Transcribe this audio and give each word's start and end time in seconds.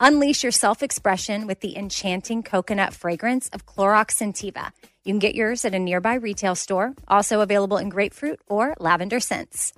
Unleash 0.00 0.44
your 0.44 0.52
self 0.52 0.82
expression 0.82 1.48
with 1.48 1.60
the 1.60 1.76
enchanting 1.76 2.44
coconut 2.44 2.94
fragrance 2.94 3.48
of 3.48 3.66
Clorox 3.66 4.12
Scentiva. 4.12 4.70
You 5.04 5.12
can 5.12 5.18
get 5.18 5.34
yours 5.34 5.64
at 5.64 5.74
a 5.74 5.78
nearby 5.78 6.14
retail 6.14 6.54
store, 6.54 6.94
also 7.08 7.40
available 7.40 7.78
in 7.78 7.88
grapefruit 7.88 8.38
or 8.46 8.74
lavender 8.78 9.18
scents. 9.18 9.72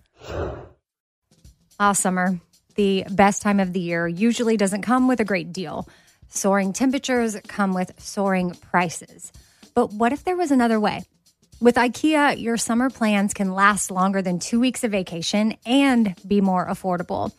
Ah, 1.79 1.93
summer, 1.93 2.39
the 2.75 3.05
best 3.11 3.41
time 3.41 3.61
of 3.61 3.73
the 3.73 3.81
year, 3.81 4.07
usually 4.07 4.59
doesn't 4.59 4.83
come 4.83 5.09
with 5.09 5.21
a 5.21 5.25
great 5.25 5.55
deal. 5.55 5.89
Soaring 6.29 6.75
temperatures 6.75 7.39
come 7.49 7.73
with 7.73 7.99
soaring 7.99 8.51
prices. 8.51 9.33
But 9.75 9.95
what 9.95 10.13
if 10.13 10.25
there 10.25 10.37
was 10.37 10.51
another 10.51 10.79
way? 10.79 11.03
With 11.61 11.77
IKEA, 11.77 12.41
your 12.41 12.59
summer 12.59 12.91
plans 12.91 13.33
can 13.33 13.55
last 13.55 13.91
longer 13.91 14.21
than 14.21 14.39
two 14.39 14.61
weeks 14.61 14.85
of 14.85 14.91
vacation 14.91 15.57
and 15.65 16.15
be 16.27 16.43
more 16.43 16.67
affordable. 16.67 17.33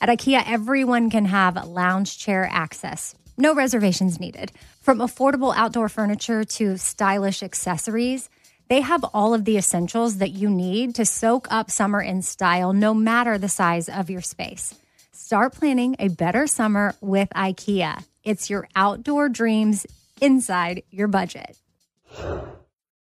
At 0.00 0.08
IKEA, 0.08 0.44
everyone 0.46 1.10
can 1.10 1.24
have 1.24 1.66
lounge 1.66 2.18
chair 2.18 2.48
access. 2.50 3.16
No 3.36 3.52
reservations 3.52 4.20
needed. 4.20 4.52
From 4.80 4.98
affordable 4.98 5.52
outdoor 5.56 5.88
furniture 5.88 6.44
to 6.44 6.76
stylish 6.76 7.42
accessories, 7.42 8.30
they 8.68 8.80
have 8.80 9.02
all 9.12 9.34
of 9.34 9.44
the 9.44 9.56
essentials 9.56 10.18
that 10.18 10.30
you 10.30 10.50
need 10.50 10.94
to 10.96 11.04
soak 11.04 11.48
up 11.50 11.70
summer 11.70 12.00
in 12.00 12.22
style, 12.22 12.72
no 12.72 12.94
matter 12.94 13.38
the 13.38 13.48
size 13.48 13.88
of 13.88 14.08
your 14.08 14.20
space. 14.20 14.74
Start 15.10 15.54
planning 15.54 15.96
a 15.98 16.08
better 16.08 16.46
summer 16.46 16.94
with 17.00 17.28
IKEA. 17.30 18.04
It's 18.22 18.48
your 18.48 18.68
outdoor 18.76 19.28
dreams 19.28 19.84
inside 20.20 20.84
your 20.90 21.08
budget. 21.08 21.56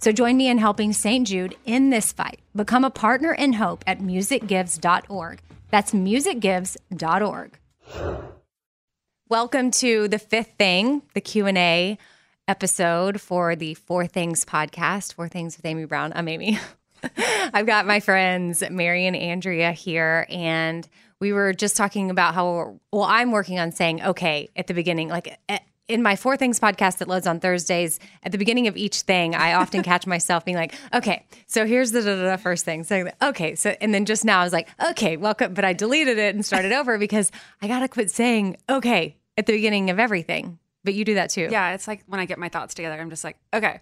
So 0.00 0.12
join 0.12 0.36
me 0.36 0.48
in 0.48 0.58
helping 0.58 0.92
St. 0.92 1.26
Jude 1.26 1.56
in 1.64 1.90
this 1.90 2.12
fight. 2.12 2.40
Become 2.54 2.84
a 2.84 2.90
partner 2.90 3.32
in 3.32 3.54
hope 3.54 3.82
at 3.86 3.98
musicgives.org. 3.98 5.40
That's 5.70 5.92
musicgives.org. 5.92 7.58
Welcome 9.28 9.70
to 9.72 10.08
the 10.08 10.18
fifth 10.18 10.54
thing, 10.58 11.02
the 11.14 11.20
Q&A 11.20 11.98
episode 12.46 13.20
for 13.20 13.56
the 13.56 13.74
Four 13.74 14.06
Things 14.06 14.44
podcast, 14.44 15.14
Four 15.14 15.28
Things 15.28 15.56
with 15.56 15.66
Amy 15.66 15.84
Brown. 15.84 16.12
I'm 16.14 16.28
Amy. 16.28 16.58
I've 17.52 17.66
got 17.66 17.86
my 17.86 18.00
friends 18.00 18.62
Mary 18.70 19.06
and 19.06 19.16
Andrea 19.16 19.72
here 19.72 20.26
and 20.30 20.88
we 21.20 21.32
were 21.32 21.52
just 21.52 21.76
talking 21.76 22.10
about 22.10 22.34
how 22.34 22.78
well 22.92 23.02
I'm 23.04 23.30
working 23.30 23.58
on 23.58 23.72
saying 23.72 24.02
okay 24.02 24.48
at 24.56 24.66
the 24.66 24.74
beginning 24.74 25.08
like 25.08 25.38
eh, 25.48 25.58
in 25.88 26.02
my 26.02 26.16
Four 26.16 26.36
Things 26.36 26.60
podcast 26.60 26.98
that 26.98 27.08
loads 27.08 27.26
on 27.26 27.40
Thursdays, 27.40 27.98
at 28.22 28.30
the 28.30 28.38
beginning 28.38 28.66
of 28.66 28.76
each 28.76 29.00
thing, 29.00 29.34
I 29.34 29.54
often 29.54 29.82
catch 29.82 30.06
myself 30.06 30.44
being 30.44 30.56
like, 30.56 30.74
okay, 30.94 31.24
so 31.46 31.66
here's 31.66 31.90
the 31.92 32.02
da, 32.02 32.14
da, 32.14 32.22
da 32.22 32.36
first 32.36 32.64
thing. 32.64 32.84
So, 32.84 33.10
okay. 33.22 33.54
So, 33.54 33.74
and 33.80 33.92
then 33.92 34.04
just 34.04 34.24
now 34.24 34.40
I 34.40 34.44
was 34.44 34.52
like, 34.52 34.68
okay, 34.90 35.16
welcome. 35.16 35.54
But 35.54 35.64
I 35.64 35.72
deleted 35.72 36.18
it 36.18 36.34
and 36.34 36.44
started 36.44 36.72
over 36.72 36.98
because 36.98 37.32
I 37.62 37.68
got 37.68 37.80
to 37.80 37.88
quit 37.88 38.10
saying, 38.10 38.58
okay, 38.68 39.16
at 39.36 39.46
the 39.46 39.52
beginning 39.54 39.90
of 39.90 39.98
everything. 39.98 40.58
But 40.84 40.94
you 40.94 41.04
do 41.04 41.14
that 41.14 41.30
too. 41.30 41.48
Yeah. 41.50 41.72
It's 41.72 41.88
like 41.88 42.04
when 42.06 42.20
I 42.20 42.26
get 42.26 42.38
my 42.38 42.48
thoughts 42.48 42.74
together, 42.74 43.00
I'm 43.00 43.10
just 43.10 43.24
like, 43.24 43.38
okay. 43.52 43.80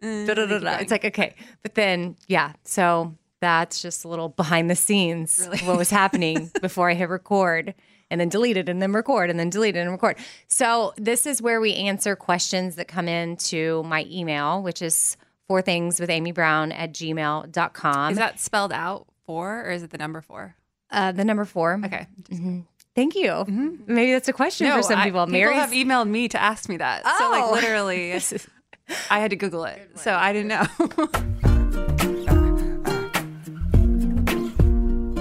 Da. 0.00 0.08
Mm, 0.08 0.80
it's 0.80 0.92
like, 0.92 1.04
okay. 1.04 1.34
But 1.62 1.74
then, 1.74 2.16
yeah. 2.28 2.52
So 2.64 3.16
that's 3.40 3.82
just 3.82 4.04
a 4.04 4.08
little 4.08 4.28
behind 4.28 4.70
the 4.70 4.76
scenes, 4.76 5.40
really? 5.44 5.58
what 5.58 5.76
was 5.76 5.90
happening 5.90 6.50
before 6.60 6.90
I 6.90 6.94
hit 6.94 7.08
record 7.08 7.74
and 8.10 8.20
then 8.20 8.28
delete 8.28 8.56
it 8.56 8.68
and 8.68 8.80
then 8.80 8.92
record 8.92 9.30
and 9.30 9.38
then 9.38 9.50
delete 9.50 9.76
it 9.76 9.80
and 9.80 9.90
record. 9.90 10.16
So 10.46 10.92
this 10.96 11.26
is 11.26 11.42
where 11.42 11.60
we 11.60 11.74
answer 11.74 12.16
questions 12.16 12.76
that 12.76 12.88
come 12.88 13.08
in 13.08 13.36
to 13.36 13.82
my 13.84 14.06
email, 14.10 14.62
which 14.62 14.82
is 14.82 15.16
four 15.46 15.62
things 15.62 16.00
with 16.00 16.10
Amy 16.10 16.32
Brown 16.32 16.72
at 16.72 16.92
gmail.com. 16.92 18.12
Is 18.12 18.18
that 18.18 18.40
spelled 18.40 18.72
out 18.72 19.06
four 19.26 19.64
or 19.64 19.70
is 19.70 19.82
it 19.82 19.90
the 19.90 19.98
number 19.98 20.20
four? 20.20 20.54
Uh, 20.90 21.12
the 21.12 21.24
number 21.24 21.44
four. 21.44 21.80
Okay. 21.84 22.06
Mm-hmm. 22.30 22.60
Thank 22.94 23.14
you. 23.14 23.30
Mm-hmm. 23.30 23.94
Maybe 23.94 24.12
that's 24.12 24.28
a 24.28 24.32
question 24.32 24.68
no, 24.68 24.76
for 24.76 24.82
some 24.82 25.00
people. 25.02 25.26
Mary 25.26 25.54
have 25.54 25.70
emailed 25.70 26.08
me 26.08 26.28
to 26.28 26.42
ask 26.42 26.68
me 26.68 26.78
that. 26.78 27.02
Oh. 27.04 27.16
So 27.18 27.30
like 27.30 27.44
oh. 27.44 27.52
literally, 27.52 28.12
I 29.10 29.20
had 29.20 29.30
to 29.30 29.36
Google 29.36 29.64
it, 29.64 29.90
so 29.96 30.12
I 30.14 30.32
didn't 30.32 30.48
know. 30.48 31.54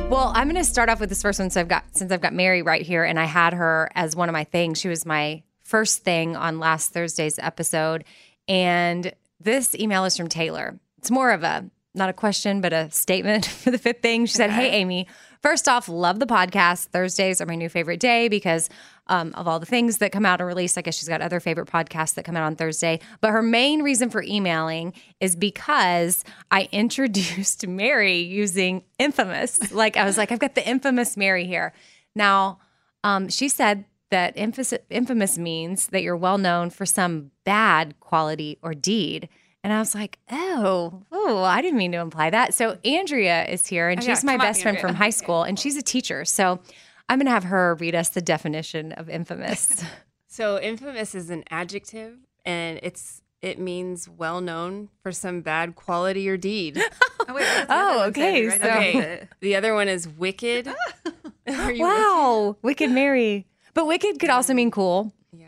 Well, 0.09 0.31
I'm 0.33 0.47
going 0.47 0.55
to 0.55 0.63
start 0.63 0.87
off 0.87 1.01
with 1.01 1.09
this 1.09 1.21
first 1.21 1.37
one. 1.37 1.49
So 1.49 1.59
I've 1.59 1.67
got 1.67 1.83
since 1.91 2.13
I've 2.13 2.21
got 2.21 2.33
Mary 2.33 2.61
right 2.61 2.81
here, 2.81 3.03
and 3.03 3.19
I 3.19 3.25
had 3.25 3.53
her 3.53 3.89
as 3.93 4.15
one 4.15 4.29
of 4.29 4.33
my 4.33 4.45
things. 4.45 4.79
She 4.79 4.87
was 4.87 5.05
my 5.05 5.43
first 5.63 6.03
thing 6.03 6.37
on 6.37 6.59
last 6.59 6.93
Thursday's 6.93 7.37
episode, 7.39 8.05
and 8.47 9.11
this 9.41 9.75
email 9.75 10.05
is 10.05 10.15
from 10.15 10.29
Taylor. 10.29 10.79
It's 10.97 11.11
more 11.11 11.31
of 11.31 11.43
a 11.43 11.69
not 11.93 12.09
a 12.09 12.13
question, 12.13 12.61
but 12.61 12.71
a 12.71 12.89
statement 12.89 13.45
for 13.63 13.69
the 13.69 13.77
fifth 13.77 14.01
thing. 14.01 14.25
She 14.25 14.33
said, 14.33 14.49
"Hey, 14.49 14.71
Amy." 14.71 15.07
First 15.41 15.67
off, 15.67 15.89
love 15.89 16.19
the 16.19 16.25
podcast. 16.25 16.85
Thursdays 16.85 17.41
are 17.41 17.45
my 17.45 17.55
new 17.55 17.69
favorite 17.69 17.99
day 17.99 18.29
because 18.29 18.69
um, 19.09 19.33
of 19.35 19.47
all 19.47 19.59
the 19.59 19.65
things 19.65 19.97
that 19.97 20.11
come 20.11 20.25
out 20.25 20.39
and 20.39 20.47
release. 20.47 20.77
I 20.77 20.81
guess 20.81 20.97
she's 20.97 21.07
got 21.07 21.21
other 21.21 21.39
favorite 21.39 21.67
podcasts 21.67 22.15
that 22.15 22.25
come 22.25 22.35
out 22.35 22.43
on 22.43 22.55
Thursday. 22.55 22.99
But 23.21 23.31
her 23.31 23.41
main 23.41 23.81
reason 23.83 24.09
for 24.09 24.23
emailing 24.23 24.93
is 25.19 25.35
because 25.35 26.23
I 26.51 26.69
introduced 26.71 27.67
Mary 27.67 28.19
using 28.19 28.83
Infamous. 28.99 29.71
like 29.71 29.97
I 29.97 30.05
was 30.05 30.17
like, 30.17 30.31
I've 30.31 30.39
got 30.39 30.55
the 30.55 30.67
infamous 30.67 31.17
Mary 31.17 31.45
here. 31.45 31.73
Now, 32.15 32.59
um, 33.03 33.29
she 33.29 33.49
said 33.49 33.85
that 34.09 34.37
infamous 34.37 35.37
means 35.37 35.87
that 35.87 36.01
you're 36.01 36.15
well 36.15 36.37
known 36.37 36.69
for 36.69 36.85
some 36.85 37.31
bad 37.43 37.99
quality 37.99 38.57
or 38.61 38.73
deed. 38.73 39.27
And 39.63 39.73
I 39.73 39.79
was 39.79 39.93
like, 39.93 40.17
oh, 40.31 41.03
oh, 41.11 41.43
I 41.43 41.61
didn't 41.61 41.77
mean 41.77 41.91
to 41.91 41.97
imply 41.97 42.29
that. 42.29 42.53
So 42.53 42.77
Andrea 42.85 43.45
is 43.45 43.67
here, 43.67 43.89
and 43.89 43.99
oh, 43.99 44.05
she's 44.05 44.23
yeah, 44.23 44.27
my 44.27 44.37
best 44.37 44.61
friend 44.61 44.79
from 44.79 44.95
high 44.95 45.09
school, 45.09 45.43
and 45.43 45.59
she's 45.59 45.75
a 45.75 45.81
teacher. 45.81 46.23
So 46.23 46.59
I'm 47.09 47.19
going 47.19 47.25
to 47.25 47.31
have 47.31 47.45
her 47.45 47.75
read 47.75 47.95
us 47.95 48.09
the 48.09 48.21
definition 48.21 48.91
of 48.91 49.09
infamous. 49.09 49.83
so, 50.27 50.59
infamous 50.59 51.15
is 51.15 51.29
an 51.29 51.43
adjective 51.49 52.17
and 52.45 52.79
it's 52.81 53.21
it 53.41 53.59
means 53.59 54.09
well 54.09 54.41
known 54.41 54.89
for 55.03 55.11
some 55.11 55.41
bad 55.41 55.75
quality 55.75 56.27
or 56.27 56.37
deed. 56.37 56.81
oh, 57.27 57.33
wait, 57.33 57.65
oh 57.69 58.03
okay. 58.07 58.47
Right 58.47 58.61
so 58.61 58.67
okay. 58.67 59.27
the 59.41 59.55
other 59.55 59.73
one 59.73 59.87
is 59.87 60.07
wicked. 60.07 60.67
wow, 61.47 62.47
wicked? 62.47 62.63
wicked 62.63 62.91
Mary. 62.91 63.45
But 63.73 63.85
wicked 63.85 64.19
could 64.19 64.31
also 64.31 64.53
mean 64.53 64.71
cool. 64.71 65.13
Yeah. 65.31 65.47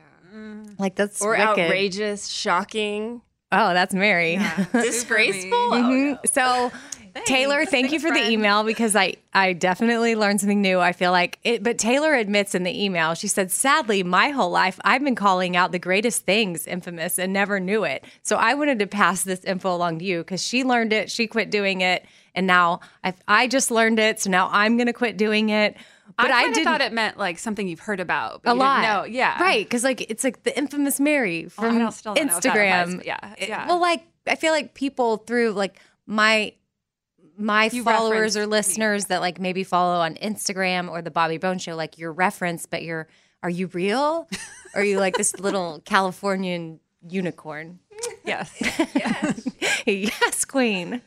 Like 0.77 0.95
that's 0.95 1.21
or 1.21 1.31
wicked. 1.31 1.47
outrageous, 1.47 2.27
shocking. 2.27 3.21
Oh, 3.51 3.73
that's 3.73 3.95
Mary. 3.95 4.33
Yeah. 4.33 4.65
Disgraceful. 4.71 5.49
Mm-hmm. 5.49 5.85
Oh, 5.85 6.11
no. 6.11 6.19
So 6.31 6.71
Thanks. 7.19 7.29
Taylor, 7.29 7.59
thank 7.65 7.69
Thanks, 7.89 7.93
you 7.93 7.99
for 7.99 8.09
friend. 8.09 8.25
the 8.25 8.31
email 8.31 8.63
because 8.63 8.95
I 8.95 9.15
I 9.33 9.53
definitely 9.53 10.15
learned 10.15 10.41
something 10.41 10.61
new. 10.61 10.79
I 10.79 10.91
feel 10.91 11.11
like 11.11 11.39
it, 11.43 11.63
but 11.63 11.77
Taylor 11.77 12.13
admits 12.13 12.55
in 12.55 12.63
the 12.63 12.83
email, 12.83 13.13
she 13.13 13.27
said, 13.27 13.51
"Sadly, 13.51 14.03
my 14.03 14.29
whole 14.29 14.49
life 14.51 14.79
I've 14.83 15.03
been 15.03 15.15
calling 15.15 15.55
out 15.55 15.71
the 15.71 15.79
greatest 15.79 16.25
things 16.25 16.65
infamous 16.67 17.17
and 17.19 17.31
never 17.31 17.59
knew 17.59 17.83
it. 17.83 18.03
So 18.23 18.35
I 18.37 18.53
wanted 18.55 18.79
to 18.79 18.87
pass 18.87 19.23
this 19.23 19.43
info 19.43 19.73
along 19.75 19.99
to 19.99 20.05
you 20.05 20.19
because 20.19 20.41
she 20.45 20.63
learned 20.63 20.93
it, 20.93 21.09
she 21.11 21.27
quit 21.27 21.49
doing 21.51 21.81
it, 21.81 22.05
and 22.35 22.47
now 22.47 22.79
I 23.03 23.13
I 23.27 23.47
just 23.47 23.71
learned 23.71 23.99
it, 23.99 24.19
so 24.19 24.29
now 24.29 24.49
I'm 24.51 24.77
gonna 24.77 24.93
quit 24.93 25.17
doing 25.17 25.49
it. 25.49 25.75
But 26.17 26.31
I, 26.31 26.39
I, 26.41 26.47
didn't 26.51 26.65
thought 26.65 26.81
it 26.81 26.91
meant 26.91 27.17
like 27.17 27.39
something 27.39 27.65
you've 27.67 27.79
heard 27.79 27.99
about. 28.01 28.41
A 28.43 28.49
you 28.51 28.55
lot. 28.57 29.03
Didn't. 29.05 29.15
Yeah. 29.15 29.41
right 29.41 29.63
because 29.63 29.83
like 29.85 30.01
it's 30.09 30.23
like 30.23 30.43
the 30.43 30.57
infamous 30.57 30.99
Mary 30.99 31.45
oh, 31.45 31.63
I 31.63 31.69
from 31.69 31.79
don't- 31.79 31.91
still 31.93 32.13
don't 32.13 32.27
know 32.27 32.33
what 32.33 32.43
that 32.43 32.55
Instagram. 32.55 32.97
but 32.97 33.05
yeah, 33.05 33.35
It- 33.37 33.47
yeah. 33.49 33.67
well, 33.67 33.79
like 33.79 34.03
I 34.27 34.35
feel 34.35 34.51
like 34.51 34.73
people 34.73 35.17
through 35.17 35.51
like 35.51 35.79
my 36.07 36.53
my 37.39 37.69
You 37.71 37.83
followers 37.83 38.35
or 38.35 38.41
me, 38.41 38.47
listeners 38.47 39.05
that 39.05 39.21
like 39.21 39.39
maybe 39.39 39.63
follow 39.63 39.99
on 39.99 40.15
Instagram 40.15 40.89
or 40.89 41.01
the 41.01 41.11
Bobby 41.11 41.37
Bones 41.37 41.63
Show, 41.63 41.75
like 41.75 41.97
your 41.97 42.11
reference, 42.11 42.65
but 42.65 42.83
you're 42.83 43.07
are 43.41 43.49
you 43.49 43.67
real? 43.67 44.27
or 44.75 44.81
are 44.81 44.83
you 44.83 44.99
like 44.99 45.15
this 45.15 45.39
little 45.39 45.81
Californian 45.85 46.79
unicorn? 47.07 47.79
Yes. 48.25 48.53
yes, 48.95 49.47
yes, 49.85 50.45
queen. 50.45 51.01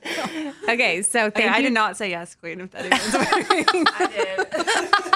Okay, 0.68 1.02
so 1.02 1.26
Okay, 1.26 1.42
thank 1.42 1.54
I 1.54 1.62
did 1.62 1.72
not 1.72 1.96
say 1.96 2.10
yes, 2.10 2.34
Queen. 2.34 2.60
If 2.60 2.70
that 2.72 2.86
is 2.86 3.74
you. 3.74 3.84
I 3.98 5.04
did. 5.04 5.11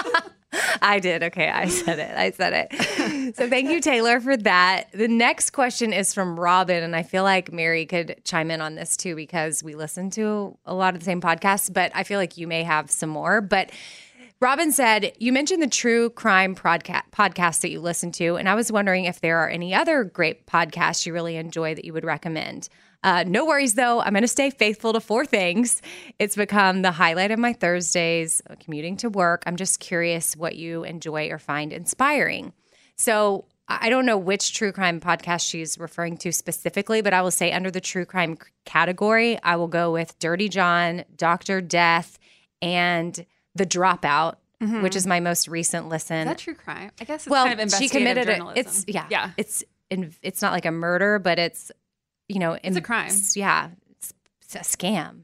I 0.83 0.99
did. 1.01 1.23
Okay, 1.25 1.49
I 1.49 1.69
said 1.69 1.99
it. 1.99 2.17
I 2.17 2.31
said 2.31 2.69
it. 2.71 3.37
So 3.37 3.49
thank 3.49 3.71
you, 3.71 3.81
Taylor, 3.81 4.21
for 4.21 4.37
that. 4.39 4.91
The 4.93 5.09
next 5.09 5.51
question 5.51 5.93
is 5.93 6.15
from 6.15 6.39
Robin, 6.39 6.83
and 6.83 6.95
I 6.95 7.03
feel 7.03 7.23
like 7.23 7.53
Mary 7.53 7.87
could 7.87 8.21
chime 8.25 8.51
in 8.51 8.61
on 8.61 8.75
this 8.75 8.97
too 8.97 9.17
because 9.17 9.63
we 9.63 9.75
listen 9.75 10.11
to 10.11 10.57
a 10.65 10.75
lot 10.75 10.95
of 10.95 11.01
the 11.01 11.05
same 11.05 11.21
podcasts, 11.21 11.73
but 11.73 11.91
I 11.95 12.03
feel 12.05 12.19
like 12.19 12.37
you 12.37 12.47
may 12.47 12.63
have 12.63 12.91
some 12.91 13.11
more. 13.11 13.41
But 13.41 13.71
Robin 14.39 14.71
said, 14.71 15.13
You 15.19 15.33
mentioned 15.33 15.63
the 15.63 15.67
true 15.67 16.11
crime 16.11 16.55
podca- 16.55 17.03
podcast 17.11 17.61
that 17.63 17.71
you 17.71 17.81
listen 17.81 18.13
to, 18.13 18.37
and 18.37 18.49
I 18.49 18.55
was 18.55 18.71
wondering 18.71 19.07
if 19.07 19.21
there 19.21 19.39
are 19.39 19.49
any 19.49 19.75
other 19.75 20.05
great 20.05 20.47
podcasts 20.47 21.07
you 21.07 21.13
really 21.13 21.37
enjoy 21.37 21.75
that 21.75 21.85
you 21.85 21.93
would 21.95 22.05
recommend. 22.05 22.69
Uh, 23.03 23.25
no 23.27 23.45
worries 23.47 23.75
though, 23.75 24.01
I'm 24.01 24.13
going 24.13 24.23
to 24.23 24.29
stay 24.29 24.51
faithful 24.51 24.93
to 24.93 25.01
four 25.01 25.25
things. 25.25 25.81
It's 26.19 26.37
become 26.37 26.83
the 26.83 26.93
highlight 26.93 27.31
of 27.31 27.39
my 27.39 27.53
Thursdays, 27.53 28.43
uh, 28.49 28.55
commuting 28.59 28.97
to 28.99 29.09
work. 29.09 29.43
I'm 29.47 29.57
just 29.57 29.81
curious 29.81 30.37
what 30.37 30.57
you 30.57 30.85
enjoy 30.85 31.29
or 31.31 31.39
find 31.39 31.73
inspiring. 31.73 32.53
So 32.97 33.45
I 33.69 33.91
don't 33.91 34.07
know 34.07 34.17
which 34.17 34.55
true 34.55 34.73
crime 34.73 35.01
podcast 35.01 35.49
she's 35.49 35.79
referring 35.79 36.17
to 36.19 36.33
specifically, 36.33 37.03
but 37.03 37.13
I 37.13 37.23
will 37.23 37.31
say 37.31 37.53
under 37.53 37.71
the 37.71 37.81
true 37.81 38.05
crime 38.05 38.39
category, 38.65 39.43
I 39.43 39.57
will 39.57 39.69
go 39.69 39.93
with 39.93 40.19
Dirty 40.19 40.49
John, 40.49 41.05
Dr. 41.17 41.61
Death, 41.61 42.19
and 42.63 43.27
The 43.55 43.67
Dropout, 43.67 44.37
which 44.83 44.97
is 44.97 45.07
my 45.07 45.21
most 45.21 45.49
recent 45.49 45.89
listen. 45.89 46.17
Is 46.19 46.27
that 46.27 46.39
true 46.39 46.55
crime? 46.55 46.91
I 47.01 47.05
guess 47.05 47.27
it's 47.27 47.31
well, 47.31 47.45
kind 47.45 47.61
of 47.61 47.71
she 47.73 47.89
committed 47.89 48.29
it. 48.29 48.37
journalism. 48.37 48.59
It's 48.59 48.85
yeah, 48.89 49.07
Yeah. 49.11 49.31
It's 49.37 49.65
in, 49.91 50.15
it's 50.23 50.43
not 50.43 50.53
like 50.53 50.65
a 50.65 50.71
murder, 50.71 51.19
but 51.19 51.39
it's 51.39 51.71
you 52.29 52.39
know, 52.39 52.59
It's 52.63 52.77
a 52.77 52.81
crime. 52.81 53.11
Yeah, 53.35 53.71
it's, 53.91 54.13
it's 54.43 54.55
a 54.55 54.59
scam, 54.61 55.21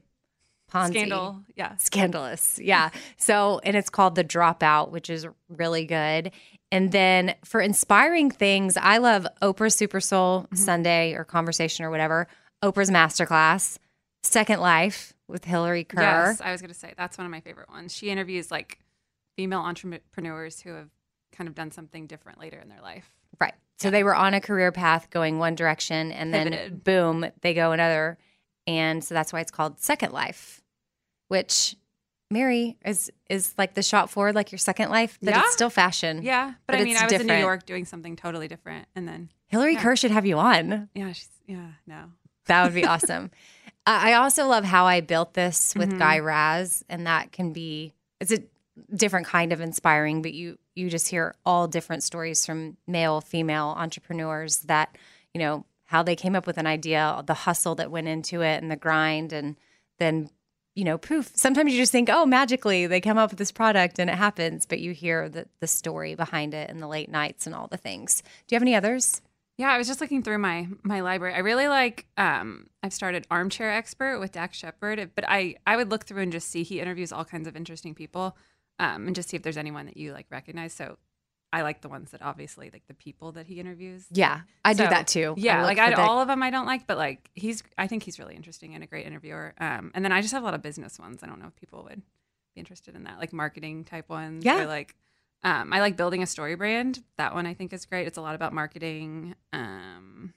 Ponzi 0.71 0.89
Scandal. 0.91 1.41
Yeah. 1.55 1.75
scandalous. 1.77 2.59
Yeah. 2.61 2.89
So, 3.17 3.59
and 3.63 3.75
it's 3.75 3.89
called 3.89 4.15
The 4.15 4.23
Dropout, 4.23 4.89
which 4.91 5.09
is 5.09 5.27
really 5.49 5.85
good. 5.85 6.31
And 6.71 6.91
then 6.91 7.35
for 7.45 7.61
inspiring 7.61 8.31
things, 8.31 8.77
I 8.77 8.97
love 8.97 9.27
Oprah 9.41 9.71
Super 9.71 9.99
Soul 9.99 10.41
Mm-hmm. 10.43 10.55
Sunday 10.55 11.13
or 11.13 11.23
Conversation 11.23 11.85
or 11.85 11.91
whatever, 11.91 12.27
Oprah's 12.63 12.89
Masterclass, 12.89 13.77
Second 14.23 14.59
Life 14.61 15.13
with 15.27 15.45
Hillary 15.45 15.83
Kerr. 15.83 16.01
Yes, 16.01 16.41
I 16.41 16.51
was 16.51 16.61
going 16.61 16.73
to 16.73 16.79
say 16.79 16.93
that's 16.97 17.17
one 17.17 17.25
of 17.25 17.31
my 17.31 17.41
favorite 17.41 17.69
ones. 17.69 17.93
She 17.95 18.09
interviews 18.09 18.49
like 18.49 18.79
female 19.35 19.59
entrepreneurs 19.61 20.61
who 20.61 20.73
have 20.73 20.89
kind 21.31 21.47
of 21.47 21.55
done 21.55 21.71
something 21.71 22.07
different 22.07 22.39
later 22.39 22.57
in 22.59 22.69
their 22.69 22.81
life. 22.81 23.11
Right. 23.39 23.53
So 23.79 23.89
they 23.89 24.03
were 24.03 24.15
on 24.15 24.33
a 24.33 24.39
career 24.41 24.71
path 24.71 25.09
going 25.09 25.39
one 25.39 25.55
direction 25.55 26.11
and 26.11 26.33
then 26.33 26.51
Pivoted. 26.51 26.83
boom, 26.83 27.25
they 27.41 27.53
go 27.53 27.71
another. 27.71 28.17
And 28.67 29.03
so 29.03 29.13
that's 29.13 29.33
why 29.33 29.41
it's 29.41 29.51
called 29.51 29.79
Second 29.79 30.13
Life, 30.13 30.61
which 31.27 31.75
Mary 32.31 32.77
is 32.85 33.11
is 33.29 33.53
like 33.57 33.73
the 33.73 33.83
shot 33.83 34.09
forward, 34.09 34.35
like 34.35 34.51
your 34.51 34.59
second 34.59 34.89
life, 34.89 35.17
but 35.21 35.33
Yeah. 35.33 35.41
it's 35.41 35.53
still 35.53 35.69
fashion. 35.69 36.21
Yeah, 36.23 36.53
but, 36.65 36.73
But 36.73 36.75
I 36.81 36.83
mean, 36.83 36.93
it's 36.93 37.01
I 37.01 37.05
was 37.05 37.13
in 37.13 37.27
New. 37.27 37.33
York 37.35 37.65
doing 37.65 37.85
something 37.85 38.15
totally 38.15 38.47
different, 38.47 38.87
and 38.95 39.07
then 39.07 39.29
Hillary 39.47 39.73
Yeah. 39.73 39.81
Kerr 39.83 39.95
should 39.95 40.11
have 40.11 40.25
you 40.25 40.37
on. 40.39 40.89
yeah, 40.95 41.11
she's 41.11 41.29
yeah, 41.45 41.71
no, 41.85 42.05
That 42.45 42.63
would 42.63 42.73
be 42.73 42.85
awesome. 42.87 43.31
I 43.85 44.13
also 44.13 44.47
love 44.47 44.63
how 44.63 44.85
I 44.85 45.01
built 45.01 45.33
this 45.33 45.75
with 45.75 45.91
Mhm. 45.91 45.99
Guy 45.99 46.19
Raz, 46.19 46.85
and 46.89 47.05
that 47.05 47.31
can 47.33 47.51
be 47.53 47.93
it's 48.21 48.31
a 48.31 48.39
different 48.95 49.27
kind 49.27 49.51
of 49.51 49.59
inspiring. 49.59 50.21
But 50.21 50.33
you 50.33 50.57
you 50.75 50.89
just 50.89 51.09
hear 51.09 51.35
all 51.45 51.67
different 51.67 52.03
stories 52.03 52.45
from 52.45 52.77
male, 52.87 53.21
female 53.21 53.75
entrepreneurs 53.77 54.59
that 54.59 54.97
you 55.33 55.39
know 55.39 55.65
how 55.85 56.01
they 56.01 56.15
came 56.15 56.35
up 56.35 56.47
with 56.47 56.57
an 56.57 56.65
idea, 56.65 57.23
the 57.27 57.33
hustle 57.33 57.75
that 57.75 57.91
went 57.91 58.07
into 58.07 58.41
it, 58.41 58.61
and 58.61 58.71
the 58.71 58.75
grind, 58.75 59.31
and 59.33 59.55
then 59.99 60.29
you 60.75 60.83
know 60.83 60.97
poof. 60.97 61.31
Sometimes 61.35 61.71
you 61.71 61.79
just 61.79 61.91
think, 61.91 62.09
oh, 62.11 62.25
magically 62.25 62.87
they 62.87 63.01
come 63.01 63.17
up 63.17 63.29
with 63.29 63.39
this 63.39 63.51
product 63.51 63.99
and 63.99 64.09
it 64.09 64.15
happens, 64.15 64.65
but 64.65 64.79
you 64.79 64.91
hear 64.91 65.29
the 65.29 65.47
the 65.59 65.67
story 65.67 66.15
behind 66.15 66.53
it 66.53 66.69
and 66.69 66.81
the 66.81 66.87
late 66.87 67.09
nights 67.09 67.45
and 67.45 67.55
all 67.55 67.67
the 67.67 67.77
things. 67.77 68.21
Do 68.47 68.53
you 68.53 68.55
have 68.55 68.63
any 68.63 68.75
others? 68.75 69.21
yeah. 69.57 69.71
I 69.71 69.77
was 69.77 69.87
just 69.87 70.01
looking 70.01 70.23
through 70.23 70.39
my 70.39 70.67
my 70.81 71.01
library. 71.01 71.35
I 71.35 71.39
really 71.39 71.67
like. 71.67 72.07
Um, 72.17 72.67
I've 72.81 72.93
started 72.93 73.27
Armchair 73.29 73.69
Expert 73.71 74.19
with 74.19 74.31
Dax 74.31 74.57
Shepard, 74.57 75.11
but 75.15 75.25
I 75.27 75.55
I 75.67 75.75
would 75.75 75.91
look 75.91 76.05
through 76.05 76.23
and 76.23 76.31
just 76.31 76.49
see 76.49 76.63
he 76.63 76.79
interviews 76.79 77.11
all 77.11 77.25
kinds 77.25 77.47
of 77.47 77.55
interesting 77.55 77.93
people, 77.93 78.35
um, 78.79 79.07
and 79.07 79.15
just 79.15 79.29
see 79.29 79.37
if 79.37 79.43
there's 79.43 79.57
anyone 79.57 79.85
that 79.85 79.97
you 79.97 80.13
like 80.13 80.27
recognize. 80.29 80.73
So. 80.73 80.97
I 81.55 81.61
like 81.61 81.81
the 81.81 81.87
ones 81.87 82.09
that 82.09 82.23
obviously 82.23 82.71
like 82.73 82.87
the 82.87 82.95
people 82.95 83.33
that 83.33 83.45
he 83.45 83.59
interviews. 83.59 84.07
Yeah, 84.09 84.41
I 84.65 84.73
do 84.73 84.87
that 84.87 85.05
too. 85.05 85.35
Yeah, 85.37 85.59
look 85.59 85.67
like 85.67 85.77
I, 85.77 85.91
the- 85.91 86.01
all 86.01 86.19
of 86.19 86.27
them 86.27 86.41
I 86.41 86.49
don't 86.49 86.65
like, 86.65 86.87
but 86.87 86.97
like 86.97 87.29
he's 87.35 87.61
I 87.77 87.85
think 87.85 88.01
he's 88.01 88.17
really 88.17 88.33
interesting 88.35 88.73
and 88.73 88.83
a 88.83 88.87
great 88.87 89.05
interviewer. 89.05 89.53
Um, 89.59 89.91
and 89.93 90.03
then 90.03 90.11
I 90.11 90.21
just 90.21 90.33
have 90.33 90.41
a 90.41 90.45
lot 90.45 90.55
of 90.55 90.63
business 90.63 90.97
ones. 90.97 91.21
I 91.21 91.27
don't 91.27 91.39
know 91.39 91.45
if 91.45 91.55
people 91.55 91.83
would 91.83 92.01
be 92.55 92.59
interested 92.59 92.95
in 92.95 93.03
that, 93.03 93.19
like 93.19 93.33
marketing 93.33 93.83
type 93.83 94.09
ones. 94.09 94.43
Yeah. 94.43 94.63
or 94.63 94.65
like 94.65 94.95
um, 95.43 95.71
I 95.71 95.79
like 95.79 95.95
building 95.95 96.23
a 96.23 96.25
story 96.25 96.55
brand. 96.55 97.03
That 97.17 97.35
one 97.35 97.45
I 97.45 97.53
think 97.53 97.71
is 97.71 97.85
great. 97.85 98.07
It's 98.07 98.17
a 98.17 98.21
lot 98.21 98.33
about 98.33 98.51
marketing. 98.51 99.35
Um, 99.53 100.33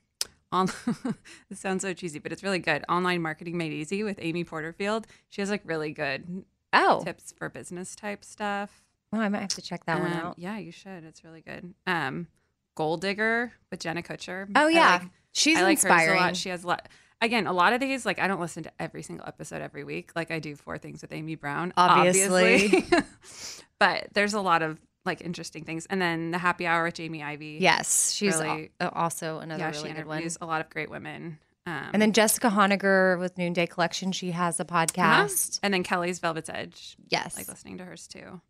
on 0.52 0.66
this 1.48 1.60
sounds 1.60 1.80
so 1.80 1.94
cheesy, 1.94 2.18
but 2.18 2.30
it's 2.30 2.42
really 2.42 2.58
good. 2.58 2.84
Online 2.90 3.22
marketing 3.22 3.56
made 3.56 3.72
easy 3.72 4.02
with 4.02 4.18
Amy 4.20 4.44
Porterfield. 4.44 5.06
She 5.30 5.40
has 5.40 5.48
like 5.48 5.62
really 5.64 5.92
good 5.92 6.44
oh, 6.72 7.02
tips 7.04 7.32
for 7.36 7.48
business 7.48 7.94
type 7.94 8.24
stuff. 8.24 8.82
Oh, 9.12 9.20
I 9.20 9.28
might 9.28 9.40
have 9.40 9.48
to 9.50 9.62
check 9.62 9.84
that 9.86 10.00
one 10.00 10.12
Um, 10.12 10.18
out. 10.18 10.38
Yeah, 10.38 10.58
you 10.58 10.72
should. 10.72 11.04
It's 11.04 11.24
really 11.24 11.40
good. 11.40 11.74
Um, 11.86 12.26
Goal 12.74 12.96
Digger 12.96 13.52
with 13.70 13.80
Jenna 13.80 14.02
Kutcher. 14.02 14.48
Oh 14.54 14.68
yeah, 14.68 14.98
like- 15.02 15.10
she's 15.32 15.58
I 15.58 15.62
like 15.62 15.70
inspiring. 15.78 16.18
a 16.18 16.22
lot. 16.22 16.36
She 16.36 16.48
has 16.50 16.64
a 16.64 16.66
lot. 16.66 16.88
Again, 17.22 17.46
a 17.46 17.52
lot 17.52 17.72
of 17.72 17.80
these, 17.80 18.04
like 18.04 18.18
I 18.18 18.28
don't 18.28 18.40
listen 18.40 18.64
to 18.64 18.72
every 18.78 19.02
single 19.02 19.26
episode 19.26 19.62
every 19.62 19.84
week, 19.84 20.10
like 20.14 20.30
I 20.30 20.38
do 20.38 20.54
four 20.54 20.76
things 20.76 21.00
with 21.00 21.12
Amy 21.12 21.34
Brown, 21.34 21.72
Obviously. 21.76 22.66
obviously. 22.66 23.02
but 23.80 24.08
there's 24.12 24.34
a 24.34 24.40
lot 24.42 24.60
of 24.62 24.78
like 25.06 25.22
interesting 25.22 25.64
things. 25.64 25.86
And 25.86 26.02
then 26.02 26.30
the 26.32 26.38
Happy 26.38 26.66
Hour 26.66 26.84
with 26.84 26.94
Jamie 26.94 27.22
Ivey. 27.22 27.56
yes, 27.60 28.12
she's 28.12 28.38
really- 28.38 28.70
al- 28.80 28.90
also 28.90 29.38
another 29.38 29.60
yeah, 29.62 29.70
really 29.70 29.88
she 29.90 29.94
good 29.94 30.06
one. 30.06 30.28
a 30.42 30.46
lot 30.46 30.60
of 30.60 30.68
great 30.68 30.90
women. 30.90 31.38
Um, 31.66 31.90
And 31.92 32.00
then 32.00 32.12
Jessica 32.12 32.48
Honegger 32.48 33.18
with 33.18 33.36
Noonday 33.36 33.66
Collection, 33.66 34.12
she 34.12 34.30
has 34.30 34.60
a 34.60 34.62
uh-huh. 34.62 34.86
podcast. 34.86 35.60
and 35.62 35.74
then 35.74 35.82
Kelly's 35.82 36.20
Velvet's 36.20 36.48
Edge. 36.48 36.96
Yes. 37.08 37.36
Like 37.36 37.48
listening 37.48 37.78
to 37.78 37.84
hers 37.84 38.06
too. 38.06 38.40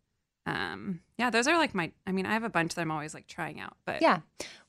Um, 0.45 1.01
yeah, 1.17 1.29
those 1.29 1.47
are 1.47 1.57
like 1.57 1.75
my. 1.75 1.91
I 2.05 2.13
mean, 2.13 2.25
I 2.25 2.31
have 2.31 2.43
a 2.45 2.49
bunch 2.49 2.75
that 2.75 2.81
I'm 2.81 2.91
always 2.91 3.13
like 3.13 3.27
trying 3.27 3.59
out, 3.59 3.75
but 3.85 4.01
Yeah. 4.01 4.19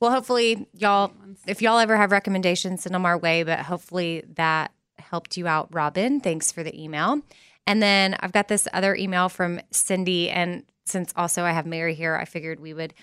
Well, 0.01 0.11
hopefully 0.11 0.67
y'all 0.73 1.13
if 1.47 1.63
y'all 1.63 1.79
ever 1.79 1.97
have 1.97 2.11
recommendations, 2.11 2.83
send 2.83 2.95
them 2.95 3.07
our 3.07 3.17
way, 3.17 3.45
but 3.45 3.61
hopefully 3.61 4.25
that 4.35 4.73
helped 4.99 5.37
you 5.37 5.47
out, 5.47 5.69
Robin. 5.73 6.21
Thanks 6.21 6.51
for 6.51 6.65
the 6.65 6.77
email. 6.83 7.21
And 7.67 7.81
then 7.81 8.17
I've 8.19 8.33
got 8.33 8.49
this 8.49 8.67
other 8.73 8.97
email 8.97 9.29
from 9.29 9.61
Cindy 9.71 10.31
and 10.31 10.65
since 10.85 11.13
also 11.15 11.45
I 11.45 11.53
have 11.53 11.67
Mary 11.67 11.95
here, 11.95 12.17
I 12.17 12.25
figured 12.25 12.59
we 12.59 12.75
would 12.75 12.95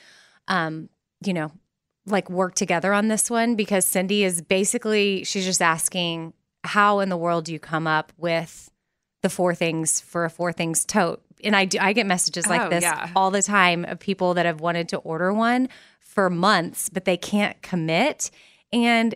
um, 0.48 0.90
you 1.24 1.34
know, 1.34 1.52
like 2.08 2.30
work 2.30 2.56
together 2.56 2.94
on 2.94 3.08
this 3.08 3.30
one 3.30 3.56
because 3.56 3.86
Cindy 3.86 4.24
is 4.24 4.42
basically 4.42 5.24
she's 5.24 5.46
just 5.46 5.62
asking 5.62 6.34
how 6.64 7.00
in 7.00 7.10
the 7.10 7.18
world 7.18 7.46
do 7.46 7.54
you 7.54 7.60
come 7.60 7.88
up 7.88 8.12
with 8.18 8.70
the 9.24 9.30
four 9.30 9.56
things 9.56 10.00
for 10.00 10.26
a 10.26 10.30
four 10.30 10.52
things 10.54 10.86
tote? 10.86 11.22
And 11.44 11.56
I 11.56 11.66
do 11.66 11.78
I 11.80 11.94
get 11.94 12.06
messages 12.06 12.48
like 12.48 12.62
Oh, 12.62 12.70
this 12.70 12.84
yeah. 12.84 13.10
all 13.16 13.32
the 13.32 13.42
time 13.42 13.86
of 13.86 14.00
people 14.00 14.34
that 14.36 14.46
have 14.46 14.62
wanted 14.62 14.90
to 14.90 14.98
order 14.98 15.34
one 15.34 15.68
for 16.00 16.30
months 16.30 16.90
but 16.90 17.06
they 17.06 17.18
can't 17.18 17.60
commit. 17.62 18.32
And 18.72 19.16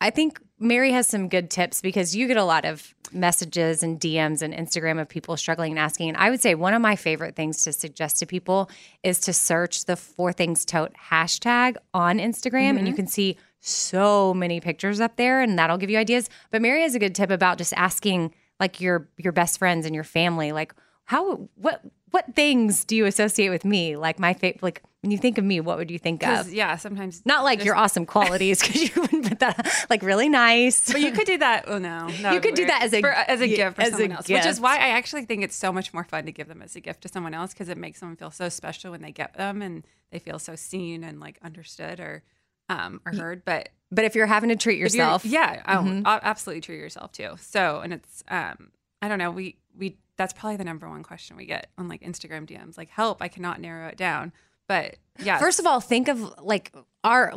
I 0.00 0.10
think 0.10 0.40
Mary 0.58 0.92
has 0.92 1.06
some 1.06 1.28
good 1.28 1.50
tips 1.50 1.80
because 1.80 2.14
you 2.14 2.26
get 2.26 2.36
a 2.36 2.44
lot 2.44 2.64
of 2.64 2.94
messages 3.12 3.82
and 3.82 4.00
DMs 4.00 4.42
and 4.42 4.54
Instagram 4.54 5.00
of 5.00 5.08
people 5.08 5.36
struggling 5.36 5.72
and 5.72 5.78
asking. 5.78 6.10
And 6.10 6.18
I 6.18 6.30
would 6.30 6.40
say 6.40 6.54
one 6.54 6.74
of 6.74 6.82
my 6.82 6.96
favorite 6.96 7.34
things 7.34 7.64
to 7.64 7.72
suggest 7.72 8.18
to 8.18 8.26
people 8.26 8.70
is 9.02 9.20
to 9.20 9.32
search 9.32 9.86
the 9.86 9.96
four 9.96 10.32
things 10.32 10.64
tote 10.64 10.92
hashtag 11.10 11.76
on 11.92 12.18
Instagram 12.18 12.78
and 12.78 12.80
you 12.80 12.92
mm-hmm. 12.92 12.96
can 12.96 13.06
see 13.06 13.36
so 13.60 14.32
many 14.32 14.60
pictures 14.60 15.00
up 15.00 15.16
there 15.16 15.40
and 15.42 15.58
that'll 15.58 15.78
give 15.78 15.90
you 15.90 15.98
ideas. 15.98 16.30
But 16.50 16.62
Mary 16.62 16.82
has 16.82 16.94
a 16.94 16.98
good 16.98 17.14
tip 17.14 17.30
about 17.30 17.58
just 17.58 17.74
asking 17.74 18.34
like 18.58 18.80
your 18.80 19.08
your 19.16 19.32
best 19.32 19.58
friends 19.58 19.86
and 19.86 19.94
your 19.94 20.04
family 20.04 20.52
like 20.52 20.74
how 21.04 21.48
what 21.56 21.82
what 22.10 22.34
things 22.34 22.84
do 22.84 22.94
you 22.96 23.06
associate 23.06 23.48
with 23.48 23.64
me? 23.64 23.96
Like 23.96 24.18
my 24.18 24.34
fa- 24.34 24.54
like 24.62 24.82
When 25.02 25.10
you 25.10 25.16
think 25.16 25.38
of 25.38 25.44
me, 25.46 25.60
what 25.60 25.78
would 25.78 25.90
you 25.90 25.98
think 25.98 26.22
of? 26.26 26.52
Yeah, 26.52 26.76
sometimes 26.76 27.24
Not 27.24 27.42
like 27.42 27.64
your 27.64 27.74
awesome 27.74 28.04
qualities, 28.04 28.60
because 28.60 28.82
you 28.82 28.90
wouldn't 29.00 29.26
put 29.30 29.38
that 29.38 29.86
like 29.88 30.02
really 30.02 30.28
nice. 30.28 30.92
But 30.92 31.00
you 31.00 31.10
could 31.12 31.26
do 31.26 31.38
that. 31.38 31.64
Oh 31.68 31.78
no, 31.78 32.06
no 32.22 32.32
You 32.32 32.40
could 32.40 32.54
do 32.54 32.66
that 32.66 32.82
as 32.82 32.92
a- 32.92 33.00
for, 33.00 33.08
as 33.10 33.40
a 33.40 33.48
gift 33.48 33.76
for 33.76 33.84
someone 33.86 34.12
else, 34.12 34.28
which 34.28 34.44
is 34.44 34.60
why 34.60 34.76
I 34.76 34.88
actually 34.90 35.24
think 35.24 35.42
it's 35.42 35.56
so 35.56 35.72
much 35.72 35.94
more 35.94 36.04
fun 36.04 36.26
to 36.26 36.32
give 36.32 36.48
them 36.48 36.60
as 36.60 36.76
a 36.76 36.80
gift 36.80 37.00
to 37.02 37.08
someone 37.08 37.32
else 37.32 37.54
because 37.54 37.70
it 37.70 37.78
makes 37.78 37.98
someone 37.98 38.16
feel 38.16 38.30
so 38.30 38.50
special 38.50 38.90
when 38.90 39.00
they 39.00 39.10
get 39.10 39.32
them 39.34 39.62
and 39.62 39.86
they 40.10 40.18
feel 40.18 40.38
so 40.38 40.54
seen 40.54 41.02
and 41.02 41.18
like 41.18 41.38
understood 41.42 41.98
or 41.98 42.22
um 42.68 43.00
or 43.06 43.12
heard. 43.16 43.42
But 43.46 43.70
But 43.90 44.04
if 44.04 44.14
you're 44.14 44.26
having 44.26 44.50
to 44.50 44.56
treat 44.56 44.78
yourself, 44.78 45.24
yeah, 45.24 45.62
oh, 45.66 45.78
Mhm. 45.82 46.02
a- 46.04 46.20
absolutely 46.26 46.60
treat 46.60 46.78
yourself 46.78 47.10
too. 47.12 47.36
So 47.40 47.80
and 47.80 47.94
it's 47.94 48.22
um 48.28 48.70
I 49.00 49.08
don't 49.08 49.18
know 49.18 49.30
we 49.30 49.56
we 49.74 49.96
that's 50.18 50.34
probably 50.34 50.56
the 50.58 50.64
number 50.64 50.86
one 50.90 51.02
question 51.02 51.38
we 51.38 51.46
get 51.46 51.70
on 51.78 51.88
like 51.88 52.02
Instagram 52.02 52.46
DMs 52.46 52.76
like 52.76 52.90
help 52.90 53.22
I 53.22 53.28
cannot 53.28 53.62
narrow 53.62 53.88
it 53.88 53.96
down. 53.96 54.34
But 54.70 54.96
yeah, 55.22 55.38
First 55.38 55.58
of 55.58 55.66
all, 55.66 55.80
think 55.80 56.08
of 56.08 56.20
like 56.42 56.72
our. 57.04 57.32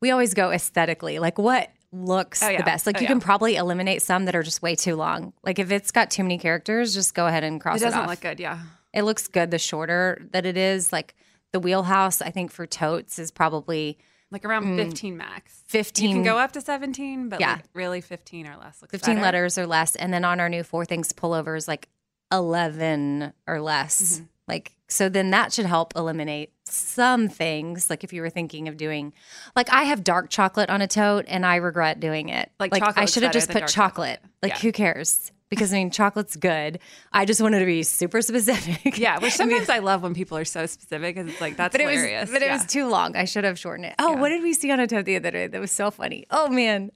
We 0.00 0.10
always 0.10 0.34
go 0.34 0.50
aesthetically, 0.52 1.18
like 1.18 1.38
what 1.38 1.70
looks 1.90 2.42
Oh, 2.42 2.48
yeah. 2.50 2.58
the 2.58 2.64
best. 2.64 2.86
Like 2.86 2.96
Oh, 2.98 3.00
you 3.00 3.04
yeah. 3.04 3.08
can 3.08 3.20
probably 3.20 3.56
eliminate 3.56 4.02
some 4.02 4.26
that 4.26 4.36
are 4.36 4.42
just 4.42 4.60
way 4.60 4.74
too 4.74 4.94
long. 4.94 5.32
Like 5.42 5.58
if 5.58 5.70
it's 5.70 5.90
got 5.90 6.10
too 6.10 6.22
many 6.22 6.36
characters, 6.38 6.92
just 6.92 7.14
go 7.14 7.26
ahead 7.26 7.42
and 7.44 7.58
cross 7.60 7.76
it 7.80 7.82
it, 7.82 7.86
doesn't 7.86 8.00
off. 8.00 8.08
look 8.08 8.20
good. 8.20 8.38
Yeah, 8.38 8.58
It 8.92 9.02
looks 9.04 9.26
good 9.26 9.50
the 9.50 9.58
shorter 9.58 10.20
that 10.32 10.44
it 10.44 10.56
is. 10.58 10.92
Like 10.92 11.14
the 11.52 11.60
wheelhouse, 11.60 12.20
I 12.20 12.30
think 12.30 12.50
for 12.52 12.66
totes 12.66 13.18
is 13.18 13.30
probably 13.30 13.96
like 14.30 14.44
around 14.44 14.76
15 14.76 15.16
max. 15.16 15.62
15. 15.68 16.08
You 16.10 16.14
can 16.16 16.24
go 16.24 16.36
up 16.38 16.52
to 16.52 16.60
17, 16.60 17.30
but 17.30 17.38
Mm. 17.38 17.40
Yeah. 17.40 17.52
like 17.54 17.64
really 17.72 18.00
15 18.02 18.46
or 18.48 18.56
less 18.58 18.82
looks 18.82 18.90
15 18.90 19.14
better. 19.14 19.22
letters 19.24 19.56
or 19.56 19.66
less. 19.66 19.96
And 19.96 20.12
then 20.12 20.24
on 20.26 20.40
our 20.40 20.48
new 20.50 20.62
Four 20.64 20.84
Things 20.84 21.12
pullovers, 21.14 21.66
like 21.66 21.88
11 22.32 23.32
or 23.46 23.60
less. 23.60 24.02
Mm-hmm. 24.16 24.24
Like, 24.48 24.72
so 24.88 25.08
then 25.08 25.30
that 25.30 25.52
should 25.52 25.66
help 25.66 25.92
eliminate 25.96 26.52
some 26.64 27.28
things. 27.28 27.90
Like, 27.90 28.04
if 28.04 28.12
you 28.12 28.22
were 28.22 28.30
thinking 28.30 28.68
of 28.68 28.76
doing, 28.76 29.12
like, 29.56 29.72
I 29.72 29.84
have 29.84 30.04
dark 30.04 30.30
chocolate 30.30 30.70
on 30.70 30.80
a 30.82 30.86
tote 30.86 31.24
and 31.28 31.44
I 31.44 31.56
regret 31.56 31.98
doing 32.00 32.28
it. 32.28 32.50
Like, 32.60 32.72
I 32.96 33.06
should 33.06 33.22
have 33.24 33.32
just 33.32 33.48
put 33.50 33.66
chocolate. 33.66 34.20
chocolate. 34.20 34.20
Like, 34.42 34.52
Yeah. 34.52 34.58
who 34.60 34.72
cares? 34.72 35.32
Because, 35.48 35.72
I 35.72 35.76
mean, 35.76 35.90
chocolate's 35.92 36.34
good. 36.36 36.80
I 37.12 37.24
just 37.24 37.40
wanted 37.40 37.60
to 37.60 37.66
be 37.66 37.82
super 37.84 38.20
specific. 38.22 38.98
Yeah, 38.98 39.18
which 39.20 39.32
sometimes 39.42 39.68
I 39.68 39.78
love 39.78 40.02
when 40.02 40.12
people 40.14 40.36
are 40.38 40.44
so 40.44 40.66
specific 40.66 41.14
because 41.14 41.30
it's 41.30 41.40
like 41.40 41.56
that's 41.56 41.72
But 41.72 41.80
it 41.80 41.86
was, 41.86 41.94
hilarious. 41.96 42.30
but 42.30 42.42
it 42.42 42.50
was 42.50 42.64
too 42.66 42.88
long. 42.88 43.14
I 43.16 43.24
should 43.26 43.44
have 43.44 43.56
shortened 43.58 43.86
it. 43.86 43.94
Oh, 43.98 44.12
Yeah. 44.14 44.20
what 44.20 44.28
did 44.30 44.42
we 44.42 44.52
see 44.52 44.70
on 44.72 44.80
a 44.80 44.86
tote 44.88 45.04
the 45.04 45.14
other 45.16 45.30
day? 45.30 45.46
That 45.46 45.60
was 45.60 45.70
so 45.70 45.90
funny. 45.92 46.26
Oh 46.32 46.48
man, 46.48 46.90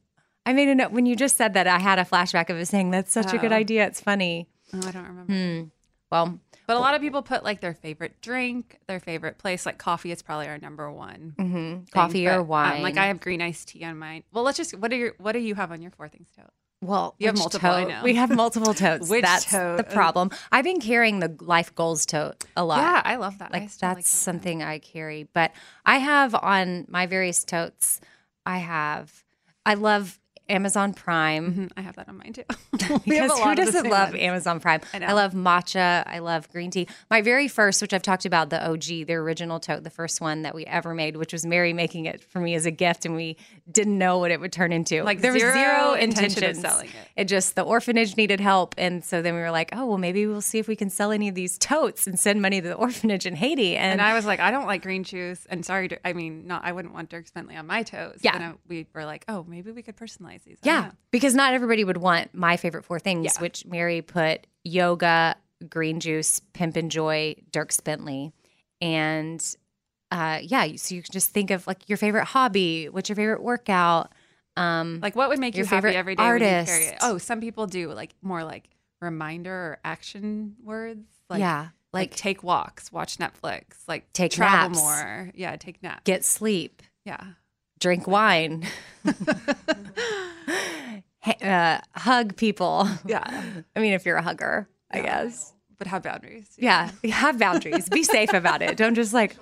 I 0.47 0.53
made 0.53 0.69
a 0.69 0.75
note 0.75 0.91
when 0.91 1.07
you 1.07 1.15
just 1.15 1.37
said 1.37 1.55
that. 1.55 1.69
I 1.69 1.79
had 1.79 1.99
a 2.01 2.05
flashback 2.05 2.51
of 2.51 2.57
it 2.57 2.67
saying 2.67 2.91
that's 2.91 3.13
such 3.13 3.33
a 3.33 3.39
good 3.39 3.53
Oh. 3.53 3.57
idea. 3.57 3.87
It's 3.87 4.01
funny. 4.01 4.49
oh, 4.73 4.81
I 4.85 4.91
don't 4.91 5.05
remember. 5.07 5.33
Hmm. 5.33 5.69
Well, 6.11 6.41
But 6.71 6.77
a 6.77 6.81
lot 6.81 6.95
of 6.95 7.01
people 7.01 7.23
put 7.23 7.43
like 7.43 7.61
their 7.61 7.75
favorite 7.75 8.21
drink, 8.21 8.79
their 8.87 9.01
favorite 9.01 9.39
place. 9.39 9.67
Like 9.67 9.77
coffee 9.77 10.13
is 10.13 10.23
probably 10.23 10.47
our 10.47 10.57
number 10.57 10.89
one. 10.89 11.35
mm-hmm. 11.37 11.85
coffee 11.91 12.27
but, 12.27 12.37
or 12.37 12.41
um, 12.43 12.47
wine. 12.47 12.83
like 12.83 12.97
I 12.97 13.07
have 13.07 13.19
green 13.19 13.43
iced 13.43 13.71
tea 13.71 13.85
on 13.85 13.99
mine. 13.99 14.23
Well, 14.33 14.45
let's 14.45 14.57
just 14.57 14.79
what 14.79 14.93
are 14.93 14.97
your 14.97 15.15
what 15.19 15.33
do 15.33 15.41
you 15.41 15.57
have 15.57 15.73
on 15.73 15.83
your 15.83 15.91
four 15.91 16.09
things 16.09 16.29
tote? 16.37 16.47
well, 16.81 17.17
you 17.19 17.27
have 17.27 17.37
multiple, 17.37 17.71
I 17.71 17.83
know. 17.83 18.01
We 18.05 18.15
have 18.15 18.31
multiple 18.31 18.73
totes. 18.73 19.11
Which 19.11 19.23
that's 19.23 19.47
tote? 19.47 19.79
the 19.79 19.83
problem. 19.83 20.31
I've 20.53 20.65
been 20.65 20.81
carrying 20.81 21.19
the 21.19 21.37
life 21.41 21.75
goals 21.75 22.07
tote 22.07 22.45
a 22.57 22.65
lot. 22.65 22.79
Yeah, 22.79 23.03
I 23.05 23.17
love 23.17 23.39
that. 23.39 23.53
Like 23.53 23.65
that's 23.65 23.83
like 23.83 23.97
that. 23.97 24.05
something 24.05 24.63
I 24.63 24.79
carry. 24.79 25.25
But 25.25 25.51
I 25.85 25.99
have 25.99 26.37
on 26.37 26.87
my 26.89 27.07
various 27.07 27.43
totes. 27.43 28.01
I 28.47 28.59
have. 28.59 29.25
I 29.67 29.75
love 29.75 30.20
Amazon 30.51 30.93
Prime. 30.95 31.55
Mhm, 31.55 31.71
I 31.77 31.81
have 31.83 31.97
that 31.97 32.09
on 32.09 32.19
mine 32.19 32.33
too. 32.33 32.45
Because 33.05 33.33
who 33.33 33.41
lot 33.41 33.59
of 33.59 33.67
the 33.67 33.73
doesn't 33.73 33.91
love 33.91 34.11
ones. 34.11 34.23
Amazon 34.23 34.61
Prime? 34.61 34.81
I. 34.93 34.99
I 35.05 35.13
love 35.13 35.33
matcha. 35.33 36.03
I 36.07 36.19
love 36.19 36.49
green 36.51 36.71
tea. 36.71 36.87
My 37.11 37.23
very 37.23 37.49
first, 37.49 37.81
which 37.83 37.93
I've 37.95 38.03
talked 38.03 38.25
about, 38.25 38.51
the 38.51 38.65
OG, 38.69 39.07
the 39.07 39.15
original 39.15 39.61
tote, 39.61 39.85
the 39.85 39.91
first 39.91 40.21
one 40.21 40.43
that 40.43 40.55
we 40.55 40.65
ever 40.67 40.95
made, 40.95 41.17
which 41.17 41.33
was 41.33 41.45
Mary 41.47 41.73
making 41.73 42.07
it 42.07 42.23
for 42.25 42.41
me 42.41 42.55
as 42.55 42.67
a 42.67 42.71
gift, 42.71 43.05
and 43.05 43.15
we 43.15 43.37
didn't 43.71 43.97
know 43.99 44.19
what 44.19 44.31
it 44.31 44.41
would 44.41 44.53
turn 44.53 44.73
into. 44.73 45.03
Like 45.03 45.21
there 45.21 45.33
was 45.33 45.43
zero 45.43 45.95
intention 45.95 46.45
of 46.45 46.57
selling 46.57 46.89
it. 46.89 46.95
It 47.17 47.25
just 47.25 47.55
the 47.55 47.63
orphanage 47.63 48.17
needed 48.17 48.41
help, 48.41 48.75
and 48.79 49.05
so 49.05 49.23
then 49.23 49.35
we 49.35 49.41
were 49.41 49.51
like, 49.51 49.71
oh 49.75 49.87
well, 49.87 49.99
maybe 49.99 50.27
we'll 50.27 50.41
see 50.41 50.59
if 50.59 50.67
we 50.69 50.77
can 50.77 50.91
sell 50.91 51.13
any 51.13 51.29
of 51.29 51.35
these 51.35 51.59
totes 51.59 52.07
and 52.07 52.19
send 52.19 52.43
money 52.43 52.61
to 52.61 52.69
the 52.69 52.75
orphanage 52.75 53.27
in 53.27 53.37
Haiti. 53.37 53.77
And, 53.77 53.93
And 53.93 54.03
I 54.03 54.15
was 54.15 54.27
like, 54.27 54.41
I 54.41 54.51
don't 54.51 54.67
like 54.67 54.83
green 54.83 55.05
juice. 55.05 55.47
And 55.51 55.65
sorry, 55.65 55.89
I 56.05 56.13
mean, 56.13 56.47
not 56.47 56.65
I 56.65 56.73
wouldn't 56.73 56.95
want 56.95 57.11
Dierks 57.11 57.33
Bentley 57.33 57.57
on 57.57 57.67
my 57.67 57.83
toes. 57.83 58.19
Yeah. 58.23 58.35
And 58.35 58.45
I, 58.45 58.53
we 58.69 58.87
were 58.95 59.05
like, 59.05 59.25
oh, 59.29 59.45
maybe 59.49 59.71
we 59.71 59.83
could 59.83 59.97
personalize 59.97 60.40
I 60.49 60.57
Yeah, 60.63 60.91
because 61.11 61.35
not 61.35 61.55
everybody 61.55 61.85
would 61.85 61.97
want 61.99 62.35
my 62.35 62.57
favorite 62.57 62.85
four 62.85 62.99
things, 62.99 63.25
Yeah. 63.25 63.41
which 63.41 63.65
Mary 63.67 64.03
put 64.03 64.47
yoga, 64.65 65.37
green 65.69 66.01
juice, 66.01 66.41
pimp 66.53 66.77
and 66.77 66.91
joy, 66.91 67.37
Dierks 67.53 67.83
Bentley, 67.83 68.33
and 68.81 69.45
uh, 70.11 70.39
yeah. 70.43 70.75
So 70.77 70.95
you 70.95 71.03
can 71.03 71.13
just 71.13 71.31
think 71.31 71.51
of 71.51 71.67
like 71.67 71.89
your 71.89 71.99
favorite 71.99 72.25
hobby, 72.27 72.89
what's 72.89 73.09
your 73.09 73.17
favorite 73.17 73.43
workout. 73.43 74.13
Um, 74.57 74.99
Like, 75.01 75.15
what 75.15 75.29
would 75.29 75.39
make 75.39 75.55
Your 75.57 75.65
you 75.65 75.69
happy 75.69 75.77
favorite 75.77 75.95
every 75.97 76.17
day 76.17 76.23
when 76.25 76.33
you 76.35 76.39
carry 76.41 76.59
it? 76.59 76.69
artist. 76.89 76.97
Oh, 77.03 77.19
some 77.19 77.41
people 77.41 77.67
do 77.67 77.93
like 77.93 78.15
more 78.21 78.43
like 78.43 78.69
reminder 79.01 79.53
or 79.55 79.79
action 79.85 80.57
words. 80.63 81.07
Like, 81.31 81.39
yeah, 81.41 81.69
like, 81.93 82.11
like, 82.11 82.17
take 82.17 82.43
walks, 82.43 82.91
watch 82.93 83.17
Netflix, 83.19 83.63
like 83.87 84.13
Take 84.13 84.33
travel 84.33 84.71
naps. 84.71 84.81
more. 84.81 85.31
Yeah, 85.35 85.55
take 85.57 85.81
naps. 85.83 86.03
get 86.05 86.25
sleep, 86.25 86.83
yeah. 87.05 87.25
drink 87.79 88.07
wine, 88.09 88.67
uh, 91.43 91.79
hug 91.95 92.37
people. 92.37 92.89
Yeah. 93.07 93.25
I 93.77 93.81
mean, 93.81 93.93
if 93.93 94.05
you're 94.07 94.17
a 94.17 94.23
hugger, 94.23 94.69
I 94.91 94.99
Yeah. 94.99 95.03
guess. 95.25 95.53
But 95.79 95.87
have 95.87 96.03
boundaries. 96.03 96.47
Yeah, 96.59 96.91
have 97.11 97.39
boundaries. 97.39 97.89
Be 97.89 98.03
safe 98.03 98.35
about 98.35 98.61
it. 98.61 98.77
Don't 98.77 98.95
just 98.95 99.15
like 99.15 99.35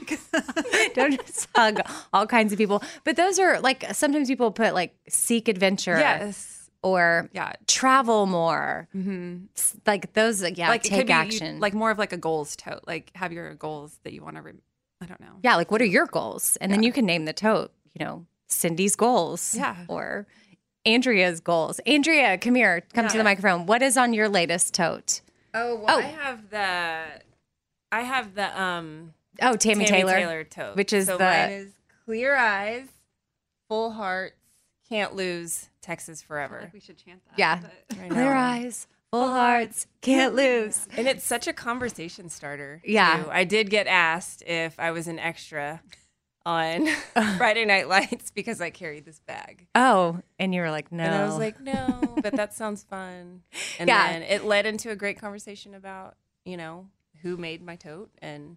don't 0.94 1.20
just 1.24 1.48
hug 1.54 1.80
all 2.12 2.26
kinds 2.26 2.52
of 2.52 2.58
people. 2.58 2.82
But 3.04 3.16
those 3.16 3.38
are 3.38 3.60
like 3.60 3.84
sometimes 3.92 4.28
people 4.28 4.50
put 4.50 4.74
like 4.74 4.96
seek 5.08 5.46
adventure 5.48 5.96
Yes. 5.98 6.68
or 6.82 7.28
Yeah. 7.32 7.52
travel 7.68 8.26
more. 8.26 8.88
Mm-hmm. 8.96 9.44
Like 9.86 10.12
those, 10.14 10.42
yeah, 10.42 10.68
like 10.68 10.82
take 10.82 11.06
be 11.06 11.12
you- 11.12 11.18
action. 11.18 11.60
like 11.60 11.74
more 11.74 11.90
of 11.92 11.98
like 11.98 12.12
a 12.12 12.16
goals 12.18 12.56
tote. 12.56 12.80
Like 12.86 13.12
have 13.14 13.32
your 13.32 13.54
goals 13.54 13.98
that 14.04 14.12
you 14.12 14.22
want 14.22 14.36
to. 14.36 14.42
Re- 14.42 14.52
I 15.00 15.06
don't 15.06 15.20
know. 15.20 15.36
yeah, 15.42 15.56
like 15.56 15.70
what 15.70 15.80
are 15.82 15.86
your 15.86 16.06
goals? 16.06 16.56
And 16.60 16.72
then 16.72 16.82
you 16.82 16.90
can 16.92 17.04
name 17.06 17.26
the 17.26 17.32
tote. 17.32 17.70
You 17.94 18.04
know, 18.04 18.26
Cindy's 18.48 18.96
goals. 18.96 19.54
Yeah. 19.56 19.76
or 19.88 20.26
Andrea's 20.86 21.40
goals. 21.40 21.78
Andrea, 21.80 22.38
come 22.38 22.54
here. 22.54 22.82
Come 22.94 23.08
to 23.08 23.18
the 23.18 23.24
microphone. 23.24 23.66
What 23.66 23.82
is 23.82 23.96
on 23.96 24.12
your 24.14 24.28
latest 24.28 24.72
tote? 24.74 25.20
Oh, 25.52 25.76
well, 25.76 25.96
Oh. 25.96 25.98
I 25.98 26.02
have 26.02 26.50
the, 26.50 27.04
I 27.92 28.00
have 28.02 28.34
the 28.34 28.60
um 28.60 29.12
Oh, 29.42 29.52
Tami, 29.52 29.82
Tami 29.82 29.86
Taylor. 29.86 30.12
Taylor, 30.14 30.44
tote, 30.44 30.76
which 30.76 30.92
is 30.92 31.06
so 31.06 31.18
the- 31.18 31.24
mine 31.24 31.50
is 31.50 31.72
clear 32.06 32.36
eyes, 32.36 32.86
full 33.68 33.90
hearts, 33.92 34.36
can't 34.88 35.14
lose, 35.14 35.68
Texas 35.82 36.22
I 36.22 36.26
forever. 36.26 36.54
feel 36.56 36.64
like 36.66 36.72
we 36.72 36.80
should 36.80 36.96
chant 36.96 37.20
that. 37.26 37.38
Yeah. 37.38 37.60
but- 37.88 37.98
I 38.02 38.08
Clear 38.08 38.32
know. 38.34 38.38
eyes, 38.40 38.86
full 39.10 39.28
hearts, 39.28 39.86
can't 40.00 40.34
lose. 40.42 40.86
And 40.96 41.06
it's 41.08 41.24
such 41.24 41.46
a 41.46 41.52
conversation 41.52 42.28
starter. 42.30 42.80
Yeah. 42.84 43.24
too. 43.24 43.30
I 43.30 43.44
did 43.44 43.68
get 43.70 43.86
asked 43.86 44.42
if 44.46 44.78
I 44.78 44.90
was 44.92 45.06
an 45.08 45.18
extra 45.18 45.80
on 46.46 46.86
Friday 47.36 47.64
Night 47.66 47.88
Lights 47.88 48.30
because 48.30 48.60
I 48.60 48.70
carried 48.70 49.04
this 49.04 49.18
bag. 49.18 49.66
Oh, 49.74 50.20
and 50.38 50.54
you 50.54 50.60
were 50.62 50.70
like, 50.70 50.90
no. 50.92 51.02
And 51.04 51.14
I 51.14 51.26
was 51.26 51.36
like, 51.36 51.60
no, 51.60 52.14
but 52.22 52.34
that 52.36 52.54
sounds 52.54 52.84
fun. 52.84 53.42
And 53.78 53.88
Yeah. 53.88 54.12
then 54.12 54.22
it 54.22 54.44
led 54.44 54.64
into 54.64 54.90
a 54.90 54.96
great 54.96 55.18
conversation 55.18 55.74
about, 55.74 56.14
you 56.44 56.56
know, 56.56 56.86
who 57.22 57.36
made 57.36 57.62
my 57.62 57.74
tote 57.76 58.10
and 58.22 58.56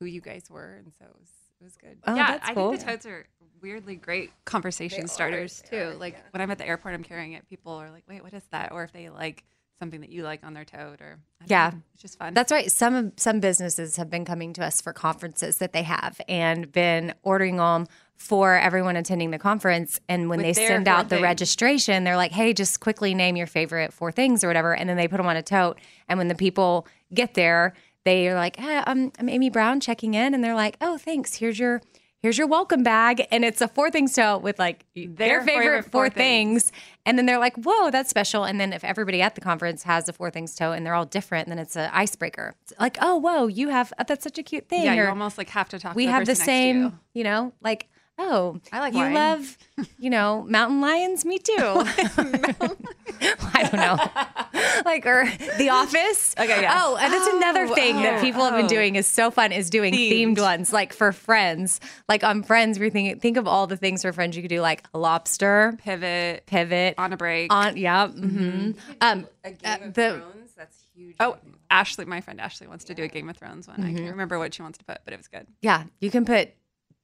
who 0.00 0.06
you 0.06 0.20
guys 0.20 0.50
were. 0.50 0.74
And 0.84 0.92
so 0.98 1.04
it 1.04 1.14
was, 1.18 1.30
it 1.60 1.64
was 1.64 1.76
good. 1.76 1.98
oh, 2.06 2.14
yeah, 2.16 2.32
that's 2.32 2.48
I 2.50 2.54
cool. 2.54 2.70
think 2.72 2.80
the 2.84 2.86
totes 2.90 3.06
are 3.06 3.26
weirdly 3.62 3.94
great 3.96 4.32
conversation 4.44 5.02
They 5.02 5.06
starters 5.06 5.62
they 5.70 5.78
too. 5.78 5.84
are, 5.84 5.94
like 5.94 6.14
yeah. 6.14 6.20
when 6.32 6.40
I'm 6.42 6.50
at 6.50 6.58
the 6.58 6.66
airport, 6.66 6.94
I'm 6.94 7.04
carrying 7.04 7.32
it. 7.32 7.48
People 7.48 7.72
are 7.72 7.90
like, 7.90 8.02
"Wait, 8.06 8.22
what 8.22 8.34
is 8.34 8.42
that?" 8.50 8.72
Or 8.72 8.84
if 8.84 8.92
they 8.92 9.08
like 9.08 9.44
something 9.78 10.00
that 10.00 10.10
you 10.10 10.22
like 10.22 10.44
on 10.44 10.54
their 10.54 10.64
tote, 10.64 11.00
or 11.00 11.18
Yeah. 11.46 11.70
know, 11.74 11.82
it's 11.92 12.02
just 12.02 12.18
fun. 12.18 12.34
That's 12.34 12.50
right. 12.50 12.70
Some 12.72 13.12
some 13.16 13.40
businesses 13.40 13.96
have 13.96 14.08
been 14.10 14.24
coming 14.24 14.52
to 14.54 14.64
us 14.64 14.80
for 14.80 14.92
conferences 14.92 15.58
that 15.58 15.72
they 15.72 15.82
have 15.82 16.20
and 16.28 16.70
been 16.72 17.14
ordering 17.22 17.56
them 17.56 17.86
for 18.16 18.54
everyone 18.54 18.96
attending 18.96 19.30
the 19.30 19.38
conference. 19.38 20.00
And 20.08 20.30
when 20.30 20.38
With 20.38 20.56
they 20.56 20.66
send 20.66 20.88
out 20.88 21.10
the 21.10 21.16
things. 21.16 21.22
registration, 21.22 22.04
they're 22.04 22.16
like, 22.16 22.32
"Hey, 22.32 22.54
just 22.54 22.80
quickly 22.80 23.14
name 23.14 23.36
your 23.36 23.46
favorite 23.46 23.92
four 23.92 24.10
things 24.10 24.42
or 24.42 24.46
whatever," 24.48 24.74
and 24.74 24.88
then 24.88 24.96
they 24.96 25.06
put 25.08 25.18
them 25.18 25.26
on 25.26 25.36
a 25.36 25.42
tote. 25.42 25.78
And 26.08 26.18
when 26.18 26.28
the 26.28 26.34
people 26.34 26.86
get 27.12 27.34
there, 27.34 27.74
they 28.04 28.28
are 28.28 28.34
like, 28.34 28.56
hey, 28.56 28.82
I'm, 28.86 29.12
I'm 29.18 29.28
Amy 29.28 29.50
Brown 29.50 29.80
checking 29.80 30.14
in, 30.14 30.32
and 30.32 30.42
they're 30.42 30.54
like, 30.54 30.76
"Oh, 30.80 30.96
thanks. 30.96 31.34
Here's 31.34 31.58
your." 31.58 31.82
Here's 32.22 32.38
your 32.38 32.46
welcome 32.46 32.82
bag, 32.82 33.26
and 33.30 33.44
it's 33.44 33.60
a 33.60 33.68
four 33.68 33.90
things 33.90 34.14
tote 34.14 34.42
with 34.42 34.58
like 34.58 34.84
their, 34.94 35.42
favorite, 35.42 35.90
four, 35.90 36.08
things. 36.08 36.72
And 37.04 37.18
then 37.18 37.26
they're 37.26 37.38
like, 37.38 37.56
"Whoa, 37.56 37.90
that's 37.90 38.10
special!" 38.10 38.44
And 38.44 38.58
then 38.58 38.72
if 38.72 38.82
everybody 38.82 39.20
at 39.20 39.34
the 39.34 39.40
conference 39.40 39.82
has 39.82 40.08
a 40.08 40.12
four 40.12 40.30
things 40.30 40.54
tote 40.54 40.76
and 40.76 40.84
they're 40.84 40.94
all 40.94 41.04
different, 41.04 41.48
then 41.48 41.58
it's 41.58 41.76
an 41.76 41.90
icebreaker. 41.92 42.54
It's 42.62 42.72
like, 42.80 42.96
"Oh, 43.00 43.16
whoa, 43.16 43.46
you 43.46 43.68
have 43.68 43.92
oh, 43.98 44.04
that's 44.08 44.24
such 44.24 44.38
a 44.38 44.42
cute 44.42 44.68
thing." 44.68 44.84
yeah, 44.84 44.94
you 44.94 45.02
or 45.02 45.08
almost 45.08 45.36
like 45.38 45.50
have 45.50 45.68
to 45.68 45.78
talk. 45.78 45.94
we 45.94 46.06
to 46.06 46.12
have 46.12 46.24
the 46.24 46.32
person 46.32 46.40
next 46.40 46.40
to 46.40 46.44
same, 46.46 46.82
you. 46.82 46.92
you 47.14 47.24
know, 47.24 47.52
like 47.60 47.88
Oh, 48.18 48.60
I 48.72 48.80
like 48.80 48.94
you 48.94 49.00
wine. 49.00 49.14
love, 49.14 49.58
you 49.98 50.10
know, 50.10 50.44
mountain 50.48 50.80
lions. 50.80 51.24
Me 51.24 51.38
too. 51.38 51.54
I 51.58 53.68
don't 53.70 53.74
know, 53.74 53.96
like 54.84 55.06
or 55.06 55.24
The 55.58 55.68
Office. 55.70 56.34
Okay, 56.38 56.62
yeah. 56.62 56.80
Oh, 56.82 56.96
and 56.96 57.12
that's 57.12 57.26
another 57.28 57.66
Oh, 57.66 57.74
thing 57.74 57.96
that 57.96 58.18
oh, 58.18 58.22
people 58.22 58.42
have 58.44 58.54
been 58.54 58.66
oh. 58.66 58.68
doing 58.68 58.96
is 58.96 59.06
so 59.06 59.30
fun 59.30 59.52
is 59.52 59.70
doing 59.70 59.92
themed, 59.94 60.36
Themed. 60.36 60.40
ones, 60.40 60.72
like 60.72 60.92
for 60.92 61.12
Friends. 61.12 61.80
Like 62.08 62.24
on 62.24 62.42
Friends, 62.42 62.78
we're 62.78 62.90
thinking 62.90 63.18
think 63.20 63.36
of 63.36 63.46
all 63.46 63.66
the 63.66 63.76
things 63.76 64.02
for 64.02 64.12
Friends 64.12 64.36
you 64.36 64.42
could 64.42 64.48
do, 64.48 64.60
like 64.60 64.84
lobster, 64.94 65.74
Pivot 65.82 66.46
pivot, 66.46 66.94
on 66.98 67.12
a 67.12 67.16
break. 67.16 67.52
on 67.52 67.76
yeah, 67.76 68.08
hmm 68.08 68.72
um, 69.00 69.26
A 69.44 69.50
Game 69.52 69.58
uh, 69.64 69.76
of 69.86 69.94
the 69.94 70.22
Thrones, 70.32 70.52
that's 70.56 70.78
huge. 70.94 71.16
oh, 71.20 71.36
Ashley, 71.70 72.04
my 72.06 72.20
friend 72.20 72.40
Ashley 72.40 72.66
wants 72.66 72.84
to 72.84 72.94
do 72.94 73.02
a 73.02 73.08
Game 73.08 73.28
of 73.28 73.36
Thrones 73.36 73.68
one. 73.68 73.80
I 73.80 73.86
Mm-hmm. 73.88 73.96
can't 73.98 74.10
remember 74.10 74.38
what 74.38 74.54
she 74.54 74.62
wants 74.62 74.78
to 74.78 74.84
put, 74.84 74.98
but 75.04 75.12
it 75.12 75.18
was 75.18 75.28
good. 75.28 75.46
yeah, 75.60 75.84
you 76.00 76.10
can 76.10 76.24
put 76.24 76.50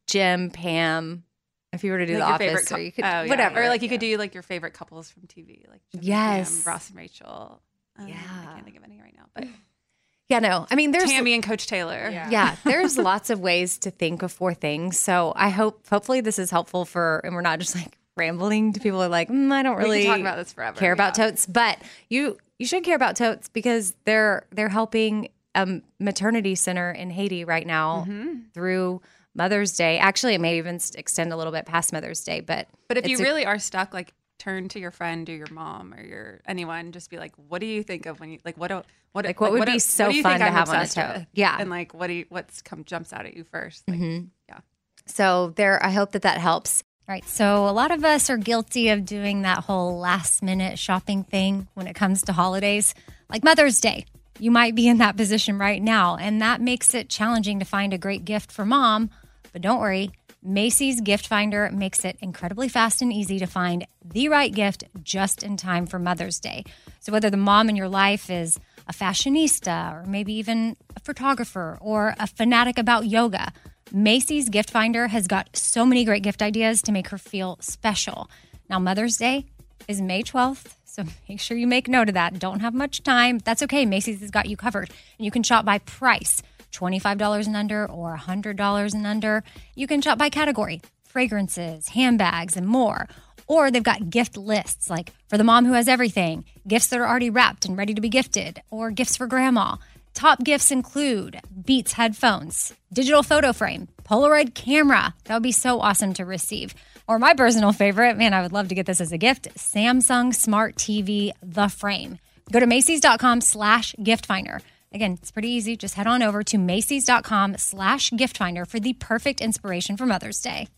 Jim, 0.06 0.50
Pam. 0.50 1.24
If 1.72 1.84
you 1.84 1.92
were 1.92 1.98
to 1.98 2.06
do 2.06 2.18
Like 2.18 2.38
the 2.38 2.44
your 2.44 2.52
office, 2.54 2.68
favorite, 2.68 2.78
or 2.78 2.82
you 2.84 2.92
could 2.92 3.04
oh, 3.04 3.08
yeah. 3.22 3.26
whatever, 3.28 3.62
or 3.62 3.68
like 3.68 3.80
you 3.82 3.88
could 3.88 4.00
do 4.00 4.16
like 4.18 4.34
your 4.34 4.42
favorite 4.42 4.74
couples 4.74 5.10
from 5.10 5.22
TV, 5.22 5.66
like 5.70 5.80
Jim 5.90 6.00
and 6.00 6.04
Yes. 6.04 6.62
Pam, 6.64 6.72
Ross 6.72 6.88
and 6.90 6.98
Rachel. 6.98 7.62
Um, 7.98 8.08
Yeah. 8.08 8.14
I 8.16 8.52
can't 8.54 8.64
think 8.64 8.76
of 8.76 8.84
any 8.84 9.00
right 9.00 9.14
now, 9.16 9.24
but 9.34 9.46
yeah, 10.28 10.38
no, 10.40 10.66
I 10.70 10.74
mean 10.74 10.90
there's 10.90 11.10
Tami 11.10 11.34
and 11.34 11.42
Coach 11.42 11.66
Taylor. 11.66 12.10
Yeah. 12.12 12.28
yeah 12.30 12.56
there's 12.64 12.98
lots 12.98 13.30
of 13.30 13.40
ways 13.40 13.78
to 13.78 13.90
think 13.90 14.22
of 14.22 14.30
four 14.32 14.52
things 14.54 14.98
so 14.98 15.32
i 15.36 15.48
hope 15.50 15.86
hopefully 15.88 16.20
this 16.20 16.38
is 16.38 16.50
helpful 16.50 16.84
for 16.84 17.20
and 17.24 17.34
we're 17.34 17.40
not 17.42 17.58
just 17.58 17.74
like 17.74 17.96
rambling 18.16 18.72
to 18.74 18.80
people 18.80 18.98
who 18.98 19.04
are 19.06 19.08
like 19.08 19.28
mm, 19.30 19.50
i 19.50 19.62
don't 19.62 19.76
really 19.78 20.04
talk 20.04 20.20
about 20.20 20.36
this 20.36 20.52
forever. 20.52 20.78
care 20.78 20.92
about 20.92 21.16
yeah. 21.16 21.24
totes 21.26 21.46
but 21.46 21.78
you 22.10 22.36
you 22.58 22.66
should 22.66 22.84
care 22.84 22.96
about 22.96 23.16
totes 23.16 23.48
because 23.48 23.94
they're 24.04 24.46
they're 24.52 24.68
helping 24.68 25.28
a 25.54 25.80
maternity 25.98 26.54
center 26.54 26.90
in 26.90 27.08
haiti 27.10 27.44
right 27.46 27.66
now 27.66 28.04
Mm-hmm. 28.06 28.34
through 28.52 29.00
mother's 29.34 29.72
day 29.76 29.98
actually 29.98 30.34
it 30.34 30.40
may 30.40 30.58
even 30.58 30.78
extend 30.94 31.32
a 31.32 31.36
little 31.36 31.52
bit 31.52 31.64
past 31.66 31.92
mother's 31.92 32.22
day 32.22 32.40
but 32.40 32.68
But 32.88 32.98
if 32.98 33.06
you 33.06 33.12
it's 33.12 33.20
a- 33.20 33.24
really 33.24 33.46
are 33.46 33.58
stuck, 33.58 33.92
like 33.94 34.12
turn 34.38 34.68
to 34.68 34.80
your 34.80 34.90
friend 34.90 35.28
or 35.30 35.34
your 35.36 35.46
mom 35.52 35.94
or 35.94 36.02
your 36.02 36.40
anyone, 36.48 36.90
just 36.90 37.10
be 37.10 37.16
like, 37.16 37.32
"What 37.36 37.60
do 37.60 37.66
you 37.66 37.82
think 37.84 38.06
of 38.06 38.18
when 38.18 38.30
you 38.32 38.38
like 38.44 38.56
what 38.58 38.68
do 38.68 38.82
what 39.12 39.24
Like, 39.24 39.40
what 39.40 39.52
would 39.52 39.64
be 39.66 39.72
do- 39.74 39.78
so 39.78 40.10
do 40.10 40.16
you 40.16 40.22
fun 40.22 40.32
think 40.32 40.40
to 40.40 40.46
I'm 40.46 40.52
have 40.52 40.68
on 40.68 40.76
a 40.82 40.86
tote? 40.86 41.14
with? 41.18 41.26
Yeah. 41.32 41.56
and 41.60 41.70
like 41.70 41.94
what 41.94 42.08
do 42.08 42.14
you 42.14 42.26
what's 42.28 42.60
come 42.60 42.82
jumps 42.84 43.12
out 43.12 43.24
at 43.24 43.36
you 43.36 43.44
first? 43.44 43.88
Like, 43.88 43.98
mm-hmm. 44.00 44.24
Yeah, 44.48 44.58
So 45.06 45.52
there, 45.56 45.80
I 45.84 45.90
hope 45.90 46.12
that 46.12 46.22
that 46.22 46.38
helps. 46.38 46.82
All 47.08 47.12
right. 47.14 47.24
So 47.26 47.68
a 47.68 47.72
lot 47.72 47.90
of 47.92 48.04
us 48.04 48.30
are 48.30 48.36
guilty 48.36 48.88
of 48.88 49.04
doing 49.04 49.42
that 49.42 49.58
whole 49.64 49.98
last 49.98 50.42
minute 50.42 50.78
shopping 50.78 51.22
thing 51.24 51.68
when 51.74 51.86
it 51.86 51.94
comes 51.94 52.22
to 52.22 52.32
holidays, 52.32 52.94
like 53.30 53.44
Mother's 53.44 53.80
Day. 53.80 54.06
You 54.38 54.50
might 54.50 54.74
be 54.74 54.88
in 54.88 54.98
that 54.98 55.16
position 55.16 55.58
right 55.58 55.80
now, 55.82 56.16
and 56.16 56.40
that 56.42 56.60
makes 56.60 56.94
it 56.94 57.08
challenging 57.08 57.58
to 57.60 57.64
find 57.64 57.92
a 57.92 57.98
great 57.98 58.24
gift 58.24 58.50
for 58.50 58.64
mom. 58.64 59.10
But 59.52 59.62
don't 59.62 59.80
worry, 59.80 60.10
Macy's 60.42 61.00
Gift 61.00 61.26
Finder 61.26 61.70
makes 61.70 62.04
it 62.04 62.16
incredibly 62.20 62.68
fast 62.68 63.00
and 63.00 63.12
easy 63.12 63.38
to 63.38 63.46
find 63.46 63.86
the 64.04 64.28
right 64.28 64.52
gift 64.52 64.84
just 65.02 65.42
in 65.42 65.56
time 65.56 65.86
for 65.86 65.98
Mother's 65.98 66.40
Day. 66.40 66.64
So 67.00 67.12
whether 67.12 67.30
the 67.30 67.36
mom 67.36 67.68
in 67.68 67.76
your 67.76 67.88
life 67.88 68.28
is 68.28 68.58
a 68.88 68.92
fashionista 68.92 69.92
or 69.92 70.04
maybe 70.04 70.32
even 70.34 70.76
a 70.96 71.00
photographer 71.00 71.78
or 71.80 72.14
a 72.18 72.26
fanatic 72.26 72.76
about 72.76 73.06
yoga, 73.06 73.52
Macy's 73.92 74.48
Gift 74.48 74.70
Finder 74.70 75.08
has 75.08 75.26
got 75.28 75.54
so 75.56 75.86
many 75.86 76.04
great 76.04 76.22
gift 76.22 76.42
ideas 76.42 76.82
to 76.82 76.92
make 76.92 77.08
her 77.08 77.18
feel 77.18 77.58
special. 77.60 78.28
Now, 78.68 78.78
Mother's 78.78 79.18
Day 79.18 79.46
is 79.86 80.00
May 80.00 80.22
12th, 80.22 80.74
so 80.84 81.04
make 81.28 81.40
sure 81.40 81.56
you 81.56 81.66
make 81.66 81.88
note 81.88 82.08
of 82.08 82.14
that. 82.14 82.38
Don't 82.38 82.60
have 82.60 82.74
much 82.74 83.02
time. 83.02 83.38
That's 83.38 83.62
okay. 83.62 83.86
Macy's 83.86 84.20
has 84.20 84.30
got 84.30 84.48
you 84.48 84.56
covered. 84.56 84.90
And 85.18 85.24
you 85.24 85.30
can 85.30 85.42
shop 85.42 85.64
by 85.64 85.78
price 85.78 86.42
$25 86.72 87.46
and 87.46 87.56
under 87.56 87.86
or 87.90 88.16
$100 88.16 88.94
and 88.94 89.06
under. 89.06 89.44
You 89.74 89.86
can 89.86 90.02
shop 90.02 90.18
by 90.18 90.28
category 90.28 90.82
fragrances, 91.04 91.90
handbags, 91.90 92.56
and 92.56 92.66
more. 92.66 93.06
Or 93.46 93.70
they've 93.70 93.82
got 93.82 94.08
gift 94.08 94.36
lists 94.38 94.88
like 94.88 95.12
for 95.28 95.36
the 95.36 95.44
mom 95.44 95.66
who 95.66 95.74
has 95.74 95.86
everything, 95.86 96.44
gifts 96.66 96.86
that 96.86 96.98
are 96.98 97.06
already 97.06 97.28
wrapped 97.28 97.66
and 97.66 97.76
ready 97.76 97.92
to 97.92 98.00
be 98.00 98.08
gifted, 98.08 98.62
or 98.70 98.90
gifts 98.90 99.16
for 99.16 99.26
grandma. 99.26 99.76
Top 100.14 100.42
gifts 100.42 100.70
include 100.70 101.40
Beats 101.64 101.92
headphones, 101.92 102.72
digital 102.92 103.22
photo 103.22 103.52
frame, 103.52 103.88
Polaroid 104.04 104.54
camera. 104.54 105.14
That 105.24 105.34
would 105.34 105.42
be 105.42 105.52
so 105.52 105.80
awesome 105.80 106.14
to 106.14 106.24
receive. 106.24 106.74
Or 107.08 107.18
my 107.18 107.34
personal 107.34 107.72
favorite, 107.72 108.16
man, 108.16 108.32
I 108.32 108.42
would 108.42 108.52
love 108.52 108.68
to 108.68 108.74
get 108.74 108.86
this 108.86 109.00
as 109.00 109.12
a 109.12 109.18
gift 109.18 109.48
Samsung 109.56 110.34
Smart 110.34 110.76
TV, 110.76 111.32
the 111.42 111.68
frame. 111.68 112.18
Go 112.50 112.60
to 112.60 112.66
Macy's.com 112.66 113.40
slash 113.40 113.94
gift 114.02 114.26
finder. 114.26 114.60
Again, 114.94 115.18
it's 115.20 115.30
pretty 115.30 115.48
easy. 115.48 115.76
Just 115.76 115.94
head 115.94 116.06
on 116.06 116.22
over 116.22 116.42
to 116.44 116.58
Macy's.com 116.58 117.56
slash 117.58 118.10
gift 118.10 118.36
finder 118.36 118.64
for 118.64 118.78
the 118.78 118.92
perfect 118.94 119.40
inspiration 119.40 119.96
for 119.96 120.06
Mother's 120.06 120.40
Day. 120.40 120.68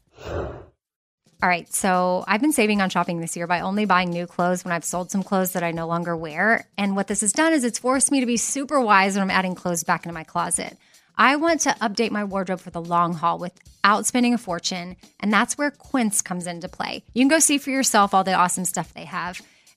All 1.42 1.50
right, 1.50 1.70
so 1.70 2.24
I've 2.27 2.40
been 2.40 2.53
saving 2.53 2.81
on 2.81 2.88
shopping 2.88 3.20
this 3.20 3.37
year 3.37 3.46
by 3.46 3.61
only 3.61 3.85
buying 3.85 4.09
new 4.11 4.27
clothes 4.27 4.64
when 4.64 4.72
I've 4.72 4.85
sold 4.85 5.11
some 5.11 5.22
clothes 5.22 5.53
that 5.53 5.62
I 5.62 5.72
no 5.72 5.87
longer 5.87 6.16
wear. 6.16 6.66
And 6.79 6.96
what 6.96 7.07
this 7.07 7.20
has 7.20 7.33
done 7.33 7.53
is 7.53 7.64
it's 7.64 7.79
forced 7.79 8.11
me 8.11 8.20
to 8.20 8.27
be 8.27 8.38
super 8.38 8.81
wise 8.81 9.14
when 9.14 9.22
I'm 9.22 9.31
adding 9.31 9.55
clothes 9.55 9.85
back 9.85 10.05
into 10.05 10.14
my 10.14 10.24
closet. 10.24 10.79
I 11.16 11.37
want 11.37 11.61
to 11.62 11.70
update 11.70 12.11
my 12.11 12.24
wardrobe 12.24 12.61
for 12.61 12.70
the 12.70 12.81
long 12.81 13.12
haul 13.12 13.38
without 13.38 14.07
spending 14.07 14.35
a 14.35 14.38
fortune, 14.38 14.96
and 15.20 15.33
that's 15.33 15.59
where 15.59 15.70
Quince 15.70 16.22
comes 16.22 16.46
into 16.46 16.68
play. 16.68 17.05
You 17.12 17.20
can 17.20 17.29
go 17.29 17.38
see 17.40 17.59
for 17.59 17.70
yourself 17.70 18.14
all 18.14 18.24
the 18.24 18.33
awesome 18.33 18.64
stuff 18.64 18.94
they 18.94 19.05
have. 19.05 19.40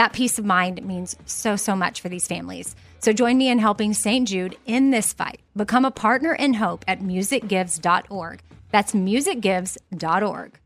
That 0.00 0.14
peace 0.14 0.38
of 0.38 0.46
mind 0.46 0.82
means 0.82 1.14
so, 1.26 1.56
so 1.56 1.76
much 1.76 2.00
for 2.00 2.08
these 2.08 2.26
families. 2.26 2.74
So 3.00 3.12
join 3.12 3.36
me 3.36 3.50
in 3.50 3.58
helping 3.58 3.92
St. 3.92 4.26
Jude 4.26 4.56
in 4.64 4.90
this 4.90 5.12
fight. 5.12 5.42
Become 5.54 5.84
a 5.84 5.90
partner 5.90 6.32
in 6.32 6.54
hope 6.54 6.86
at 6.88 7.00
musicgives.org. 7.00 8.40
That's 8.70 8.92
musicgives.org. 8.92 10.58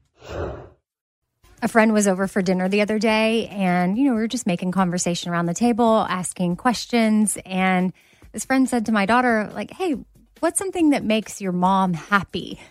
A 1.62 1.66
friend 1.66 1.92
was 1.92 2.06
over 2.06 2.28
for 2.28 2.42
dinner 2.42 2.68
the 2.68 2.80
other 2.80 3.00
day, 3.00 3.48
and 3.48 3.98
you 3.98 4.04
know, 4.04 4.14
we 4.14 4.20
were 4.20 4.28
just 4.28 4.46
making 4.46 4.70
conversation 4.70 5.32
around 5.32 5.46
the 5.46 5.54
table, 5.54 6.06
asking 6.08 6.54
questions. 6.54 7.36
And 7.44 7.92
this 8.30 8.44
friend 8.44 8.68
said 8.68 8.86
to 8.86 8.92
my 8.92 9.04
daughter, 9.04 9.50
like, 9.52 9.72
hey, 9.72 9.96
what's 10.38 10.60
something 10.60 10.90
that 10.90 11.02
makes 11.02 11.40
your 11.40 11.50
mom 11.50 11.94
happy? 11.94 12.60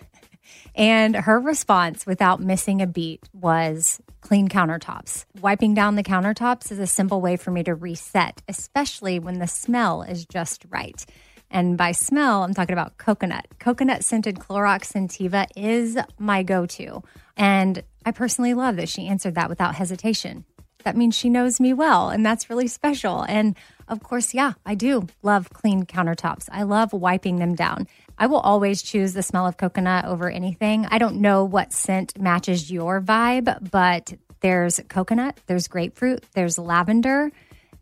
And 0.75 1.15
her 1.15 1.39
response, 1.39 2.07
without 2.07 2.39
missing 2.39 2.81
a 2.81 2.87
beat, 2.87 3.29
was 3.31 4.01
clean 4.23 4.47
countertops. 4.47 5.25
Wiping 5.41 5.73
down 5.73 5.95
the 5.95 6.03
countertops 6.03 6.71
is 6.71 6.79
a 6.79 6.87
simple 6.87 7.21
way 7.21 7.35
for 7.35 7.51
me 7.51 7.61
to 7.63 7.75
reset, 7.75 8.41
especially 8.47 9.19
when 9.19 9.37
the 9.39 9.47
smell 9.47 10.01
is 10.01 10.25
just 10.25 10.65
right. 10.69 11.05
And 11.51 11.77
by 11.77 11.91
smell, 11.91 12.41
I'm 12.41 12.53
talking 12.55 12.73
about 12.73 12.97
coconut. 12.97 13.45
Coconut 13.59 14.03
scented 14.03 14.39
Clorox 14.39 14.91
Scentiva 14.91 15.45
is 15.55 15.99
my 16.17 16.41
go 16.41 16.65
to. 16.65 17.03
And 17.37 17.83
I 18.05 18.11
personally 18.11 18.55
love 18.55 18.77
that 18.77 18.89
she 18.89 19.07
answered 19.07 19.35
that 19.35 19.49
without 19.49 19.75
hesitation. 19.75 20.45
that 20.83 20.97
means 20.97 21.15
she 21.15 21.29
knows 21.29 21.59
me 21.59 21.73
well. 21.73 22.09
And 22.09 22.25
that's 22.25 22.49
really 22.49 22.67
special. 22.67 23.23
And 23.27 23.55
of 23.87 24.01
course, 24.01 24.33
yeah, 24.33 24.53
I 24.65 24.75
do 24.75 25.07
love 25.21 25.49
clean 25.51 25.85
countertops. 25.85 26.49
I 26.51 26.63
love 26.63 26.93
wiping 26.93 27.37
them 27.37 27.55
down. 27.55 27.87
I 28.17 28.27
will 28.27 28.39
always 28.39 28.81
choose 28.81 29.13
the 29.13 29.23
smell 29.23 29.47
of 29.47 29.57
coconut 29.57 30.05
over 30.05 30.29
anything. 30.29 30.85
I 30.89 30.97
don't 30.97 31.21
know 31.21 31.43
what 31.43 31.73
scent 31.73 32.19
matches 32.19 32.71
your 32.71 33.01
vibe, 33.01 33.71
but 33.71 34.13
there's 34.41 34.79
coconut, 34.89 35.39
there's 35.47 35.67
grapefruit, 35.67 36.23
there's 36.33 36.57
lavender. 36.57 37.31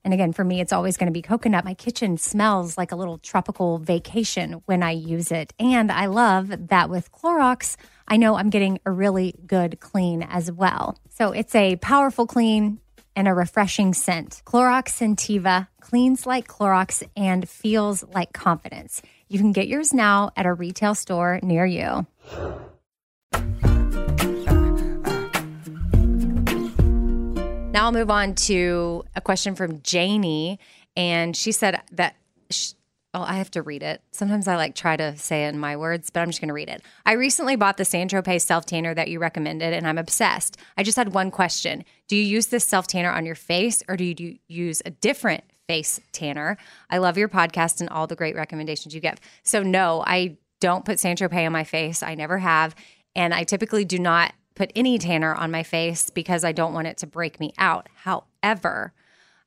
And 0.04 0.14
again, 0.14 0.34
for 0.34 0.44
me, 0.44 0.62
it's 0.62 0.74
always 0.74 0.98
going 0.98 1.08
to 1.08 1.14
be 1.14 1.22
coconut. 1.22 1.64
My 1.64 1.74
kitchen 1.74 2.18
smells 2.18 2.78
like 2.78 2.92
a 2.92 2.96
little 2.96 3.20
tropical 3.20 3.78
vacation 3.78 4.62
when 4.66 4.82
I 4.82 4.92
use 4.92 5.32
it. 5.32 5.54
And 5.60 5.92
I 5.92 6.08
love 6.08 6.70
that 6.70 6.90
with 6.90 7.12
Clorox, 7.12 7.76
I 8.08 8.18
know 8.18 8.36
I'm 8.36 8.50
getting 8.50 8.80
a 8.86 8.92
really 8.92 9.36
good 9.46 9.80
clean 9.80 10.24
as 10.24 10.52
well. 10.52 10.98
So 11.10 11.32
it's 11.32 11.54
a 11.54 11.76
powerful 11.78 12.26
clean 12.26 12.80
and 13.16 13.28
a 13.28 13.34
refreshing 13.34 13.94
scent. 13.94 14.42
Clorox 14.46 14.90
Scentiva 14.90 15.68
cleans 15.80 16.26
like 16.26 16.48
Clorox 16.48 17.04
and 17.16 17.48
feels 17.48 18.04
like 18.04 18.34
confidence. 18.34 19.02
You 19.28 19.40
can 19.40 19.52
get 19.52 19.68
yours 19.68 19.94
now 19.94 20.32
at 20.36 20.46
a 20.46 20.54
retail 20.54 20.96
store 20.96 21.40
near 21.44 21.66
you. 21.66 22.06
Now 27.74 27.86
I'll 27.86 27.92
move 27.94 28.12
on 28.12 28.36
to 28.36 29.04
a 29.16 29.22
question 29.22 29.56
from 29.56 29.82
Janie. 29.82 30.60
And 30.98 31.36
she 31.36 31.52
said 31.52 31.82
that, 31.94 32.16
sh 32.50 32.74
oh, 33.14 33.22
I 33.22 33.34
have 33.34 33.52
to 33.52 33.62
read 33.62 33.84
it. 33.84 34.02
Sometimes 34.12 34.48
I 34.48 34.56
like 34.56 34.76
try 34.76 34.96
to 34.96 35.18
say 35.18 35.46
it 35.46 35.54
in 35.54 35.60
my 35.60 35.76
words, 35.76 36.10
but 36.10 36.22
I'm 36.22 36.30
just 36.30 36.40
going 36.40 36.48
to 36.48 36.54
read 36.54 36.70
it. 36.70 36.82
I 37.06 37.14
recently 37.14 37.56
bought 37.56 37.78
the 37.78 37.86
San 37.86 38.08
Tropez 38.08 38.42
self 38.42 38.66
tanner 38.66 38.94
that 38.94 39.10
you 39.10 39.20
recommended, 39.20 39.74
and 39.74 39.88
I'm 39.88 39.98
obsessed. 39.98 40.58
I 40.78 40.84
just 40.84 40.98
had 40.98 41.14
one 41.14 41.32
question 41.32 41.84
Do 42.08 42.16
you 42.16 42.24
use 42.24 42.48
this 42.48 42.66
self 42.66 42.88
tanner 42.88 43.12
on 43.12 43.26
your 43.26 43.36
face, 43.36 43.84
or 43.88 43.98
do 43.98 44.04
you 44.04 44.38
use 44.48 44.82
a 44.86 44.92
different 44.92 45.44
face 45.68 46.00
tanner? 46.12 46.58
I 46.90 47.00
love 47.00 47.18
your 47.18 47.30
podcast 47.30 47.82
and 47.82 47.90
all 47.90 48.08
the 48.08 48.16
great 48.16 48.36
recommendations 48.36 48.96
you 48.96 49.02
give. 49.02 49.20
So, 49.44 49.62
no, 49.64 50.04
I 50.06 50.38
don't 50.60 50.86
put 50.86 51.00
San 51.00 51.18
Tropez 51.18 51.46
on 51.46 51.52
my 51.52 51.64
face. 51.64 52.02
I 52.02 52.16
never 52.16 52.38
have. 52.38 52.76
And 53.16 53.34
I 53.34 53.44
typically 53.44 53.84
do 53.84 54.00
not 54.00 54.34
put 54.56 54.72
any 54.76 54.98
tanner 54.98 55.34
on 55.34 55.52
my 55.52 55.64
face 55.64 56.10
because 56.10 56.44
I 56.44 56.52
don't 56.52 56.74
want 56.74 56.88
it 56.88 56.98
to 57.00 57.08
break 57.08 57.40
me 57.40 57.54
out. 57.58 57.90
However, 57.96 58.94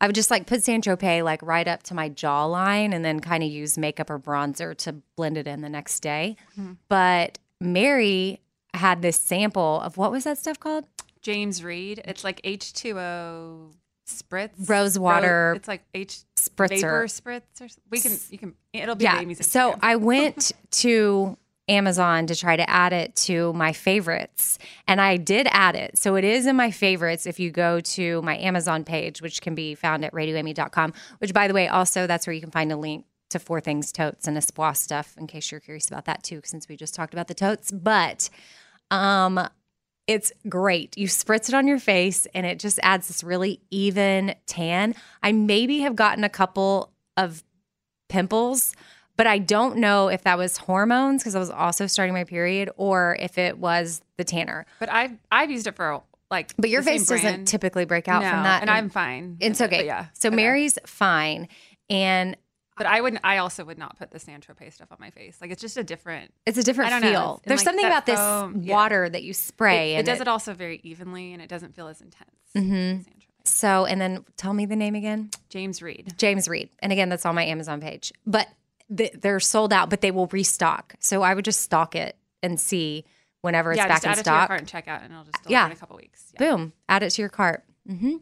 I 0.05 0.07
would 0.07 0.15
just 0.15 0.31
like 0.31 0.45
put 0.45 0.63
San 0.63 0.83
Tropez 0.83 1.25
like 1.25 1.41
right 1.41 1.67
up 1.67 1.83
to 1.85 1.95
my 1.95 2.11
jawline 2.11 2.95
and 2.95 3.03
then 3.03 3.21
kind 3.21 3.43
of 3.43 3.49
use 3.51 3.79
makeup 3.79 4.11
or 4.11 4.19
bronzer 4.19 4.77
to 4.77 4.93
blend 5.17 5.39
it 5.39 5.47
in 5.47 5.63
the 5.63 5.71
next 5.71 6.01
day. 6.01 6.37
Mm-hmm. 6.59 6.73
But 6.91 7.39
Mary 7.59 8.39
had 8.75 9.01
this 9.01 9.19
sample 9.19 9.81
of 9.81 9.97
what 9.97 10.11
was 10.11 10.25
that 10.25 10.37
stuff 10.37 10.61
called? 10.61 10.85
James 11.23 11.65
Read. 11.65 12.03
It's 12.05 12.23
like 12.23 12.43
H2O 12.43 13.73
spritz. 14.07 14.69
Rose 14.69 14.99
water 14.99 15.53
Ro- 15.53 15.57
it's 15.57 15.69
like 15.69 15.83
H 15.95 16.19
spritzer. 16.37 16.69
vapor 16.69 17.05
spritz 17.07 17.63
or 17.63 17.69
we 17.89 17.99
can 17.99 18.19
you 18.29 18.37
can 18.37 18.55
it'll 18.75 18.97
be 18.97 19.05
Yeah. 19.05 19.23
So 19.41 19.79
I 19.81 19.97
went 19.97 20.53
to 20.73 21.39
Amazon 21.69 22.27
to 22.27 22.37
try 22.37 22.57
to 22.57 22.69
add 22.69 22.93
it 22.93 23.17
to 23.17 23.53
my 23.55 23.73
favorites, 23.73 24.59
and 24.87 25.01
I 25.01 25.17
did 25.17 25.49
add 25.51 25.77
it. 25.77 25.97
So 25.99 26.17
it 26.17 26.25
is 26.25 26.47
in 26.47 26.57
my 26.57 26.71
favorites 26.71 27.27
if 27.27 27.41
you 27.41 27.51
go 27.51 27.81
to 27.81 28.21
my 28.23 28.37
Amazon 28.37 28.85
page, 28.85 29.23
which 29.23 29.41
can 29.41 29.55
be 29.55 29.75
found 29.75 30.05
at 30.05 30.13
radioamy.com, 30.13 30.93
which, 31.19 31.33
by 31.33 31.49
the 31.49 31.55
way, 31.55 31.69
also 31.69 32.07
that's 32.07 32.27
where 32.27 32.35
you 32.35 32.41
can 32.41 32.51
find 32.51 32.71
a 32.71 32.77
link 32.77 33.07
to 33.31 33.39
Four 33.39 33.61
Things 33.61 33.93
totes 33.93 34.29
and 34.29 34.37
Espoir 34.37 34.75
stuff 34.75 35.15
in 35.19 35.27
case 35.27 35.51
you're 35.51 35.61
curious 35.61 35.89
about 35.89 36.05
that 36.05 36.23
too, 36.23 36.41
since 36.45 36.69
we 36.69 36.77
just 36.77 36.95
talked 36.95 37.15
about 37.15 37.29
the 37.29 37.35
totes. 37.35 37.71
But 37.71 38.29
um, 38.91 39.49
it's 40.07 40.33
great. 40.49 40.97
You 40.97 41.09
spritz 41.09 41.49
it 41.49 41.55
on 41.55 41.67
your 41.67 41.79
face 41.79 42.27
and 42.35 42.47
it 42.47 42.59
just 42.59 42.79
adds 42.83 43.09
this 43.09 43.25
really 43.25 43.61
even 43.71 44.35
tan. 44.47 44.95
I 45.23 45.33
maybe 45.33 45.81
have 45.81 45.97
gotten 45.97 46.25
a 46.25 46.29
couple 46.29 46.93
of 47.17 47.43
pimples, 48.09 48.75
but 49.17 49.27
I 49.27 49.39
don't 49.39 49.77
know 49.79 50.09
if 50.09 50.23
that 50.25 50.39
was 50.39 50.57
hormones 50.59 51.23
because 51.23 51.35
I 51.35 51.39
was 51.39 51.51
also 51.51 51.87
starting 51.87 52.15
my 52.15 52.25
period 52.25 52.71
or 52.77 53.17
if 53.21 53.39
it 53.39 53.59
was 53.59 54.01
the 54.17 54.25
tanner. 54.25 54.67
but 54.81 54.91
I've 54.91 55.13
I've 55.31 55.51
used 55.51 55.67
it 55.67 55.77
for 55.77 56.03
like 56.31 56.53
But 56.57 56.71
your 56.71 56.83
face 56.83 57.07
doesn't 57.07 57.23
brand. 57.23 57.47
typically 57.49 57.85
break 57.85 58.09
out 58.09 58.23
no, 58.23 58.31
from 58.31 58.43
that. 58.45 58.63
and 58.63 58.71
I'm 58.71 58.89
fine. 58.91 59.37
it's 59.41 59.61
okay. 59.61 59.79
but 59.79 59.87
yeah. 59.87 60.07
So 60.15 60.29
Okay. 60.29 60.37
Mary's 60.37 60.79
fine. 60.87 61.49
And 61.91 62.37
But 62.77 62.87
I 62.87 63.01
wouldn't. 63.03 63.21
I 63.25 63.37
also 63.39 63.65
would 63.65 63.79
not 63.79 63.97
put 63.99 64.11
the 64.11 64.19
San 64.19 64.41
Tropez 64.41 64.73
stuff 64.73 64.89
on 64.91 64.97
my 65.01 65.11
face. 65.11 65.37
Like 65.41 65.51
it's 65.53 65.61
just 65.61 65.77
a 65.77 65.85
different. 65.85 66.33
it's 66.47 66.59
a 66.59 66.63
different 66.63 66.93
I 66.93 66.99
don't 67.01 67.13
know. 67.13 67.19
feel. 67.19 67.41
And, 67.45 67.51
There's 67.51 67.61
like, 67.61 67.65
something 67.65 67.87
about 67.87 68.07
foam- 68.07 68.55
this 68.61 68.67
yeah. 68.67 68.75
water 68.75 69.09
that 69.09 69.23
you 69.23 69.33
spray. 69.35 69.93
It, 69.93 69.95
it 69.95 69.99
and 69.99 70.07
does 70.07 70.21
it 70.21 70.27
also 70.29 70.55
very 70.55 70.81
evenly, 70.83 71.33
and 71.33 71.41
it 71.43 71.49
doesn't 71.49 71.77
feel 71.77 71.87
as 71.89 72.01
intense. 72.01 72.31
Mhm. 72.57 73.05
San 73.05 73.15
So, 73.45 73.85
and 73.85 74.01
then 74.01 74.25
tell 74.37 74.55
me 74.55 74.65
the 74.67 74.77
name 74.77 74.95
again. 74.95 75.31
James 75.51 75.83
Read. 75.83 76.15
James 76.17 76.49
Read. 76.49 76.71
And 76.81 76.91
again, 76.91 77.11
that's 77.11 77.27
on 77.27 77.35
my 77.35 77.45
Amazon 77.45 77.81
page. 77.81 78.13
But 78.27 78.49
they're 78.89 79.41
sold 79.41 79.73
out, 79.73 79.91
but 79.91 80.01
they 80.01 80.11
will 80.11 80.27
restock. 80.29 80.95
So 81.01 81.23
I 81.23 81.35
would 81.35 81.45
just 81.45 81.61
stock 81.61 81.95
it 81.97 82.17
and 82.43 82.61
see 82.61 83.05
whenever 83.41 83.73
it's 83.73 83.79
yeah, 83.79 83.89
back 83.89 84.03
just 84.03 84.05
in 84.05 84.11
add 84.11 84.19
it 84.19 84.25
to 84.25 84.31
your 84.31 84.37
stock. 84.39 84.49
cart 84.49 84.61
and 84.61 84.69
check 84.69 84.89
out, 84.89 85.03
and 85.03 85.13
it'll 85.13 85.25
just 85.25 85.39
Yeah. 85.49 85.67
in 85.67 85.73
a 85.73 85.77
couple 85.77 85.97
weeks. 85.97 86.33
Yeah. 86.35 86.51
Boom, 86.51 86.73
add 86.89 87.03
it 87.03 87.11
to 87.11 87.23
your 87.23 87.29
cart. 87.29 87.65
hmm 87.87 88.17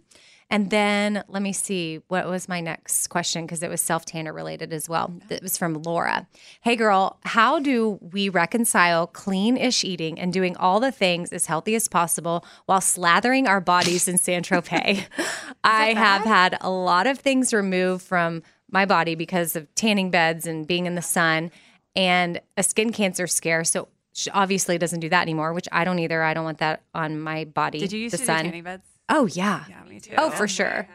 And 0.51 0.69
then 0.71 1.25
let 1.29 1.41
me 1.41 1.53
see 1.53 2.01
what 2.09 2.27
was 2.29 2.47
my 2.49 2.61
next 2.61 3.07
question 3.07 3.47
because 3.47 3.63
it 3.63 3.71
was 3.71 3.81
self 3.81 4.05
tanner 4.05 4.33
related 4.33 4.73
as 4.73 4.89
well. 4.89 5.13
It 5.31 5.43
was 5.43 5.57
from 5.57 5.75
Laura. 5.83 6.27
Hey 6.61 6.77
girl, 6.77 7.19
how 7.25 7.59
do 7.61 7.99
we 8.03 8.29
reconcile 8.29 9.07
clean 9.07 9.57
ish 9.57 9.83
eating 9.85 10.19
and 10.19 10.33
doing 10.33 10.57
all 10.59 10.79
the 10.81 10.93
things 10.93 11.33
as 11.33 11.47
healthy 11.47 11.75
as 11.75 11.89
possible 11.89 12.45
while 12.67 12.81
slathering 12.81 13.47
our 13.49 13.61
bodies 13.61 14.09
in 14.09 14.19
San 14.19 14.43
Tropez? 14.43 15.07
I 15.65 15.95
have 15.95 16.23
had 16.23 16.59
a 16.61 16.69
lot 16.71 17.07
of 17.07 17.19
things 17.21 17.55
removed 17.55 18.03
from 18.05 18.43
my 18.73 18.85
body 18.85 19.15
because 19.15 19.55
of 19.55 19.73
tanning 19.77 20.11
beds 20.11 20.47
and 20.47 20.67
being 20.67 20.87
in 20.87 20.97
the 20.97 21.03
sun 21.03 21.53
and 21.95 22.41
a 22.57 22.63
skin 22.63 22.91
cancer 22.91 23.29
scare. 23.29 23.63
So 23.63 23.87
she 24.13 24.31
obviously 24.31 24.79
doesn't 24.79 25.01
do 25.01 25.09
that 25.11 25.23
anymore, 25.23 25.53
which 25.53 25.69
I 25.71 25.85
don't 25.85 26.01
either. 26.01 26.23
I 26.23 26.35
don't 26.35 26.45
want 26.45 26.59
that 26.59 26.83
on 26.95 27.21
my 27.21 27.45
body. 27.45 27.79
Did 27.79 27.93
you 27.93 28.01
use 28.01 28.13
the 28.13 28.19
to 28.19 28.25
sun? 28.25 28.39
do 28.39 28.45
tanning 28.45 28.65
beds? 28.65 28.85
Oh 29.09 29.27
yeah. 29.27 29.65
Yeah, 29.69 29.85
me 29.89 30.01
too. 30.01 30.15
Oh, 30.19 30.31
for 30.31 30.49
sure. 30.49 30.89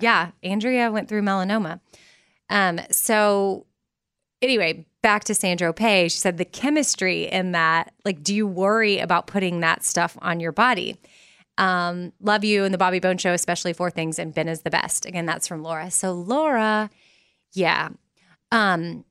Yeah. 0.00 0.30
Andrea 0.42 0.90
went 0.92 1.08
through 1.08 1.22
melanoma. 1.22 1.80
Um, 2.50 2.80
so 2.90 3.66
anyway, 4.40 4.86
back 5.02 5.24
to 5.24 5.34
San 5.34 5.58
Tropez. 5.58 6.04
She 6.04 6.18
said 6.18 6.38
the 6.38 6.44
chemistry 6.44 7.24
in 7.24 7.52
that, 7.52 7.92
like, 8.04 8.22
do 8.22 8.34
you 8.34 8.46
worry 8.46 8.98
about 8.98 9.26
putting 9.26 9.60
that 9.60 9.84
stuff 9.84 10.16
on 10.22 10.40
your 10.40 10.52
body? 10.52 11.00
Um, 11.58 12.12
love 12.20 12.44
you 12.44 12.64
and 12.64 12.72
the 12.72 12.78
Bobby 12.78 13.00
Bones 13.00 13.20
Show, 13.20 13.32
especially 13.32 13.72
for 13.72 13.90
things, 13.90 14.18
and 14.18 14.32
Ben 14.32 14.48
is 14.48 14.62
the 14.62 14.70
best. 14.70 15.04
Again, 15.04 15.26
that's 15.26 15.46
from 15.46 15.62
Laura. 15.62 15.90
So 15.90 16.12
Laura, 16.12 16.88
yeah. 17.52 17.90
Um, 18.52 19.04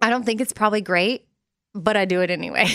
I 0.00 0.10
don't 0.10 0.24
think 0.24 0.40
it's 0.40 0.52
probably 0.52 0.82
great, 0.82 1.26
but 1.74 1.96
I 1.96 2.04
do 2.04 2.20
it 2.20 2.30
anyway. 2.30 2.66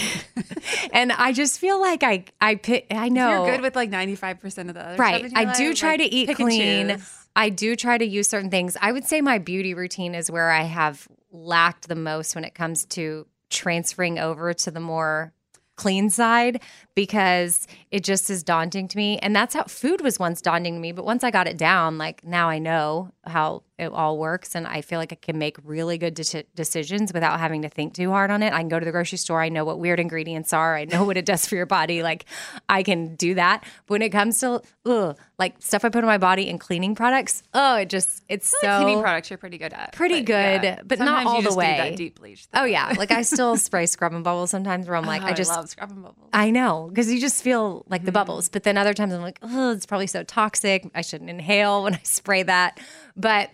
and 0.91 1.11
I 1.11 1.31
just 1.31 1.59
feel 1.59 1.79
like 1.79 2.01
I 2.03 2.25
I 2.41 2.55
pick 2.55 2.87
I 2.89 3.09
know 3.09 3.45
You're 3.45 3.53
good 3.53 3.61
with 3.61 3.75
like 3.75 3.91
95% 3.91 4.69
of 4.69 4.73
the 4.73 4.85
other 4.85 4.97
Right. 4.97 5.19
stuff 5.19 5.31
in 5.31 5.31
your 5.31 5.53
I 5.53 5.57
do 5.57 5.73
try 5.73 5.91
like, 5.91 5.99
to 5.99 6.05
eat 6.05 6.35
clean. 6.35 6.97
I 7.35 7.49
do 7.49 7.75
try 7.75 7.99
to 7.99 8.05
use 8.05 8.27
certain 8.27 8.49
things. 8.49 8.75
I 8.81 8.91
would 8.91 9.05
say 9.05 9.21
my 9.21 9.37
beauty 9.37 9.75
routine 9.75 10.15
is 10.15 10.31
where 10.31 10.49
I 10.49 10.63
have 10.63 11.07
lacked 11.31 11.87
the 11.87 11.95
most 11.95 12.33
when 12.33 12.43
it 12.43 12.55
comes 12.55 12.85
to 12.85 13.27
transferring 13.51 14.17
over 14.17 14.53
to 14.53 14.71
the 14.71 14.79
more 14.79 15.33
clean 15.75 16.09
side 16.09 16.61
because 16.97 17.67
it 17.91 18.03
just 18.03 18.27
is 18.31 18.41
daunting 18.41 18.87
to 18.87 18.97
me. 18.97 19.19
And 19.19 19.35
that's 19.35 19.53
how 19.53 19.65
food 19.65 20.01
was 20.01 20.17
once 20.17 20.41
daunting 20.41 20.73
to 20.73 20.79
me. 20.79 20.93
But 20.93 21.05
once 21.05 21.23
I 21.23 21.29
got 21.29 21.45
it 21.45 21.55
down, 21.55 21.99
like 21.99 22.23
now 22.23 22.49
I 22.49 22.57
know 22.57 23.11
how 23.23 23.61
it 23.77 23.91
all 23.91 24.17
works. 24.17 24.55
And 24.55 24.65
I 24.65 24.81
feel 24.81 24.97
like 24.97 25.13
I 25.13 25.15
can 25.15 25.37
make 25.37 25.57
really 25.63 25.99
good 25.99 26.15
de- 26.15 26.43
decisions 26.55 27.13
without 27.13 27.39
having 27.39 27.61
to 27.61 27.69
think 27.69 27.93
too 27.93 28.09
hard 28.09 28.31
on 28.31 28.41
it. 28.41 28.51
I 28.51 28.57
can 28.59 28.69
go 28.69 28.79
to 28.79 28.85
the 28.85 28.91
grocery 28.91 29.19
store. 29.19 29.41
I 29.41 29.49
know 29.49 29.63
what 29.63 29.77
weird 29.77 29.99
ingredients 29.99 30.53
are. 30.53 30.75
I 30.75 30.85
know 30.85 31.03
what 31.05 31.17
it 31.17 31.25
does 31.25 31.45
for 31.45 31.55
your 31.55 31.67
body. 31.67 32.01
Like 32.01 32.25
I 32.67 32.81
can 32.81 33.15
do 33.15 33.35
that. 33.35 33.61
But 33.85 33.93
when 33.93 34.01
it 34.01 34.09
comes 34.09 34.39
to 34.39 34.63
ugh, 34.85 35.17
like 35.37 35.61
stuff 35.61 35.85
I 35.85 35.89
put 35.89 36.03
on 36.03 36.07
my 36.07 36.17
body 36.17 36.49
and 36.49 36.59
cleaning 36.59 36.95
products, 36.95 37.43
oh, 37.53 37.75
it 37.75 37.89
just, 37.89 38.23
it's 38.27 38.51
I 38.55 38.59
feel 38.59 38.69
like 38.69 38.79
so 38.79 38.83
cleaning 38.83 39.03
products 39.03 39.29
you're 39.29 39.37
pretty 39.37 39.59
good 39.59 39.73
at. 39.73 39.93
Pretty 39.93 40.23
but 40.23 40.29
yeah. 40.29 40.75
good, 40.75 40.87
but 40.87 40.97
not 40.97 41.27
all 41.27 41.43
the 41.43 41.53
way. 41.53 41.93
Deep 41.95 42.19
bleach. 42.19 42.47
Oh 42.55 42.65
yeah, 42.65 42.95
like 42.97 43.11
I 43.11 43.21
still 43.21 43.55
spray 43.57 43.85
scrub 43.85 44.13
and 44.13 44.23
bubbles 44.23 44.49
sometimes 44.49 44.87
where 44.87 44.95
I'm 44.95 45.05
like 45.05 45.21
Oh, 45.21 45.27
I 45.27 45.33
just 45.33 45.51
love 45.51 45.69
scrubbing 45.69 46.01
bubbles. 46.01 46.29
I 46.33 46.49
know 46.49 46.86
because 46.87 47.11
you 47.11 47.19
just 47.19 47.43
feel 47.43 47.85
like 47.87 48.01
Mm-hmm. 48.01 48.05
the 48.07 48.11
bubbles, 48.11 48.49
but 48.49 48.63
then 48.63 48.77
other 48.77 48.93
times 48.93 49.13
I'm 49.13 49.21
like, 49.21 49.39
oh, 49.41 49.71
it's 49.71 49.85
probably 49.85 50.07
so 50.07 50.23
toxic. 50.23 50.89
I 50.95 51.01
shouldn't 51.01 51.29
inhale 51.29 51.83
when 51.83 51.93
I 51.95 52.01
spray 52.03 52.43
that. 52.43 52.79
But 53.15 53.49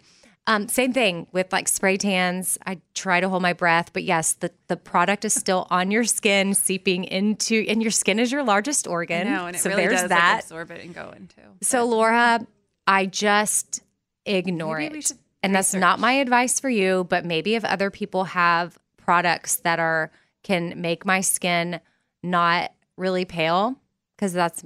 um, 0.45 0.67
same 0.67 0.91
thing 0.91 1.27
with 1.31 1.53
like 1.53 1.67
spray 1.69 1.95
tans. 1.95 2.57
I 2.65 2.81
try 2.93 3.21
to 3.21 3.29
hold 3.29 3.41
my 3.41 3.53
breath, 3.53 3.91
but 3.93 4.03
yes, 4.03 4.33
the 4.33 4.51
the 4.67 4.75
product 4.75 5.23
is 5.23 5.33
still 5.33 5.67
on 5.69 5.89
your 5.91 6.03
skin, 6.03 6.53
seeping 6.53 7.05
into, 7.05 7.65
and 7.69 7.81
your 7.81 7.91
skin 7.91 8.19
is 8.19 8.31
your 8.31 8.43
largest 8.43 8.85
organ. 8.87 9.27
no, 9.31 9.45
and 9.47 9.55
it 9.55 9.59
so 9.59 9.69
really 9.69 9.87
there's 9.87 10.01
does 10.01 10.09
that. 10.09 10.33
Like, 10.35 10.43
absorb 10.43 10.71
it 10.71 10.83
and 10.83 10.93
go 10.93 11.13
into. 11.15 11.41
So 11.61 11.85
Laura, 11.85 12.45
I 12.85 13.05
just 13.05 13.81
ignore 14.25 14.79
Maybe 14.79 14.99
it. 14.99 15.13
And 15.41 15.53
that's 15.55 15.73
not 15.73 15.99
my 15.99 16.13
advice 16.13 16.59
for 16.59 16.69
you, 16.69 17.05
but 17.09 17.25
maybe 17.25 17.55
if 17.55 17.63
other 17.65 17.89
people 17.89 18.23
have 18.25 18.77
products 18.97 19.57
that 19.57 19.79
are 19.79 20.11
can 20.43 20.79
make 20.81 21.05
my 21.05 21.21
skin 21.21 21.79
not 22.21 22.71
really 22.97 23.25
pale 23.25 23.75
because 24.15 24.33
that's 24.33 24.63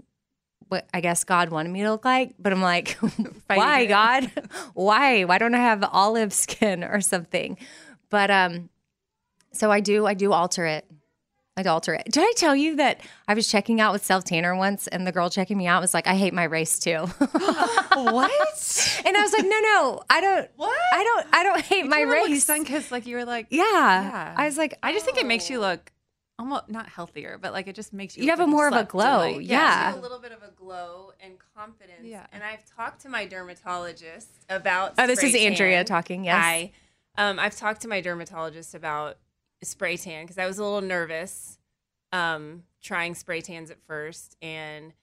what 0.69 0.87
I 0.93 1.01
guess 1.01 1.23
God 1.23 1.49
wanted 1.49 1.69
me 1.69 1.81
to 1.83 1.91
look 1.91 2.05
like, 2.05 2.33
but 2.39 2.51
I'm 2.51 2.61
like, 2.61 2.97
why, 3.47 3.85
God? 3.85 4.31
why? 4.73 5.23
Why 5.23 5.37
don't 5.37 5.55
I 5.55 5.59
have 5.59 5.83
olive 5.83 6.33
skin 6.33 6.83
or 6.83 7.01
something? 7.01 7.57
But 8.09 8.31
um, 8.31 8.69
so 9.51 9.71
I 9.71 9.79
do. 9.79 10.05
I 10.05 10.13
do 10.13 10.33
alter 10.33 10.65
it. 10.65 10.85
I'd 11.57 11.65
alter 11.65 11.95
it. 11.95 12.05
Did 12.11 12.21
I 12.23 12.33
tell 12.37 12.55
you 12.55 12.75
that 12.75 13.01
I 13.27 13.33
was 13.33 13.47
checking 13.47 13.81
out 13.81 13.91
with 13.91 14.05
self 14.05 14.23
tanner 14.23 14.55
once, 14.55 14.85
and 14.87 15.07
the 15.07 15.11
girl 15.11 15.29
checking 15.29 15.57
me 15.57 15.65
out 15.65 15.81
was 15.81 15.93
like, 15.93 16.05
"I 16.05 16.15
hate 16.15 16.33
my 16.33 16.43
race 16.43 16.77
too." 16.77 16.97
what? 17.19 19.01
and 19.05 19.17
I 19.17 19.21
was 19.21 19.33
like, 19.33 19.43
"No, 19.43 19.59
no, 19.59 20.03
I 20.09 20.21
don't. 20.21 20.49
What? 20.55 20.79
I 20.93 21.03
don't. 21.03 21.27
I 21.33 21.43
don't 21.43 21.61
hate 21.61 21.87
my 21.87 22.01
race." 22.01 22.45
because 22.45 22.91
like 22.91 23.07
you 23.07 23.15
were 23.15 23.25
like 23.25 23.47
yeah. 23.49 23.63
yeah. 23.63 24.33
I 24.37 24.45
was 24.45 24.57
like, 24.57 24.77
I 24.83 24.93
just 24.93 25.05
think 25.05 25.17
it 25.17 25.25
makes 25.25 25.49
you 25.49 25.59
look 25.59 25.91
almost 26.39 26.69
not 26.69 26.88
healthier, 26.88 27.38
but 27.41 27.54
like 27.54 27.67
it 27.67 27.76
just 27.76 27.93
makes 27.93 28.15
you. 28.15 28.23
You 28.23 28.30
look 28.32 28.39
have 28.39 28.47
a 28.47 28.52
more 28.52 28.67
of 28.67 28.73
a 28.73 28.78
slept 28.78 28.89
or, 28.89 28.91
glow, 28.91 29.32
like- 29.38 29.47
yeah. 29.47 29.95
a 29.95 30.00
little 30.00 30.19
bit 30.19 30.32
of 30.32 30.43
a 30.43 30.52
glow 30.52 31.12
and 31.19 31.34
confidence. 31.56 32.04
Yeah. 32.04 32.26
And 32.32 32.43
I've 32.43 32.63
talked 32.65 33.02
to 33.02 33.10
my 33.10 33.26
dermatologist 33.26 34.30
about. 34.50 34.93
"Oh, 34.97 35.08
this 35.08 35.19
spray 35.19 35.30
is 35.30 35.36
Andrea 35.36 35.84
talking." 35.84 36.23
Yes. 36.23 36.43
Hi. 36.43 36.71
Um, 37.17 37.39
I've 37.39 37.56
talked 37.56 37.82
to 37.82 37.88
my 37.88 38.02
dermatologist 38.02 38.76
about 38.76 39.17
spray 39.63 39.97
tan 39.97 40.23
because 40.26 40.38
I 40.38 40.45
was 40.45 40.60
a 40.60 40.63
little 40.63 40.82
nervous 40.82 41.58
um, 42.13 42.63
trying 42.82 43.15
spray 43.15 43.41
tans 43.41 43.71
at 43.71 43.78
first, 43.88 44.38
and 44.41 44.93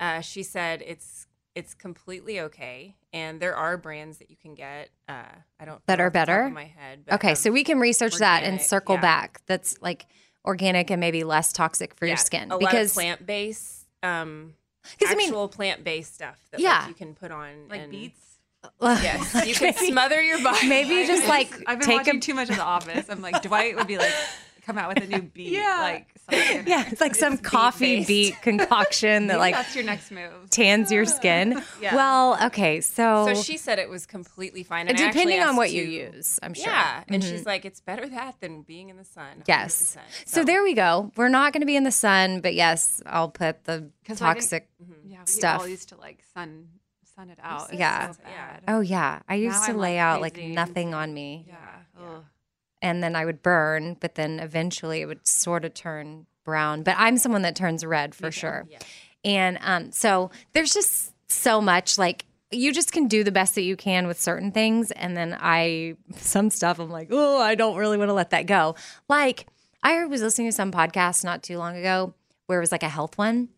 uh, 0.00 0.20
she 0.20 0.42
said 0.42 0.82
it's 0.86 1.26
it's 1.56 1.74
completely 1.74 2.40
okay, 2.40 2.96
and 3.12 3.40
there 3.40 3.56
are 3.56 3.76
brands 3.76 4.18
that 4.18 4.30
you 4.30 4.36
can 4.36 4.54
get. 4.54 4.90
Uh, 5.08 5.24
I 5.60 5.64
don't 5.64 5.84
That 5.86 5.98
know 5.98 6.04
are 6.04 6.06
off 6.08 6.12
top 6.12 6.26
better? 6.26 6.42
of 6.44 6.52
my 6.52 6.64
head. 6.64 7.04
but, 7.06 7.14
Okay, 7.16 7.30
um, 7.30 7.34
so 7.36 7.50
we 7.50 7.62
can 7.64 7.78
research 7.78 8.16
that 8.18 8.42
and 8.44 8.60
circle 8.60 8.96
yeah. 8.96 9.00
back. 9.00 9.40
That's 9.46 9.80
like 9.80 10.06
organic 10.44 10.90
and 10.90 11.00
maybe 11.00 11.24
less 11.24 11.52
toxic 11.52 11.94
for 11.94 12.06
your 12.06 12.16
skin 12.16 12.50
a 12.52 12.58
because 12.58 12.92
plant 12.92 13.24
based. 13.26 13.86
Um, 14.02 14.54
'Cause, 15.00 15.10
I 15.10 15.14
mean- 15.14 15.28
actual 15.28 15.48
plant 15.48 15.82
based 15.82 16.14
stuff 16.14 16.38
that 16.50 16.60
Yeah. 16.60 16.80
like, 16.80 16.88
you 16.88 16.94
can 16.94 17.14
put 17.14 17.30
on 17.30 17.68
like 17.70 17.80
and- 17.82 17.90
beets. 17.90 18.20
Yes, 18.80 19.34
you 19.46 19.54
can 19.54 19.74
Maybe- 19.78 19.86
smother 19.92 20.22
your 20.22 20.42
body. 20.42 20.68
Maybe 20.68 21.06
just 21.06 21.26
like 21.28 21.50
I've 21.66 21.78
been 21.78 21.88
take 21.88 21.96
watching 21.98 22.16
a 22.16 22.20
too 22.20 22.34
much 22.34 22.48
of 22.50 22.56
The 22.56 22.62
Office. 22.62 23.06
I'm 23.08 23.20
like 23.22 23.42
Dwight 23.42 23.76
would 23.76 23.86
be 23.86 23.98
like 23.98 24.12
come 24.66 24.78
out 24.78 24.88
with 24.94 25.04
a 25.04 25.06
new 25.06 25.22
beat. 25.34 25.48
Yeah. 25.52 25.78
like 25.80 26.06
something. 26.30 26.66
yeah, 26.66 26.84
it's 26.90 27.00
like 27.00 27.14
some 27.14 27.34
It's 27.34 27.42
coffee 27.42 27.98
beet-based. 28.00 28.08
beet 28.08 28.42
concoction 28.42 29.26
that 29.28 29.38
like 29.38 29.54
that's 29.54 29.74
your 29.74 29.84
next 29.84 30.10
move. 30.10 30.50
tans 30.50 30.90
your 30.92 31.04
skin. 31.18 31.62
Yeah. 31.80 31.94
Well, 31.94 32.38
okay, 32.46 32.80
so, 32.80 33.32
So 33.34 33.42
she 33.42 33.56
said 33.56 33.78
it 33.78 33.88
was 33.88 34.06
completely 34.06 34.62
fine. 34.62 34.88
And 34.88 34.96
depending 34.96 35.40
on 35.42 35.56
what 35.56 35.66
asked 35.66 35.74
you 35.74 35.82
you- 35.84 36.10
use, 36.14 36.38
I'm 36.42 36.54
sure. 36.54 36.66
Yeah, 36.66 37.04
and 37.08 37.22
Mhm. 37.22 37.28
she's 37.30 37.46
like, 37.46 37.64
it's 37.64 37.80
better 37.80 38.08
that 38.08 38.36
than 38.40 38.62
being 38.62 38.88
in 38.90 38.96
the 38.96 39.04
sun. 39.04 39.38
100%. 39.40 39.48
Yes. 39.48 39.96
So 40.26 40.44
there 40.44 40.62
we 40.62 40.74
go. 40.74 41.12
We're 41.16 41.28
not 41.28 41.52
going 41.52 41.60
to 41.62 41.66
be 41.66 41.76
in 41.76 41.84
the 41.84 41.92
sun, 41.92 42.40
but 42.40 42.54
yes, 42.54 43.02
I'll 43.06 43.28
put 43.30 43.64
the 43.64 43.72
I 44.04 44.06
think- 44.06 44.18
toxic. 44.18 44.68
Yeah, 45.06 45.18
we 45.20 45.26
Stuff. 45.32 45.60
all 45.60 45.68
used 45.68 45.88
to 45.90 45.96
like 45.96 46.22
sun 46.34 46.68
sun 47.16 47.30
it 47.30 47.38
out. 47.42 47.72
Yeah. 47.72 48.10
so 48.10 48.18
bad. 48.24 48.62
Oh 48.66 48.80
yeah, 48.80 49.20
I 49.28 49.36
used 49.36 49.60
Now 49.60 49.66
to 49.66 49.70
I'm, 49.72 49.78
lay 49.78 49.94
like, 49.96 50.00
out 50.00 50.20
like 50.20 50.36
nothing 50.38 50.94
on 50.94 51.14
me, 51.14 51.44
Yeah. 51.46 51.54
Yeah. 52.00 52.06
And 52.84 53.02
then 53.02 53.16
I 53.16 53.24
would 53.24 53.42
burn, 53.42 53.96
but 53.98 54.14
then 54.14 54.40
eventually 54.40 55.00
it 55.00 55.06
would 55.06 55.26
sort 55.26 55.64
of 55.64 55.72
turn 55.72 56.26
brown. 56.44 56.82
But 56.82 56.96
I'm 56.98 57.16
someone 57.16 57.40
that 57.40 57.56
turns 57.56 57.82
red 57.82 58.14
for 58.14 58.30
sure. 58.30 58.66
Yeah. 58.68 58.78
And 59.24 59.58
um, 59.62 59.90
so 59.90 60.30
there's 60.52 60.74
just 60.74 61.14
so 61.30 61.62
much 61.62 61.96
like 61.96 62.26
you 62.50 62.74
just 62.74 62.92
can 62.92 63.08
do 63.08 63.24
the 63.24 63.32
best 63.32 63.54
that 63.54 63.62
you 63.62 63.74
can 63.74 64.06
with 64.06 64.20
certain 64.20 64.52
things. 64.52 64.90
And 64.90 65.16
then 65.16 65.34
I, 65.40 65.96
some 66.16 66.50
stuff, 66.50 66.78
I'm 66.78 66.90
like, 66.90 67.08
oh, 67.10 67.40
I 67.40 67.54
don't 67.54 67.78
really 67.78 67.96
want 67.96 68.10
to 68.10 68.14
let 68.14 68.28
that 68.30 68.44
go. 68.44 68.74
Like 69.08 69.46
I 69.82 70.04
was 70.04 70.20
listening 70.20 70.48
to 70.48 70.52
some 70.52 70.70
podcast 70.70 71.24
not 71.24 71.42
too 71.42 71.56
long 71.56 71.78
ago 71.78 72.12
where 72.48 72.58
it 72.58 72.62
was 72.62 72.70
like 72.70 72.82
a 72.82 72.88
health 72.90 73.16
one. 73.16 73.48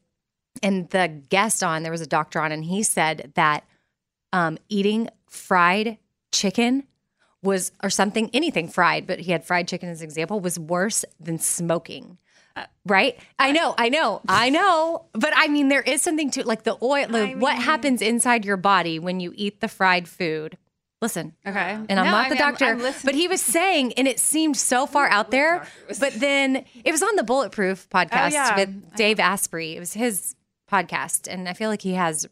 And 0.62 0.88
the 0.90 1.08
guest 1.28 1.64
on, 1.64 1.82
there 1.82 1.90
was 1.90 2.00
a 2.00 2.06
doctor 2.06 2.40
on, 2.40 2.52
and 2.52 2.64
he 2.64 2.84
said 2.84 3.32
that 3.34 3.64
um, 4.32 4.56
eating 4.68 5.08
fried 5.28 5.98
chicken 6.30 6.84
was, 7.46 7.72
or 7.82 7.88
something, 7.88 8.28
anything 8.34 8.68
fried, 8.68 9.06
but 9.06 9.20
he 9.20 9.32
had 9.32 9.44
fried 9.44 9.68
chicken 9.68 9.88
as 9.88 10.00
an 10.02 10.04
example, 10.04 10.40
was 10.40 10.58
worse 10.58 11.04
than 11.18 11.38
smoking. 11.38 12.18
Uh, 12.54 12.64
right? 12.86 13.18
I 13.38 13.52
know, 13.52 13.74
I 13.76 13.88
know, 13.90 14.22
I 14.28 14.50
know. 14.50 15.06
But 15.12 15.32
I 15.36 15.48
mean, 15.48 15.68
there 15.68 15.82
is 15.82 16.02
something 16.02 16.30
to 16.32 16.46
like 16.46 16.62
the 16.64 16.76
oil, 16.82 17.06
the, 17.08 17.34
what 17.34 17.56
happens 17.56 18.00
inside 18.02 18.44
your 18.44 18.56
body 18.56 18.98
when 18.98 19.20
you 19.20 19.32
eat 19.36 19.60
the 19.60 19.68
fried 19.68 20.08
food. 20.08 20.56
Listen, 21.02 21.34
Okay. 21.46 21.72
and 21.72 22.00
I'm 22.00 22.06
No, 22.06 22.10
not 22.10 22.26
I 22.26 22.28
the 22.30 22.34
mean, 22.36 22.42
I'm- 22.42 22.52
doctor, 22.52 22.64
I'm 22.64 22.78
listening. 22.78 23.12
but 23.12 23.14
he 23.14 23.28
was 23.28 23.42
saying, 23.42 23.92
and 23.98 24.08
it 24.08 24.18
seemed 24.18 24.56
so 24.56 24.86
far 24.86 25.06
out 25.08 25.30
there. 25.30 25.66
But 26.00 26.14
then 26.14 26.64
it 26.84 26.90
was 26.92 27.02
on 27.02 27.16
the 27.16 27.22
Bulletproof 27.22 27.86
oh, 27.92 27.96
podcast 27.98 28.30
yeah. 28.32 28.56
with 28.56 28.94
Dave 28.96 29.20
Asprey. 29.20 29.76
It 29.76 29.80
was 29.80 29.92
his 29.92 30.34
podcast, 30.72 31.30
and 31.30 31.50
I 31.50 31.52
feel 31.52 31.68
like 31.68 31.82
he 31.82 31.92
has 31.92 32.26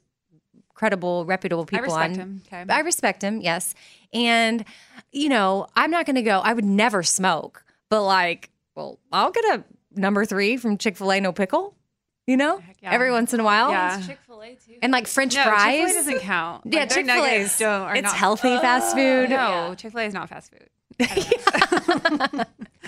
credible, 0.75 1.25
reputable 1.25 1.65
people 1.67 1.85
I 1.95 2.07
people 2.09 2.19
respect 2.19 2.21
on. 2.21 2.21
him. 2.21 2.43
Okay. 2.47 2.73
I 2.73 2.81
respect 2.81 3.23
him, 3.23 3.41
yes. 3.41 3.75
And, 4.13 4.65
you 5.13 5.29
know, 5.29 5.67
I'm 5.77 5.91
not 5.91 6.07
going 6.07 6.17
to 6.17 6.23
go, 6.23 6.41
I 6.41 6.53
would 6.53 6.65
never 6.65 7.03
smoke, 7.03 7.65
but 7.91 8.03
like, 8.03 8.51
well, 8.75 8.99
I'll 9.13 9.31
get 9.31 9.45
a 9.45 9.65
number 9.95 10.25
three 10.25 10.57
from 10.57 10.77
Chick 10.79 10.97
fil 10.97 11.13
A, 11.13 11.21
no 11.21 11.33
pickle, 11.33 11.75
you 12.27 12.37
know, 12.37 12.61
yeah. 12.83 12.91
every 12.93 13.11
once 13.11 13.33
in 13.35 13.41
a 13.41 13.45
while. 13.45 13.71
Yeah. 13.71 14.01
Chick 14.01 14.19
fil 14.27 14.43
A 14.43 14.55
too. 14.55 14.75
And 14.83 14.93
like 14.93 15.07
French 15.07 15.35
no, 15.37 15.45
fries. 15.45 15.79
Chick-fil-A 15.93 15.95
doesn't 16.05 16.21
count. 16.21 16.63
yeah, 16.67 16.81
Like, 16.81 16.89
their 16.89 16.97
Chick 16.99 17.07
fil 17.07 17.17
nuggets 17.23 17.53
A's. 17.55 17.59
don't- 17.59 17.83
are 17.83 17.95
It's 17.97 18.03
not- 18.05 18.17
healthy 18.17 18.57
fast 18.59 18.95
food. 18.97 19.31
No, 19.31 19.37
Yeah. 19.37 19.75
Chick 19.77 19.93
Fil 19.93 20.01
A 20.01 20.05
is 20.07 20.15
not 20.15 20.29
fast 20.29 20.51
food. 20.53 20.69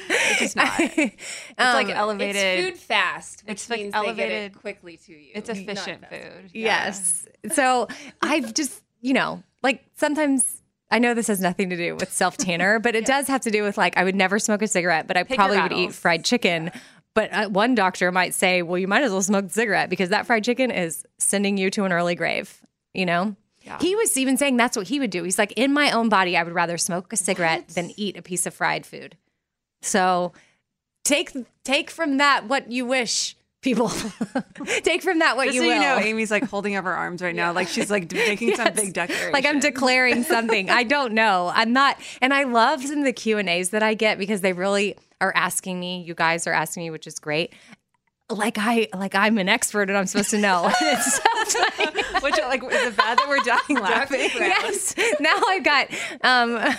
it's 0.09 0.38
just 0.38 0.57
not. 0.57 0.70
It's 0.79 1.57
like 1.59 1.87
Um, 1.87 1.92
elevated. 1.92 2.37
it's 2.37 2.64
food 2.70 2.79
fast, 2.87 3.42
which 3.46 3.53
It's, 3.53 3.70
like, 3.70 3.81
means 3.81 3.92
they 3.94 4.01
get 4.01 4.07
elevated- 4.07 4.53
it 4.53 4.59
quickly 4.61 4.96
to 5.07 5.12
you. 5.12 5.31
It's 5.35 5.49
efficient 5.49 6.03
fast 6.03 6.12
food. 6.12 6.51
Yes. 6.53 7.27
So 7.53 7.89
I've 8.23 8.55
just, 8.55 8.83
you 9.01 9.15
know, 9.15 9.43
like 9.63 9.85
sometimes 9.95 10.63
I 10.91 10.99
know 10.99 11.15
this 11.15 11.27
has 11.27 11.41
nothing 11.41 11.71
to 11.71 11.77
do 11.77 11.97
with 11.97 12.13
self 12.13 12.37
tanner, 12.37 12.79
but 12.79 12.95
it 12.95 13.07
does 13.07 13.27
have 13.29 13.41
to 13.43 13.51
do 13.51 13.63
with 13.63 13.77
like 13.77 13.97
I 13.97 14.05
would 14.05 14.15
never 14.15 14.39
smoke 14.39 14.63
a 14.63 14.69
cigarette, 14.69 15.07
but 15.07 15.17
I 15.17 15.25
your 15.29 15.37
probably 15.37 15.61
would 15.61 15.73
eat 15.73 15.93
fried 15.93 16.25
chicken. 16.25 16.71
But 17.15 17.33
uh, 17.33 17.49
one 17.49 17.75
doctor 17.75 18.13
might 18.13 18.35
say, 18.35 18.61
well, 18.61 18.79
you 18.79 18.87
might 18.87 19.03
as 19.03 19.11
well 19.11 19.23
smoke 19.23 19.47
a 19.47 19.49
cigarette 19.49 19.89
because 19.89 20.11
that 20.11 20.27
fried 20.27 20.45
chicken 20.45 20.71
is 20.71 21.05
sending 21.19 21.57
you 21.57 21.71
to 21.71 21.85
an 21.85 21.93
early 21.93 22.15
grave, 22.15 22.61
you 22.93 23.07
know? 23.07 23.35
Yeah. 23.63 23.79
He 23.81 23.97
was 23.97 24.17
even 24.17 24.37
saying 24.37 24.59
that's 24.59 24.77
what 24.77 24.87
he 24.87 25.01
would 25.01 25.11
do. 25.11 25.25
He's 25.25 25.39
like, 25.39 25.53
in 25.53 25.73
my 25.73 25.91
own 25.91 26.09
body, 26.09 26.37
I 26.37 26.43
would 26.43 26.53
rather 26.53 26.79
smoke 26.79 27.13
a 27.13 27.17
cigarette 27.17 27.69
than 27.69 27.91
eat 27.97 28.17
a 28.17 28.23
piece 28.23 28.47
of 28.47 28.55
fried 28.55 28.87
food. 28.87 29.17
So 29.83 30.33
take 31.05 31.31
take 31.65 31.91
from 31.91 32.19
that 32.19 32.49
what 32.49 32.71
you 32.71 32.85
wish, 32.85 33.36
people. 33.67 33.89
take 34.85 35.03
from 35.03 35.19
that 35.19 35.37
what 35.37 35.47
Just 35.47 35.57
you 35.57 35.63
so 35.63 35.67
will. 35.67 35.75
you 35.75 35.81
know, 35.81 35.99
Amy's 35.99 36.31
like 36.31 36.45
holding 36.45 36.77
up 36.77 36.85
her 36.85 36.95
arms 36.95 37.21
right 37.21 37.35
now, 37.35 37.53
like 37.53 37.67
she's 37.67 37.91
like 37.91 38.11
making 38.13 38.55
some 38.55 38.73
big 38.73 38.93
declaration. 38.95 39.33
Like 39.33 39.45
I'm 39.45 39.59
declaring 39.59 40.23
something. 40.23 40.71
I 40.71 40.85
don't 40.85 41.13
know. 41.13 41.51
I'm 41.53 41.73
not. 41.73 41.99
And 42.23 42.33
I 42.33 42.45
love 42.45 42.83
some 42.83 43.01
of 43.01 43.05
the 43.05 43.13
Q 43.13 43.39
and 43.39 43.49
A's 43.49 43.71
that 43.71 43.83
I 43.83 43.95
get 43.95 44.19
because 44.19 44.41
they 44.41 44.53
really 44.53 44.97
are 45.21 45.33
asking 45.35 45.81
me. 45.81 46.03
You 46.03 46.15
guys 46.15 46.47
are 46.47 46.53
asking 46.53 46.85
me, 46.85 46.91
which 46.91 47.09
is 47.09 47.19
great. 47.19 47.53
Like 48.31 48.57
I 48.57 48.89
like 48.95 49.15
I'm 49.15 49.37
an 49.39 49.49
expert 49.49 49.89
and 49.89 49.99
I'm 49.99 50.07
supposed 50.07 50.31
to 50.31 50.39
know. 50.39 50.71
Which 52.27 52.39
like 52.39 52.62
is 52.62 52.89
it 52.89 52.97
bad 52.97 53.19
that 53.19 53.29
we're 53.29 53.39
dying 53.39 53.83
laughing? 53.83 54.31
yes. 54.35 54.95
Now 55.21 55.41
I've 55.49 55.65
got 55.65 55.89
um, 56.23 56.75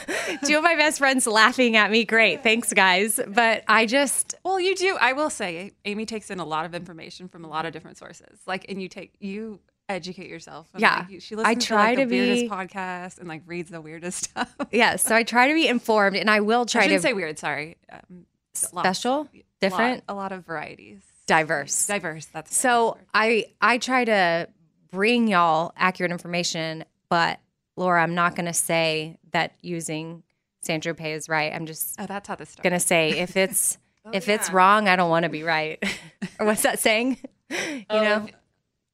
two 0.46 0.58
of 0.58 0.64
my 0.64 0.76
best 0.76 0.98
friends 1.00 1.26
laughing 1.28 1.76
at 1.76 1.90
me. 1.92 2.06
Great. 2.06 2.44
Thanks, 2.44 2.74
guys. 2.74 3.20
But 3.28 3.64
I 3.68 3.86
just 3.86 4.36
Well, 4.44 4.60
you 4.60 4.76
do. 4.76 4.98
I 5.00 5.14
will 5.14 5.30
say, 5.30 5.72
Amy 5.86 6.06
takes 6.06 6.30
in 6.30 6.40
a 6.40 6.46
lot 6.46 6.66
of 6.66 6.76
information 6.76 7.28
from 7.28 7.46
a 7.46 7.48
lot 7.48 7.66
of 7.66 7.74
different 7.74 7.98
sources. 7.98 8.40
Like, 8.46 8.66
and 8.70 8.82
you 8.82 8.88
take 8.90 9.14
you 9.20 9.60
educate 9.90 10.30
yourself. 10.30 10.68
And, 10.74 10.82
Yeah. 10.82 11.06
like, 11.10 11.22
she 11.22 11.36
I 11.36 11.38
listens 11.38 11.66
try 11.66 11.96
to, 11.96 12.02
like, 12.02 12.10
to 12.10 12.16
the 12.16 12.20
weirdest 12.20 12.42
be- 12.44 12.50
podcast 12.50 13.20
and 13.20 13.28
like 13.30 13.42
reads 13.46 13.70
the 13.70 13.80
weirdest 13.80 14.26
stuff. 14.32 14.54
yeah, 14.72 14.98
So 14.98 15.16
I 15.16 15.24
try 15.24 15.48
to 15.48 15.54
be 15.54 15.68
informed, 15.68 16.18
and 16.18 16.30
I 16.30 16.42
will 16.42 16.62
I 16.62 16.66
try 16.66 16.82
to 16.82 16.88
shouldn't 16.88 17.04
say 17.04 17.14
weird. 17.14 17.40
Sorry. 17.40 17.78
Um, 17.92 18.26
special, 18.54 19.12
lot- 19.18 19.30
different, 19.62 20.04
a 20.10 20.14
lot 20.14 20.32
of 20.34 20.46
varieties, 20.46 21.02
diverse. 21.26 21.88
diverse. 21.88 22.26
That's 22.26 22.56
So. 22.58 22.98
I 23.14 23.46
I 23.62 23.78
try 23.78 24.04
to 24.06 24.50
bring 24.92 25.28
y'all 25.28 25.74
accurate 25.76 26.12
information, 26.12 26.86
but 27.10 27.40
Laura, 27.76 28.02
I'm 28.02 28.16
not 28.16 28.36
going 28.36 28.46
to 28.48 28.54
say 28.54 29.18
that 29.32 29.54
using 29.62 30.24
San 30.62 30.82
Tropez 30.82 31.16
is 31.16 31.30
right. 31.30 31.54
I'm 31.54 31.66
just 31.66 31.96
oh, 32.00 32.06
that's 32.06 32.28
how 32.28 32.36
this 32.36 32.50
started. 32.50 32.70
to 32.72 32.80
say 32.80 33.12
if 33.20 33.38
it's 33.38 33.78
if 34.14 34.28
it's 34.30 34.50
wrong, 34.52 34.88
I 34.88 34.96
don't 34.96 35.10
want 35.10 35.24
to 35.24 35.30
be 35.30 35.44
right. 35.44 35.82
or 36.40 36.46
what's 36.46 36.64
that 36.64 36.80
saying? 36.80 37.18
You 37.50 37.84
Oh, 37.90 38.04
know, 38.04 38.26
if, 38.28 38.36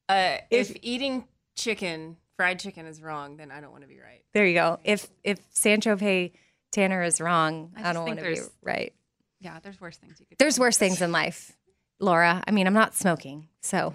uh, 0.08 0.38
if, 0.50 0.76
eating 0.82 1.24
chicken, 1.56 2.16
fried 2.36 2.60
chicken, 2.60 2.86
is 2.86 3.00
wrong, 3.02 3.36
then 3.36 3.50
I 3.50 3.60
don't 3.60 3.70
want 3.72 3.82
to 3.82 3.88
be 3.88 3.98
right. 3.98 4.22
there 4.32 4.46
you 4.46 4.54
go. 4.54 4.78
If 4.84 5.08
if 5.24 5.38
San 5.50 5.80
Tropez 5.80 6.32
Tanner 6.72 7.02
is 7.02 7.20
wrong, 7.20 7.72
I 7.76 7.90
I, 7.90 7.92
don't 7.92 8.06
want 8.06 8.18
to 8.18 8.24
be 8.24 8.40
right. 8.62 8.92
yeah, 9.40 9.58
there's 9.62 9.80
worse 9.80 9.96
things 9.96 10.20
you 10.20 10.26
could. 10.26 10.38
There's 10.38 10.56
do. 10.56 10.60
worse 10.60 10.76
things 10.76 11.00
in 11.02 11.10
life, 11.10 11.56
Laura. 11.98 12.42
I 12.46 12.50
mean, 12.52 12.66
I'm 12.66 12.74
not 12.74 12.94
smoking, 12.94 13.48
so 13.60 13.94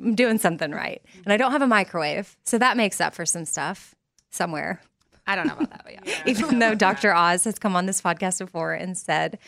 I'm 0.00 0.14
doing 0.14 0.38
something 0.38 0.72
right, 0.72 1.02
mm-hmm. 1.08 1.22
and 1.24 1.32
I 1.32 1.36
don't 1.36 1.52
have 1.52 1.62
a 1.62 1.66
microwave, 1.66 2.36
so 2.44 2.58
that 2.58 2.76
makes 2.76 3.00
up 3.00 3.14
for 3.14 3.26
some 3.26 3.44
stuff 3.44 3.94
somewhere. 4.30 4.80
I 5.26 5.34
don't 5.34 5.46
know 5.46 5.54
about 5.54 5.70
that, 5.70 5.82
but 5.84 5.92
yeah. 5.92 6.22
even 6.26 6.58
though 6.58 6.74
Dr. 6.74 7.12
Oz 7.12 7.44
has 7.44 7.58
come 7.58 7.74
on 7.74 7.86
this 7.86 8.00
podcast 8.00 8.38
before 8.38 8.74
and 8.74 8.96
said 8.96 9.38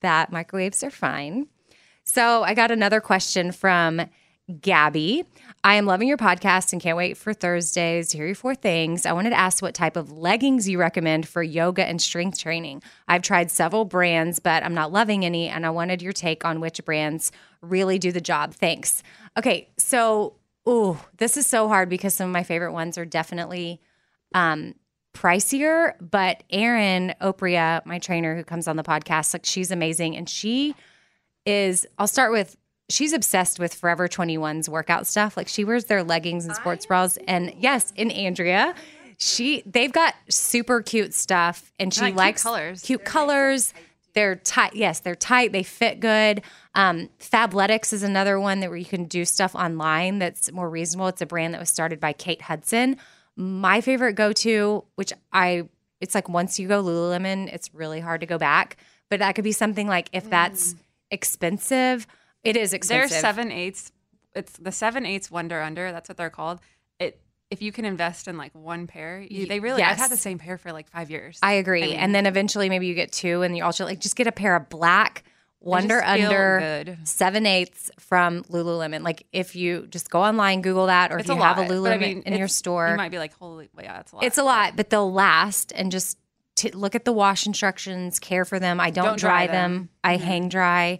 that 0.00 0.32
microwaves 0.32 0.82
are 0.82 0.90
fine. 0.90 1.46
So 2.04 2.42
I 2.42 2.54
got 2.54 2.70
another 2.70 3.00
question 3.00 3.52
from 3.52 4.00
Gabby. 4.60 5.24
I 5.62 5.74
am 5.74 5.86
loving 5.86 6.08
your 6.08 6.16
podcast 6.16 6.72
and 6.72 6.80
can't 6.80 6.96
wait 6.96 7.16
for 7.16 7.34
Thursdays 7.34 8.08
to 8.08 8.16
hear 8.16 8.26
your 8.26 8.34
four 8.34 8.54
things. 8.54 9.04
I 9.04 9.12
wanted 9.12 9.30
to 9.30 9.38
ask 9.38 9.60
what 9.60 9.74
type 9.74 9.96
of 9.96 10.10
leggings 10.10 10.68
you 10.68 10.78
recommend 10.78 11.28
for 11.28 11.42
yoga 11.42 11.84
and 11.84 12.00
strength 12.00 12.38
training. 12.38 12.82
I've 13.08 13.22
tried 13.22 13.50
several 13.50 13.84
brands, 13.84 14.38
but 14.38 14.62
I'm 14.62 14.74
not 14.74 14.92
loving 14.92 15.24
any, 15.24 15.48
and 15.48 15.66
I 15.66 15.70
wanted 15.70 16.00
your 16.00 16.12
take 16.12 16.44
on 16.44 16.60
which 16.60 16.82
brands 16.84 17.30
really 17.60 17.98
do 17.98 18.10
the 18.12 18.20
job. 18.20 18.54
Thanks. 18.54 19.02
Okay, 19.36 19.68
so 19.76 20.34
ooh, 20.68 20.98
this 21.18 21.36
is 21.36 21.46
so 21.46 21.68
hard 21.68 21.88
because 21.88 22.14
some 22.14 22.28
of 22.28 22.32
my 22.32 22.42
favorite 22.42 22.72
ones 22.72 22.96
are 22.96 23.04
definitely 23.04 23.80
um, 24.34 24.74
pricier. 25.14 25.92
But 26.00 26.42
Erin 26.50 27.14
Oprea, 27.20 27.84
my 27.84 27.98
trainer 27.98 28.36
who 28.36 28.44
comes 28.44 28.68
on 28.68 28.76
the 28.76 28.82
podcast, 28.82 29.34
like 29.34 29.44
she's 29.44 29.70
amazing, 29.70 30.16
and 30.16 30.28
she 30.28 30.74
is. 31.44 31.86
I'll 31.98 32.06
start 32.06 32.32
with 32.32 32.56
she's 32.88 33.12
obsessed 33.12 33.58
with 33.58 33.74
Forever 33.74 34.08
21's 34.08 34.68
workout 34.68 35.06
stuff. 35.06 35.36
Like 35.36 35.48
she 35.48 35.64
wears 35.64 35.84
their 35.84 36.02
leggings 36.02 36.46
and 36.46 36.54
sports 36.54 36.86
bras. 36.86 37.18
And 37.26 37.52
yes, 37.58 37.92
in 37.96 38.10
Andrea, 38.10 38.74
she 39.18 39.62
they've 39.66 39.92
got 39.92 40.14
super 40.28 40.82
cute 40.82 41.12
stuff 41.12 41.72
and 41.78 41.92
she 41.92 42.00
like 42.00 42.08
cute 42.10 42.16
likes 42.16 42.42
colors. 42.42 42.82
Cute 42.82 43.04
colors. 43.04 43.74
They're 44.14 44.36
tight. 44.36 44.74
Yes, 44.74 45.00
they're 45.00 45.14
tight. 45.14 45.52
They 45.52 45.62
fit 45.62 46.00
good. 46.00 46.42
Um, 46.74 47.08
Fabletics 47.20 47.92
is 47.92 48.02
another 48.02 48.40
one 48.40 48.60
that 48.60 48.70
where 48.70 48.78
you 48.78 48.84
can 48.84 49.04
do 49.04 49.24
stuff 49.24 49.54
online 49.54 50.18
that's 50.18 50.50
more 50.50 50.68
reasonable. 50.68 51.08
It's 51.08 51.20
a 51.20 51.26
brand 51.26 51.54
that 51.54 51.60
was 51.60 51.68
started 51.68 52.00
by 52.00 52.12
Kate 52.14 52.42
Hudson. 52.42 52.96
My 53.36 53.80
favorite 53.80 54.14
go 54.14 54.32
to, 54.32 54.84
which 54.96 55.12
I, 55.32 55.68
it's 56.00 56.14
like 56.14 56.28
once 56.28 56.58
you 56.58 56.66
go 56.66 56.82
Lululemon, 56.82 57.52
it's 57.52 57.72
really 57.74 58.00
hard 58.00 58.20
to 58.22 58.26
go 58.26 58.38
back. 58.38 58.76
But 59.08 59.20
that 59.20 59.34
could 59.34 59.44
be 59.44 59.52
something 59.52 59.86
like 59.86 60.08
if 60.12 60.28
that's 60.28 60.74
expensive, 61.10 62.06
it 62.44 62.56
is 62.56 62.70
They're 62.70 62.76
expensive. 62.78 63.18
seven 63.18 63.52
eighths. 63.52 63.92
It's 64.34 64.52
the 64.52 64.72
seven 64.72 65.04
eighths 65.06 65.30
Wonder 65.30 65.60
Under. 65.60 65.90
That's 65.92 66.08
what 66.08 66.16
they're 66.16 66.30
called. 66.30 66.60
It 66.98 67.20
if 67.50 67.62
you 67.62 67.72
can 67.72 67.84
invest 67.84 68.28
in 68.28 68.36
like 68.36 68.54
one 68.54 68.86
pair, 68.86 69.20
you, 69.20 69.46
they 69.46 69.58
really. 69.60 69.82
I've 69.82 69.96
had 69.96 70.10
the 70.10 70.16
same 70.16 70.38
pair 70.38 70.58
for 70.58 70.70
like 70.72 70.88
five 70.88 71.10
years. 71.10 71.38
I 71.42 71.52
agree. 71.54 71.80
mean- 71.82 71.96
and 71.96 72.14
then 72.14 72.26
eventually 72.26 72.68
maybe 72.68 72.86
you 72.86 72.94
get 72.94 73.10
two 73.12 73.42
and 73.42 73.56
you 73.56 73.64
also 73.64 73.84
like 73.84 74.00
just 74.00 74.16
get 74.16 74.26
a 74.26 74.32
pair 74.32 74.54
of 74.56 74.68
black 74.68 75.24
Wonder 75.60 76.00
Under 76.04 76.96
seven 77.04 77.44
eighths 77.46 77.90
from 77.98 78.44
Lululemon. 78.44 79.02
Like 79.02 79.26
if 79.32 79.56
you 79.56 79.86
just 79.88 80.08
go 80.08 80.22
online, 80.22 80.62
Google 80.62 80.86
that, 80.86 81.10
or 81.10 81.18
It's 81.18 81.28
if 81.28 81.34
you 81.34 81.40
a 81.42 81.44
have 81.44 81.58
a 81.58 81.62
lot, 81.62 81.68
but 81.68 81.74
Lululemon 81.74 81.94
I 81.94 81.98
mean, 81.98 82.22
in 82.26 82.36
your 82.38 82.46
store, 82.48 82.88
You 82.90 82.96
might 82.96 83.10
be 83.10 83.18
like, 83.18 83.34
holy, 83.34 83.68
well, 83.74 83.84
yeah, 83.84 83.98
it's 84.00 84.12
a 84.12 84.16
lot. 84.16 84.24
it's 84.24 84.38
a 84.38 84.44
lot, 84.44 84.76
but 84.76 84.90
they'll 84.90 85.12
last 85.12 85.72
and 85.74 85.90
just 85.90 86.16
t- 86.54 86.70
look 86.70 86.94
at 86.94 87.04
the 87.04 87.12
wash 87.12 87.44
instructions, 87.46 88.20
care 88.20 88.44
for 88.44 88.60
them. 88.60 88.78
I 88.78 88.90
don't, 88.90 89.04
Don't 89.04 89.18
dry, 89.18 89.46
dry 89.46 89.52
them. 89.52 89.72
them. 89.72 89.82
Mm-hmm. 89.82 89.88
I 90.04 90.16
hang 90.16 90.48
dry. 90.48 90.98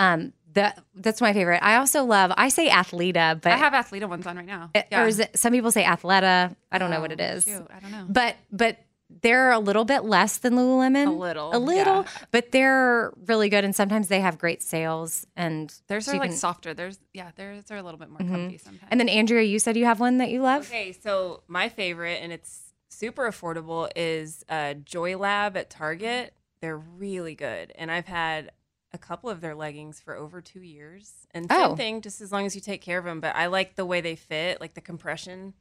Um, 0.00 0.32
the, 0.52 0.74
that's 0.94 1.20
my 1.20 1.32
favorite. 1.32 1.62
I 1.62 1.76
also 1.76 2.04
love, 2.04 2.32
I 2.36 2.48
say 2.48 2.68
Athleta, 2.68 3.40
but 3.40 3.52
I 3.52 3.56
have 3.56 3.72
Athleta 3.72 4.08
ones 4.08 4.26
on 4.26 4.36
right 4.36 4.46
now. 4.46 4.70
it- 4.74 4.86
or 4.92 5.06
is 5.06 5.18
it, 5.20 5.38
some 5.38 5.52
people 5.52 5.70
say 5.70 5.84
Athleta. 5.84 6.54
I 6.72 6.78
don't 6.78 6.90
know 6.90 7.00
what 7.00 7.12
it 7.12 7.20
is. 7.20 7.46
Oh, 7.48 7.50
shoot, 7.52 7.66
I 7.74 7.80
don't 7.80 7.90
know. 7.92 8.06
But 8.08 8.36
but 8.50 8.78
they're 9.22 9.50
a 9.50 9.58
little 9.58 9.84
bit 9.84 10.04
less 10.04 10.38
than 10.38 10.54
Lululemon. 10.54 11.08
A 11.08 11.10
little, 11.10 11.50
A 11.52 11.58
little. 11.58 12.02
yeah. 12.02 12.08
But 12.30 12.52
they're 12.52 13.12
really 13.26 13.48
good 13.48 13.64
and 13.64 13.74
sometimes 13.74 14.06
they 14.06 14.20
have 14.20 14.38
great 14.38 14.62
sales 14.62 15.26
and 15.36 15.74
Theirs 15.88 16.04
so 16.06 16.12
are 16.12 16.14
you 16.14 16.20
like 16.20 16.30
can- 16.30 16.38
softer. 16.38 16.74
There's 16.74 16.98
yeah, 17.12 17.30
theirs 17.34 17.64
are 17.72 17.76
a 17.76 17.82
little 17.82 17.98
bit 17.98 18.08
more 18.08 18.18
comfy 18.18 18.58
sometimes. 18.58 18.88
And 18.90 19.00
then 19.00 19.08
Andrea, 19.08 19.42
you 19.42 19.58
said 19.58 19.76
you 19.76 19.84
have 19.86 19.98
one 19.98 20.18
that 20.18 20.30
you 20.30 20.42
love? 20.42 20.66
Okay, 20.68 20.92
so 20.92 21.42
my 21.48 21.68
favorite, 21.68 22.20
and 22.22 22.32
it's 22.32 22.72
super 22.88 23.28
affordable, 23.28 23.90
is 23.96 24.44
uh, 24.48 24.74
Joy 24.74 25.16
Lab 25.16 25.56
at 25.56 25.70
Target. 25.70 26.32
They're 26.60 26.78
really 26.78 27.34
good, 27.34 27.72
and 27.76 27.90
I've 27.90 28.06
had 28.06 28.50
a 28.92 28.98
couple 28.98 29.30
of 29.30 29.40
their 29.40 29.54
leggings 29.54 30.00
for 30.00 30.16
over 30.16 30.40
two 30.40 30.60
years. 30.60 31.26
And 31.32 31.48
same 31.50 31.60
Oh. 31.72 31.76
thing, 31.76 32.00
just 32.00 32.20
as 32.20 32.32
long 32.32 32.44
as 32.46 32.54
you 32.54 32.60
take 32.60 32.80
care 32.82 32.98
of 32.98 33.04
them. 33.04 33.20
But 33.20 33.36
I 33.36 33.46
like 33.46 33.76
the 33.76 33.86
way 33.86 34.00
they 34.00 34.16
fit, 34.16 34.60
like 34.60 34.74
the 34.74 34.80
compression. 34.80 35.54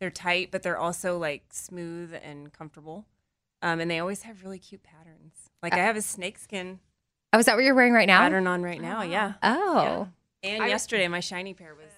They're 0.00 0.10
tight, 0.10 0.50
but 0.52 0.62
they're 0.62 0.78
also 0.78 1.18
like 1.18 1.46
smooth 1.52 2.14
and 2.22 2.52
comfortable. 2.52 3.06
Um, 3.62 3.80
and 3.80 3.90
they 3.90 3.98
always 3.98 4.22
have 4.22 4.44
really 4.44 4.60
cute 4.60 4.84
patterns. 4.84 5.50
Like 5.62 5.74
I 5.74 5.78
have 5.78 5.96
a 5.96 6.02
snakeskin 6.02 6.78
Oh, 7.32 7.38
is 7.38 7.44
that 7.46 7.56
what 7.56 7.64
you're 7.64 7.74
wearing 7.74 7.92
right 7.92 8.06
now? 8.06 8.20
pattern 8.20 8.46
on 8.46 8.62
right 8.62 8.80
now. 8.80 9.02
Yeah. 9.02 9.34
Oh. 9.42 10.08
And 10.42 10.62
I- 10.62 10.68
yesterday, 10.68 11.08
my 11.08 11.20
shiny 11.20 11.52
pair 11.52 11.74
was. 11.74 11.90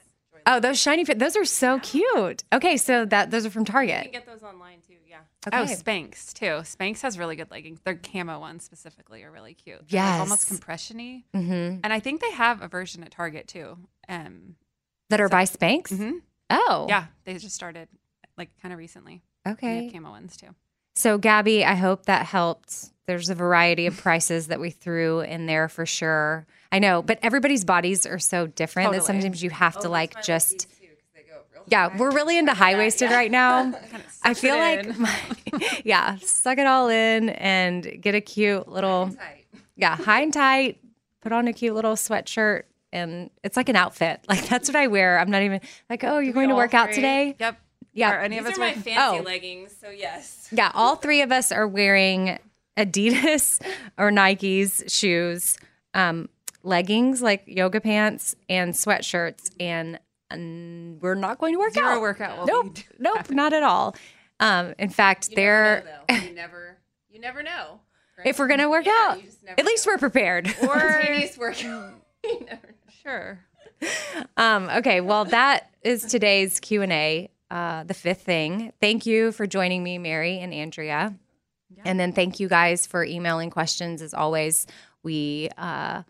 Joy 0.46 0.52
Lab. 0.52 0.56
Oh, 0.56 0.60
those 0.68 0.78
shiny 0.80 1.04
fit. 1.04 1.18
Those 1.18 1.36
are 1.36 1.44
so 1.44 1.78
cute. 1.80 2.44
Okay, 2.52 2.76
so 2.76 3.04
that 3.06 3.30
those 3.30 3.46
are 3.46 3.50
from 3.50 3.64
Target. 3.64 4.04
You 4.06 4.10
can 4.10 4.12
get 4.12 4.26
those 4.26 4.42
online 4.42 4.78
too. 4.86 4.94
Yeah. 5.08 5.18
Oh, 5.52 5.64
Spanx 5.64 6.32
too. 6.32 6.46
Spanx 6.62 7.00
has 7.02 7.18
really 7.18 7.34
good 7.36 7.50
leggings. 7.50 7.80
Their 7.84 7.94
camo 7.96 8.38
ones 8.38 8.62
specifically 8.64 9.22
are 9.24 9.30
really 9.30 9.54
cute. 9.54 9.88
They're, 9.88 10.02
like, 10.02 10.20
almost 10.20 10.42
Yes. 10.42 10.48
compression-y. 10.48 11.24
mm-hmm. 11.34 11.80
And 11.82 11.92
I 11.92 11.98
think 12.00 12.20
they 12.20 12.30
have 12.32 12.62
a 12.62 12.68
version 12.68 13.02
at 13.02 13.10
Target 13.10 13.48
too. 13.48 13.78
Um, 14.08 14.56
That 15.08 15.20
are 15.20 15.28
by 15.28 15.44
Spanx? 15.44 15.88
mhm. 15.88 16.20
Oh. 16.50 16.86
yeah, 16.88 17.06
they 17.24 17.34
just 17.38 17.54
started 17.54 17.88
like 18.36 18.50
kind 18.60 18.72
of 18.72 18.78
recently. 18.78 19.22
They 19.44 19.50
Okay. 19.52 19.84
have 19.84 19.92
camo 19.92 20.10
ones 20.10 20.36
too. 20.36 20.54
So, 20.96 21.16
Gabby, 21.18 21.64
I 21.64 21.74
hope 21.74 22.06
that 22.06 22.26
helped. 22.26 22.90
There's 23.10 23.28
a 23.28 23.34
variety 23.34 23.86
of 23.86 23.96
prices 23.96 24.46
that 24.46 24.60
we 24.60 24.70
threw 24.70 25.18
in 25.18 25.46
there 25.46 25.68
for 25.68 25.84
sure. 25.84 26.46
I 26.70 26.78
know, 26.78 27.02
but 27.02 27.18
everybody's 27.24 27.64
bodies 27.64 28.06
are 28.06 28.20
so 28.20 28.46
different 28.46 28.92
that 28.92 29.02
sometimes 29.02 29.42
you 29.42 29.50
have 29.50 29.80
to 29.80 29.88
Oh, 29.88 29.90
like 29.90 30.22
just. 30.22 30.68
Yeah, 31.66 31.96
we're 31.96 32.12
really 32.12 32.38
into 32.38 32.54
high 32.54 32.76
waisted 32.76 33.10
right 33.10 33.30
now. 33.30 33.74
I 34.22 34.34
feel 34.34 34.56
like, 34.56 34.96
my, 34.96 35.12
yeah, 35.84 36.18
suck 36.22 36.58
it 36.58 36.68
all 36.68 36.88
in 36.88 37.30
and 37.30 38.00
get 38.00 38.14
a 38.14 38.20
cute 38.20 38.68
little, 38.68 39.10
yeah, 39.76 39.96
high 39.96 40.20
and 40.20 40.32
tight. 40.32 40.78
Put 41.20 41.32
on 41.32 41.48
a 41.48 41.52
cute 41.52 41.74
little 41.74 41.94
sweatshirt, 41.94 42.62
and 42.92 43.28
it's 43.42 43.56
like 43.56 43.68
an 43.68 43.76
outfit. 43.76 44.20
Like 44.28 44.46
that's 44.48 44.68
what 44.68 44.76
I 44.76 44.86
wear. 44.86 45.18
I'm 45.18 45.30
not 45.32 45.42
even 45.42 45.60
like, 45.90 46.04
oh, 46.04 46.20
you're 46.20 46.32
going 46.32 46.48
to 46.48 46.54
all 46.54 46.58
work 46.60 46.74
out 46.74 46.92
today. 46.92 47.34
Yep. 47.40 47.56
Yeah. 47.92 48.12
Are 48.12 48.20
any 48.20 48.38
of 48.38 48.44
These 48.44 48.52
us 48.52 48.58
are 48.58 48.60
my 48.60 48.66
wearing- 48.68 48.82
fancy 48.82 49.18
Oh. 49.18 49.22
leggings, 49.22 49.74
so 49.80 49.90
yes. 49.90 50.48
Yeah, 50.52 50.70
all 50.74 50.94
three 50.94 51.22
of 51.22 51.32
us 51.32 51.50
are 51.50 51.66
wearing 51.66 52.38
Adidas 52.86 53.60
or 53.98 54.10
Nikes 54.10 54.90
shoes, 54.90 55.58
um, 55.94 56.28
leggings 56.62 57.22
like 57.22 57.42
yoga 57.46 57.80
pants 57.80 58.34
and 58.48 58.72
sweatshirts, 58.74 59.50
and, 59.60 59.98
and 60.30 61.00
we're 61.00 61.14
not 61.14 61.38
going 61.38 61.54
to 61.54 61.58
work 61.58 61.72
Zero 61.74 61.86
out. 61.88 62.00
workout 62.00 62.46
Nope, 62.46 62.76
nope, 62.98 63.30
not 63.30 63.52
at 63.52 63.62
all. 63.62 63.96
Um, 64.38 64.74
in 64.78 64.88
fact, 64.90 65.30
they're 65.34 65.84
You 66.08 66.30
never, 66.34 66.76
you 67.10 67.20
never 67.20 67.42
know. 67.42 67.80
right? 68.18 68.26
if 68.26 68.38
we're 68.38 68.48
gonna 68.48 68.70
work 68.70 68.86
Yeah, 68.86 68.92
out, 69.10 69.22
you 69.22 69.28
never 69.44 69.60
at 69.60 69.66
least 69.66 69.86
know. 69.86 69.92
we're 69.92 69.98
prepared. 69.98 70.46
spontaneous 70.60 71.36
workout. 71.38 71.94
You 72.24 72.40
never 72.46 72.66
know. 72.68 72.92
Sure. 73.02 73.38
Um, 74.36 74.68
okay, 74.68 75.00
well, 75.00 75.24
that 75.26 75.70
is 75.82 76.04
today's 76.04 76.60
Q 76.60 76.82
and 76.82 76.92
A. 76.92 77.30
Uh, 77.50 77.82
the 77.84 77.94
fifth 77.94 78.22
thing. 78.22 78.72
Thank 78.80 79.06
you 79.06 79.32
for 79.32 79.46
joining 79.46 79.82
me, 79.82 79.98
Mary 79.98 80.38
and 80.38 80.52
Andrea, 80.54 81.14
and 81.84 81.98
then 81.98 82.12
thank 82.12 82.40
you 82.40 82.48
guys 82.48 82.86
for 82.86 83.04
emailing 83.04 83.50
questions. 83.50 84.02
As 84.02 84.14
always, 84.14 84.66
we 85.02 85.48
uh, 85.58 86.02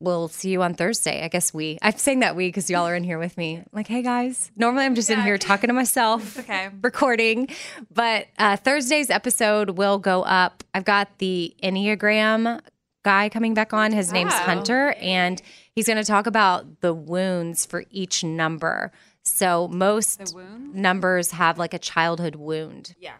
will 0.00 0.28
see 0.28 0.50
you 0.50 0.62
on 0.62 0.74
Thursday. 0.74 1.22
I 1.24 1.28
guess 1.28 1.52
we. 1.54 1.78
I'm 1.82 1.96
saying 1.96 2.20
that 2.20 2.34
we 2.36 2.48
because 2.48 2.70
y'all 2.70 2.86
are 2.88 2.94
in 2.96 3.04
here 3.04 3.18
with 3.18 3.36
me. 3.36 3.62
Like, 3.72 3.86
hey 3.86 4.02
guys. 4.02 4.50
Normally, 4.56 4.84
I'm 4.84 4.94
just 4.94 5.10
in 5.10 5.20
here 5.22 5.38
talking 5.38 5.68
to 5.68 5.74
myself. 5.74 6.38
okay. 6.40 6.70
Recording, 6.82 7.48
but 7.92 8.26
uh, 8.38 8.56
Thursday's 8.56 9.10
episode 9.10 9.70
will 9.70 9.98
go 9.98 10.22
up. 10.22 10.64
I've 10.74 10.84
got 10.84 11.18
the 11.18 11.54
Enneagram 11.62 12.60
guy 13.02 13.28
coming 13.28 13.54
back 13.54 13.72
on. 13.72 13.92
His 13.92 14.12
name's 14.12 14.32
Hunter, 14.34 14.94
and 15.00 15.40
he's 15.74 15.86
going 15.86 15.96
to 15.98 16.04
talk 16.04 16.26
about 16.26 16.80
the 16.80 16.92
wounds 16.92 17.64
for 17.64 17.84
each 17.90 18.24
number. 18.24 18.92
So 19.22 19.68
most 19.68 20.34
numbers 20.72 21.30
have 21.32 21.58
like 21.58 21.74
a 21.74 21.78
childhood 21.78 22.36
wound 22.36 22.94
Yeah. 22.98 23.12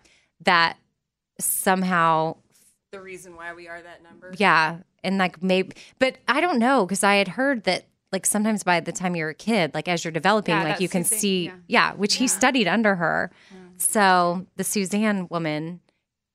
that 0.44 0.76
somehow, 1.44 2.36
The 2.92 3.00
reason 3.00 3.36
why 3.36 3.52
we 3.54 3.68
are 3.68 3.80
that 3.80 4.02
number. 4.02 4.32
yeah, 4.36 4.78
and 5.04 5.18
like 5.18 5.42
maybe, 5.42 5.72
but 5.98 6.16
I 6.28 6.40
don't 6.40 6.58
know 6.58 6.84
because 6.86 7.02
I 7.04 7.16
had 7.16 7.28
heard 7.28 7.64
that 7.64 7.84
like 8.12 8.26
sometimes 8.26 8.62
by 8.64 8.80
the 8.80 8.92
time 8.92 9.14
you're 9.14 9.28
a 9.30 9.34
kid, 9.34 9.72
like 9.74 9.86
as 9.88 10.04
you're 10.04 10.10
developing, 10.12 10.54
Yeah, 10.56 10.64
like 10.64 10.80
you 10.80 10.88
can 10.88 11.04
Suzanne- 11.04 11.18
see, 11.18 11.44
yeah. 11.46 11.52
yeah, 11.68 11.92
which 11.94 12.16
he 12.16 12.26
studied 12.26 12.66
under 12.68 12.96
her. 12.96 13.30
So 13.76 14.46
the 14.56 14.64
Suzanne 14.64 15.26
woman. 15.30 15.80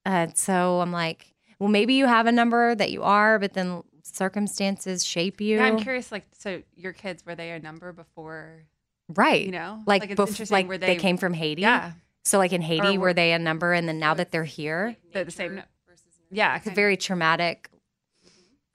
Uh, 0.06 0.28
so 0.34 0.82
I'm 0.82 0.92
like, 0.92 1.34
well, 1.60 1.70
maybe 1.70 1.94
you 1.96 2.06
have 2.06 2.28
a 2.28 2.32
number 2.32 2.76
that 2.76 2.92
you 2.92 3.04
are, 3.04 3.38
but 3.40 3.54
then 3.54 3.84
circumstances 4.04 5.06
shape 5.06 5.40
you. 5.42 5.58
Yeah, 5.58 5.66
I'm 5.66 5.80
curious. 5.80 6.12
Like, 6.12 6.26
so 6.38 6.62
your 6.76 6.94
kids 6.94 7.26
were 7.26 7.36
they 7.36 7.52
a 7.52 7.60
number 7.60 7.92
before? 7.92 8.64
right? 9.10 9.46
You 9.46 9.52
know, 9.52 9.84
like, 9.86 10.10
it's 10.10 10.20
bef- 10.20 10.50
like 10.50 10.68
they, 10.68 10.78
they, 10.78 10.96
came 10.96 11.18
from 11.18 11.34
Haiti. 11.36 11.62
Yeah, 11.62 11.92
So 12.26 12.38
like 12.40 12.52
in 12.54 12.62
Haiti, 12.62 12.88
Or 12.98 13.00
were 13.00 13.00
were- 13.00 13.14
they 13.14 13.32
a 13.34 13.40
number, 13.40 13.72
and 13.72 13.88
then 13.88 14.00
now 14.00 14.14
that 14.16 14.32
they're 14.32 14.44
here, 14.44 14.96
they're 15.14 15.24
the 15.24 15.32
same. 15.32 15.62
Versus. 15.88 16.04
Yeah, 16.32 16.58
it's 16.58 16.68
a 16.68 16.72
very 16.72 16.98
traumatic 16.98 17.70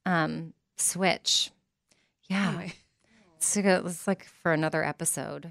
um, 0.06 0.54
switch. 0.76 1.50
Yeah, 2.28 2.48
Anyway. 2.50 2.72
it's, 3.36 3.56
like 3.56 3.64
a- 3.64 3.82
it's 3.84 4.06
like 4.06 4.24
for 4.42 4.52
another 4.52 4.84
episode. 4.84 5.50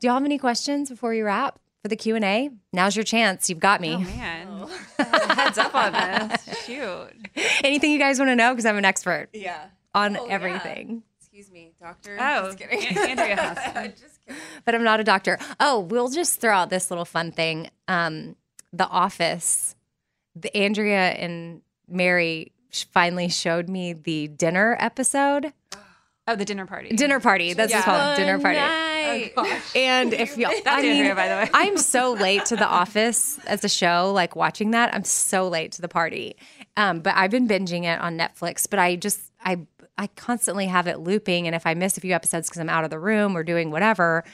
Do 0.00 0.06
y'all 0.06 0.14
have 0.14 0.24
any 0.24 0.38
questions 0.38 0.90
before 0.90 1.14
you 1.14 1.24
wrap 1.24 1.58
for 1.82 1.88
the 1.88 1.96
Q 1.96 2.16
and 2.16 2.24
A? 2.24 2.50
Now's 2.72 2.94
your 2.96 3.04
chance. 3.04 3.48
You've 3.48 3.60
got 3.60 3.80
me. 3.80 3.94
Oh 3.94 3.98
man, 4.00 4.68
heads 5.36 5.56
up 5.58 5.74
on 5.74 5.92
this. 6.28 6.64
Shoot. 6.66 7.08
Anything 7.64 7.92
you 7.92 7.98
guys 7.98 8.18
want 8.18 8.28
to 8.30 8.36
know? 8.36 8.52
Because 8.52 8.66
I'm 8.66 8.76
an 8.76 8.84
expert 8.84 9.28
Yeah. 9.32 9.64
on 9.94 10.16
Oh, 10.16 10.26
everything. 10.26 11.02
Excuse 11.18 11.46
Excuse 11.46 11.50
me, 11.50 11.72
doctor. 11.80 12.16
Oh, 12.20 12.46
just 12.52 12.58
kidding. 12.58 12.84
An- 12.98 13.08
Andrea 13.10 13.36
Huston. 13.36 13.92
just 13.92 14.00
kidding. 14.00 14.10
But 14.64 14.74
I'm 14.74 14.84
not 14.84 15.00
a 15.00 15.04
doctor. 15.04 15.38
Oh, 15.60 15.80
we'll 15.80 16.08
just 16.08 16.40
throw 16.40 16.54
out 16.54 16.70
this 16.70 16.90
little 16.90 17.04
fun 17.04 17.32
thing. 17.32 17.70
Um, 17.86 18.36
the 18.72 18.86
Office, 18.86 19.74
the 20.34 20.54
Andrea 20.56 21.10
and 21.10 21.62
Mary 21.88 22.52
finally 22.92 23.28
showed 23.28 23.68
me 23.68 23.92
the 23.92 24.28
dinner 24.28 24.76
episode. 24.78 25.52
Oh, 26.26 26.36
the 26.36 26.44
dinner 26.44 26.66
party. 26.66 26.94
Dinner 26.94 27.20
party. 27.20 27.54
That's 27.54 27.72
what 27.72 27.78
it's 27.78 27.84
called. 27.86 28.16
Dinner 28.18 28.38
party. 28.38 28.58
Night. 28.58 29.32
And 29.74 30.12
if 30.12 30.36
y'all, 30.36 30.50
I 30.50 30.60
That's 30.62 30.82
mean, 30.82 30.96
Andrea, 30.96 31.14
by 31.14 31.28
the 31.28 31.34
way. 31.36 31.50
I'm 31.54 31.78
so 31.78 32.12
late 32.12 32.44
to 32.46 32.56
The 32.56 32.66
Office 32.66 33.38
as 33.46 33.64
a 33.64 33.68
show. 33.68 34.12
Like 34.12 34.36
watching 34.36 34.72
that, 34.72 34.92
I'm 34.92 35.04
so 35.04 35.48
late 35.48 35.72
to 35.72 35.80
the 35.80 35.88
party. 35.88 36.36
Um, 36.76 37.00
but 37.00 37.14
I've 37.16 37.30
been 37.30 37.48
binging 37.48 37.84
it 37.84 37.98
on 37.98 38.18
Netflix. 38.18 38.68
But 38.68 38.78
I 38.78 38.96
just, 38.96 39.20
I, 39.42 39.60
I 39.98 40.06
constantly 40.06 40.66
have 40.66 40.86
it 40.86 41.00
looping, 41.00 41.46
and 41.46 41.54
if 41.54 41.66
I 41.66 41.74
miss 41.74 41.98
a 41.98 42.00
few 42.00 42.14
episodes 42.14 42.48
because 42.48 42.60
I'm 42.60 42.68
out 42.70 42.84
of 42.84 42.90
the 42.90 42.98
room 42.98 43.36
or 43.36 43.42
doing 43.42 43.70
whatever. 43.70 44.24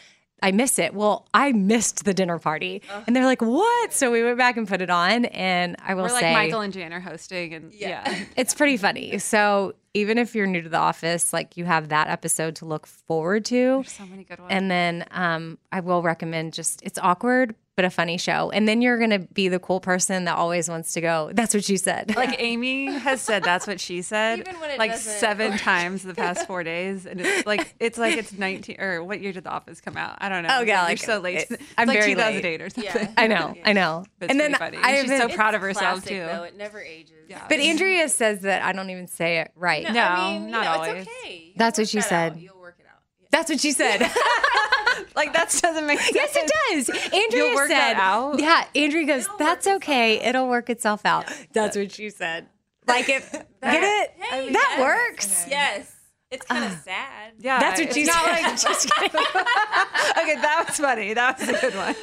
I 0.43 0.53
miss 0.53 0.79
it. 0.79 0.93
Well, 0.93 1.27
I 1.33 1.53
missed 1.53 2.05
the 2.05 2.13
dinner 2.13 2.39
party, 2.39 2.83
and 3.07 3.17
they're 3.17 3.25
like, 3.25 3.41
"What?" 3.41 3.95
So 3.95 4.11
we 4.11 4.23
went 4.23 4.37
back 4.37 4.59
and 4.59 4.69
put 4.69 4.83
it 4.83 4.91
on, 4.91 5.25
and 5.27 5.75
I 5.83 5.95
will 5.95 6.03
We're 6.03 6.11
like 6.11 6.21
say, 6.21 6.33
Michael 6.35 6.61
and 6.61 6.71
Jan 6.73 6.93
are 6.93 7.01
hosting, 7.01 7.55
and 7.55 7.73
Yeah. 7.73 8.03
yeah. 8.05 8.25
it's 8.37 8.53
pretty 8.53 8.77
funny. 8.77 9.17
So 9.19 9.75
even 9.95 10.19
if 10.19 10.35
you're 10.35 10.47
new 10.47 10.61
to 10.61 10.69
the 10.69 10.77
office, 10.77 11.33
like 11.33 11.57
you 11.57 11.65
have 11.65 11.89
that 11.89 12.09
episode 12.09 12.57
to 12.57 12.67
look 12.67 12.87
forward 12.87 13.47
to. 13.47 13.85
so 13.87 14.05
many 14.05 14.25
good 14.25 14.39
ones. 14.39 14.51
And 14.53 14.71
then 14.71 15.07
um, 15.13 15.57
I 15.73 15.81
will 15.81 16.03
recommend 16.03 16.53
just 16.53 16.83
it's 16.83 16.99
awkward 16.99 17.55
but 17.77 17.85
a 17.85 17.91
funny 17.91 18.17
show. 18.19 18.51
And 18.51 18.69
then 18.69 18.81
you're 18.83 18.99
gonna 18.99 19.19
be 19.19 19.49
the 19.49 19.59
cool 19.59 19.81
person 19.81 20.25
that 20.25 20.37
always 20.37 20.69
wants 20.69 20.93
to 20.95 21.01
go. 21.01 21.31
That's 21.33 21.53
what 21.55 21.65
she 21.65 21.77
said. 21.77 22.15
like 22.17 22.37
Amy 22.41 22.87
has 22.93 23.21
said, 23.21 23.43
that's 23.43 23.67
what 23.67 23.81
she 23.81 24.03
said. 24.03 24.41
Even 24.41 24.61
when 24.61 24.71
it 24.71 24.79
like 24.79 24.93
doesn't- 24.93 25.13
seven 25.19 25.59
times 25.59 26.03
the 26.03 26.15
past 26.15 26.47
four 26.47 26.63
days, 26.63 27.07
and 27.07 27.21
it's 27.21 27.47
like 27.47 27.75
it's 27.81 27.99
like 27.99 28.17
it's 28.17 28.33
nineteen 28.33 28.81
or 28.81 29.03
what 29.03 29.21
year 29.21 29.33
did 29.33 29.45
The 29.45 29.51
Office 29.51 29.81
come 29.81 29.97
out? 29.97 30.17
I 30.21 30.29
don't 30.29 30.43
know. 30.45 30.51
Oh, 30.59 30.61
yeah, 30.63 30.83
You're 30.83 30.89
like, 30.91 30.99
so 30.99 31.19
late. 31.19 31.39
it- 31.39 31.51
It's 31.53 31.63
I'm 31.77 31.89
like 31.89 31.99
very 31.99 32.15
2008 32.15 32.63
or 32.63 32.71
something. 32.71 32.93
Yeah. 32.95 33.13
I 33.17 33.27
know, 33.27 33.55
I 33.65 33.73
know. 33.73 34.05
But 34.19 34.27
it's 34.27 34.31
and 34.31 34.41
then 34.41 34.55
funny. 34.55 34.79
I 34.81 34.97
She's 35.03 35.11
even, 35.11 35.29
so 35.29 35.35
proud 35.35 35.55
of 35.55 35.61
herself 35.61 36.03
classic, 36.03 36.09
too. 36.11 36.21
Though. 36.21 36.43
It 36.45 36.57
never 36.57 36.81
ages. 36.81 37.13
Yeah. 37.29 37.45
but 37.49 37.59
Andrea 37.59 38.09
says 38.09 38.41
that 38.43 38.63
I 38.63 38.73
don't 38.73 38.91
even 38.91 39.07
say 39.09 39.39
it 39.41 39.51
right. 39.57 39.83
No. 39.93 40.01
I 40.01 40.39
mean, 40.39 40.51
not 40.51 40.59
you 40.59 40.65
know, 40.65 40.71
always. 40.75 41.07
It's 41.07 41.09
okay. 41.25 41.53
That's 41.57 41.79
what 41.79 41.89
she 41.89 41.99
work 41.99 42.09
that 42.09 42.27
out. 42.27 42.33
said. 42.35 42.41
You'll 42.43 42.61
work 42.61 42.77
it 42.79 42.87
out. 42.87 43.01
Yeah. 43.21 43.24
That's 43.35 43.51
what 43.51 43.61
she 43.61 43.73
said. 43.73 44.01
like 45.17 45.33
that 45.33 45.57
doesn't 45.61 45.87
make 45.87 45.99
sense. 46.01 46.15
yes, 46.15 46.37
it 46.37 46.53
does. 46.87 46.89
Andrea 47.13 47.29
You'll 47.45 47.55
work 47.55 47.69
said, 47.69 47.79
that 47.79 47.97
out? 47.97 48.39
"Yeah." 48.39 48.65
Andrea 48.75 49.07
goes, 49.07 49.25
It'll 49.25 49.37
"That's 49.39 49.67
work 49.67 49.77
itself 49.77 49.83
okay. 49.83 50.19
out." 50.21 50.25
It'll 50.27 50.49
work 50.49 50.71
itself 50.71 51.05
out." 51.05 51.33
That's 51.53 51.77
what 51.77 51.91
she 51.93 52.11
said. 52.11 52.47
Like 52.87 53.09
it, 53.09 53.23
get 53.63 53.83
it? 53.83 54.11
Hey, 54.19 54.53
that 54.53 54.75
yes. 54.79 54.81
works. 54.81 55.47
Yes. 55.49 55.91
It's 56.31 56.45
kind 56.47 56.65
of 56.65 56.73
sad. 56.81 57.33
Yeah, 57.39 57.61
That's 57.61 57.79
what 57.81 57.87
it's 57.89 57.97
she 57.97 58.05
not 58.05 58.25
said. 58.25 58.43
like- 58.43 58.61
Just 58.61 58.91
kidding. 58.95 59.21
okay, 59.21 60.35
that 60.41 60.65
was 60.67 60.77
funny. 60.79 61.15
That 61.15 61.39
was 61.39 61.49
a 61.49 61.53
good 61.61 61.75
one. 61.77 61.95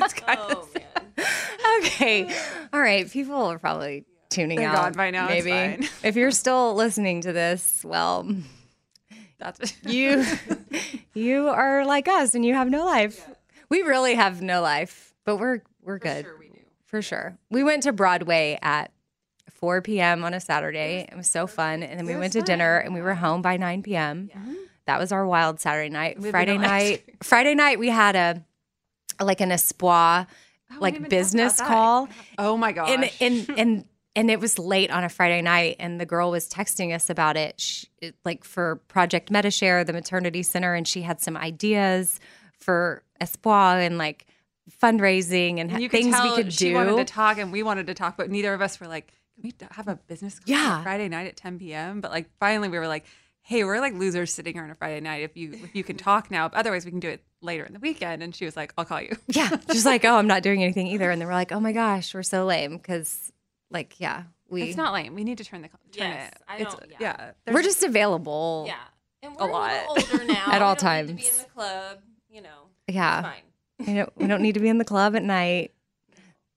it's 0.00 0.14
kind 0.14 0.38
Oh 0.42 0.60
of 0.62 0.74
man. 0.74 1.26
okay. 1.84 2.34
All 2.72 2.80
right. 2.80 3.10
People 3.10 3.34
are 3.36 3.58
probably 3.58 4.04
tuning 4.30 4.58
They're 4.58 4.68
out 4.70 4.74
gone 4.76 4.92
by 4.92 5.10
now, 5.10 5.28
it's 5.28 5.44
Maybe. 5.44 5.76
fine. 5.82 5.88
if 6.02 6.16
you're 6.16 6.30
still 6.30 6.74
listening 6.74 7.20
to 7.22 7.32
this, 7.32 7.82
well, 7.84 8.26
that's 9.38 9.74
you 9.84 10.24
you 11.14 11.48
are 11.48 11.84
like 11.84 12.08
us 12.08 12.34
and 12.34 12.44
you 12.44 12.54
have 12.54 12.68
no 12.68 12.84
life. 12.84 13.28
We 13.68 13.82
really 13.82 14.14
have 14.14 14.42
no 14.42 14.60
life, 14.60 15.14
but 15.24 15.36
we're 15.36 15.62
we're 15.82 15.98
good. 15.98 16.24
Sure 16.24 16.38
we 16.38 16.48
do. 16.48 16.60
For 16.86 17.02
sure. 17.02 17.36
We 17.50 17.64
went 17.64 17.82
to 17.84 17.92
Broadway 17.92 18.58
at 18.62 18.92
4 19.50 19.82
p.m. 19.82 20.24
on 20.24 20.34
a 20.34 20.40
Saturday. 20.40 21.08
It 21.10 21.16
was 21.16 21.28
so 21.28 21.46
fun. 21.46 21.82
And 21.82 21.98
then 21.98 22.06
we 22.06 22.16
went 22.16 22.34
to 22.34 22.42
dinner 22.42 22.78
and 22.78 22.94
we 22.94 23.00
were 23.00 23.14
home 23.14 23.42
by 23.42 23.56
9 23.56 23.82
p.m. 23.82 24.30
Mm-hmm. 24.34 24.54
That 24.86 25.00
was 25.00 25.10
our 25.10 25.26
wild 25.26 25.60
Saturday 25.60 25.88
night. 25.88 26.18
Living 26.18 26.30
Friday 26.30 26.52
the 26.52 26.58
life. 26.58 26.68
night, 26.68 27.04
Friday 27.22 27.54
night 27.54 27.78
we 27.78 27.88
had 27.88 28.16
a 28.16 28.44
like 29.24 29.40
an 29.40 29.50
Espoir 29.50 30.26
Oh, 30.70 30.76
like 30.80 30.94
didn't 30.94 31.06
even 31.06 31.10
talk 31.10 31.18
business 31.18 31.60
call. 31.60 32.08
Oh 32.38 32.56
my 32.56 32.72
gosh. 32.72 32.90
And 32.90 33.10
and 33.20 33.58
and 33.58 33.84
and 34.16 34.30
it 34.30 34.40
was 34.40 34.58
late 34.58 34.90
on 34.90 35.04
a 35.04 35.08
Friday 35.08 35.42
night, 35.42 35.76
and 35.80 36.00
the 36.00 36.06
girl 36.06 36.30
was 36.30 36.48
texting 36.48 36.94
us 36.94 37.10
about 37.10 37.36
it, 37.36 37.60
she, 37.60 37.88
like 38.24 38.44
for 38.44 38.76
Project 38.88 39.30
MetaShare, 39.32 39.84
the 39.84 39.92
maternity 39.92 40.42
center, 40.42 40.74
and 40.74 40.86
she 40.86 41.02
had 41.02 41.20
some 41.20 41.36
ideas 41.36 42.20
for 42.60 43.02
Espoir 43.20 43.78
and 43.84 43.98
like 43.98 44.26
fundraising 44.82 45.60
and, 45.60 45.70
And 45.70 45.82
you 45.82 45.88
things 45.88 46.14
we 46.22 46.34
could 46.34 46.46
do. 46.46 46.50
she 46.50 46.74
wanted 46.74 46.96
to 46.96 47.04
talk 47.04 47.38
and 47.38 47.52
we 47.52 47.62
wanted 47.62 47.86
to 47.88 47.94
talk, 47.94 48.16
but 48.16 48.30
neither 48.30 48.54
of 48.54 48.60
us 48.60 48.80
were 48.80 48.86
like, 48.86 49.08
can 49.34 49.42
we 49.42 49.54
have 49.72 49.88
a 49.88 49.96
business 50.06 50.38
call 50.38 50.54
Yeah. 50.54 50.82
Friday 50.82 51.08
night 51.08 51.26
at 51.26 51.36
10 51.36 51.58
p.m.? 51.58 52.00
But 52.00 52.10
like 52.10 52.30
finally 52.38 52.68
we 52.68 52.78
were 52.78 52.88
like, 52.88 53.04
hey, 53.42 53.64
we're 53.64 53.80
like 53.80 53.92
losers 53.94 54.32
sitting 54.32 54.54
here 54.54 54.62
on 54.64 54.70
a 54.70 54.74
Friday 54.74 55.00
night. 55.00 55.22
If 55.22 55.36
you 55.36 55.52
if 55.52 55.74
you 55.74 55.84
can 55.84 55.96
talk 55.96 56.30
now, 56.30 56.48
but 56.48 56.56
otherwise 56.58 56.84
we 56.86 56.90
can 56.92 57.00
do 57.00 57.08
it 57.10 57.22
later 57.42 57.64
in 57.64 57.72
the 57.74 57.78
weekend. 57.78 58.22
And 58.22 58.34
she 58.34 58.44
was 58.46 58.56
like, 58.56 58.72
I'll 58.78 58.84
call 58.86 59.02
you. 59.02 59.16
Yeah, 59.28 59.50
just 59.70 59.84
like, 59.84 60.04
oh, 60.04 60.16
I'm 60.16 60.26
not 60.26 60.42
doing 60.42 60.62
anything 60.62 60.86
either. 60.86 61.10
And 61.10 61.20
then 61.20 61.28
we're 61.28 61.34
like, 61.34 61.52
oh 61.52 61.60
my 61.60 61.72
gosh, 61.72 62.14
we're 62.14 62.22
so 62.22 62.46
lame 62.46 62.76
because, 62.78 63.32
like, 63.70 63.98
yeah, 63.98 64.24
we 64.48 64.62
It's 64.62 64.76
not 64.76 64.92
lame. 64.92 65.14
We 65.14 65.24
need 65.24 65.38
to 65.38 65.44
turn 65.44 65.62
the 65.62 65.68
turn 65.68 65.78
Yes, 66.10 66.32
it. 66.32 66.42
I 66.48 66.62
don't- 66.62 66.80
yeah. 67.00 67.30
yeah. 67.46 67.52
we're 67.52 67.62
just 67.62 67.82
available. 67.82 68.64
Yeah. 68.66 68.76
And 69.22 69.34
we're 69.36 69.48
a, 69.48 69.52
lot. 69.52 69.72
little 69.96 70.12
older 70.20 70.24
now. 70.32 70.44
At 70.52 70.60
all 70.62 70.74
We 70.74 70.80
don't 70.80 71.06
need 71.06 71.08
to 71.08 71.14
be 71.14 71.22
times. 71.22 71.36
in 71.38 71.42
the 71.44 71.48
club, 71.50 71.98
you 72.28 72.42
know. 72.42 72.68
yeah. 72.88 73.22
Fine. 73.22 73.88
You 73.88 73.94
know, 73.94 74.08
we 74.16 74.26
don't 74.26 74.42
need 74.42 74.54
to 74.54 74.60
be 74.60 74.68
in 74.68 74.78
the 74.78 74.84
club 74.84 75.16
at 75.16 75.22
night 75.22 75.72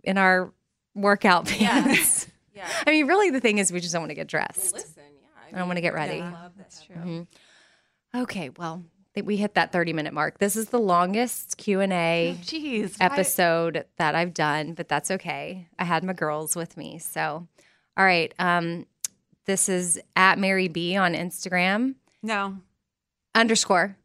in 0.04 0.18
our 0.18 0.52
workout 0.96 1.50
Yeah. 1.60 1.82
pants. 1.84 2.28
Yeah. 2.56 2.68
I 2.88 2.92
mean, 2.92 3.08
really, 3.08 3.30
the 3.30 3.40
thing 3.40 3.58
is, 3.58 3.72
we 3.72 3.80
just 3.80 3.94
don't 3.94 4.02
want 4.02 4.12
to 4.12 4.16
get 4.16 4.32
Well, 4.34 4.44
dressed. 4.44 4.74
listen, 4.74 5.04
yeah. 5.22 5.56
I 5.56 5.58
don't 5.60 5.68
wanna 5.68 5.82
get 5.82 5.94
we're 5.94 6.00
in 6.00 6.04
a 6.04 6.08
ready. 6.08 6.20
club 6.20 6.34
that 6.34 6.58
That's 6.58 6.78
has- 6.80 6.86
true. 6.88 6.96
Mm-hmm. 6.96 8.22
Okay, 8.24 8.50
well, 8.58 8.74
I 8.74 8.76
think 8.76 8.97
we 9.22 9.38
hit 9.38 9.54
that 9.56 9.72
30 9.72 9.94
minute 9.94 10.14
mark. 10.14 10.38
This 10.40 10.56
is 10.56 10.68
the 10.70 10.80
longest 10.80 11.58
Q 11.58 11.80
and 11.82 11.94
A 11.94 12.38
Jeez. 12.42 13.00
why- 13.00 13.06
episode 13.08 13.86
that 13.98 14.16
I've 14.16 14.34
done, 14.34 14.74
but 14.74 14.88
that's 14.88 15.12
okay. 15.12 15.68
I 15.80 15.84
had 15.86 16.04
my 16.04 16.14
girls 16.14 16.56
with 16.56 16.78
me, 16.78 17.00
so 17.00 17.48
all 17.98 18.06
right. 18.06 18.34
Um, 18.40 18.86
this 19.46 19.70
is 19.70 20.00
at 20.16 20.38
Mary 20.38 20.68
B 20.68 20.96
on 20.98 21.14
Instagram. 21.14 21.96
No. 22.22 22.58
underscore 23.36 23.96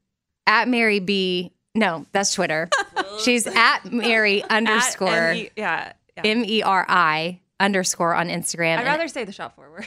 at 0.46 0.68
Mary 0.68 1.00
B. 1.00 1.52
No, 1.74 2.06
that's 2.12 2.34
Twitter. 2.34 2.68
She's 3.24 3.46
at 3.46 3.90
Mary 3.92 4.42
At 4.42 4.50
underscore 4.50 5.08
M-E- 5.08 5.50
yeah. 5.56 5.92
M 6.18 6.44
E 6.44 6.62
R 6.62 6.84
I 6.88 7.40
underscore 7.58 8.14
on 8.14 8.28
Instagram. 8.28 8.78
I'd 8.78 8.84
rather 8.86 9.08
say 9.08 9.24
the 9.24 9.32
shop 9.32 9.54
forward. 9.56 9.86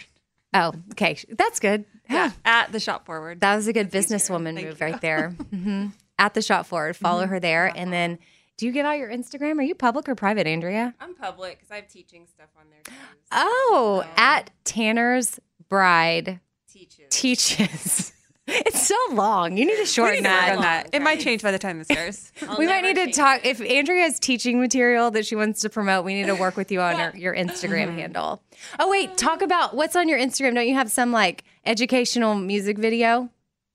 Oh, 0.55 0.73
okay, 0.93 1.17
that's 1.37 1.59
good. 1.59 1.85
Yeah. 2.09 2.31
At 2.43 2.71
the 2.71 2.79
shop 2.79 3.05
forward. 3.05 3.41
That 3.41 3.55
was 3.55 3.67
a 3.67 3.73
good 3.73 3.91
That's 3.91 4.07
businesswoman 4.11 4.55
move 4.55 4.79
you. 4.79 4.85
right 4.85 4.99
there. 5.01 5.29
hmm 5.51 5.87
At 6.17 6.33
the 6.33 6.41
shop 6.41 6.65
forward, 6.65 6.95
follow 6.95 7.25
her 7.27 7.39
there, 7.39 7.71
and 7.75 7.91
then 7.93 8.17
do 8.57 8.65
you 8.65 8.71
give 8.71 8.85
out 8.85 8.97
your 8.97 9.09
Instagram? 9.09 9.57
Are 9.59 9.63
you 9.63 9.75
public 9.75 10.07
or 10.07 10.15
private, 10.15 10.47
Andrea? 10.47 10.93
I'm 10.99 11.13
public 11.15 11.57
because 11.57 11.71
I 11.71 11.75
have 11.75 11.87
teaching 11.89 12.25
stuff 12.27 12.47
on 12.57 12.65
there 12.69 12.79
too. 12.83 12.91
so 12.93 12.97
Oh, 13.33 14.05
at 14.15 14.49
Tanner's 14.63 15.39
Bride 15.67 16.39
teaches. 16.71 17.05
teaches. 17.09 18.13
it's 18.65 18.87
so 18.87 18.95
long. 19.11 19.57
You 19.57 19.65
need 19.65 19.77
to 19.77 19.85
shorten 19.85 20.23
need 20.23 20.23
to 20.23 20.29
work 20.29 20.45
that. 20.45 20.55
on 20.57 20.61
that. 20.61 20.89
It 20.93 21.01
might 21.01 21.19
change 21.19 21.41
by 21.41 21.51
the 21.51 21.57
time 21.59 21.79
this 21.79 21.89
airs. 21.89 22.31
We 22.59 22.67
might 22.67 22.81
never 22.81 22.87
need 22.87 22.93
to 22.95 23.03
change 23.05 23.15
talk 23.15 23.45
if 23.45 23.59
Andrea 23.59 24.03
has 24.03 24.19
teaching 24.19 24.59
material 24.59 25.09
that 25.11 25.25
she 25.25 25.35
wants 25.35 25.61
to 25.61 25.69
promote. 25.69 26.05
We 26.05 26.13
need 26.13 26.27
to 26.27 26.35
work 26.35 26.55
with 26.55 26.71
you 26.71 26.79
on 26.81 26.95
her, 26.99 27.17
your 27.17 27.35
Instagram 27.35 27.87
Mm-hmm. 27.87 27.97
handle. 27.97 28.43
Oh 28.79 28.89
wait, 28.89 29.17
talk 29.17 29.41
about 29.41 29.75
what's 29.75 29.95
on 29.95 30.07
your 30.07 30.19
Instagram. 30.19 30.53
Don't 30.55 30.67
you 30.67 30.75
have 30.75 30.91
some 30.91 31.11
like 31.11 31.43
educational 31.65 32.35
music 32.35 32.77
video 32.77 33.29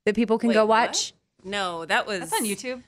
that 0.05 0.15
people 0.15 0.37
can 0.37 0.47
Wait, 0.49 0.53
go 0.55 0.65
what? 0.65 0.87
watch? 0.89 1.13
No, 1.43 1.85
that 1.85 2.07
was 2.07 2.21
That's 2.21 2.33
on 2.33 2.45
YouTube. 2.45 2.81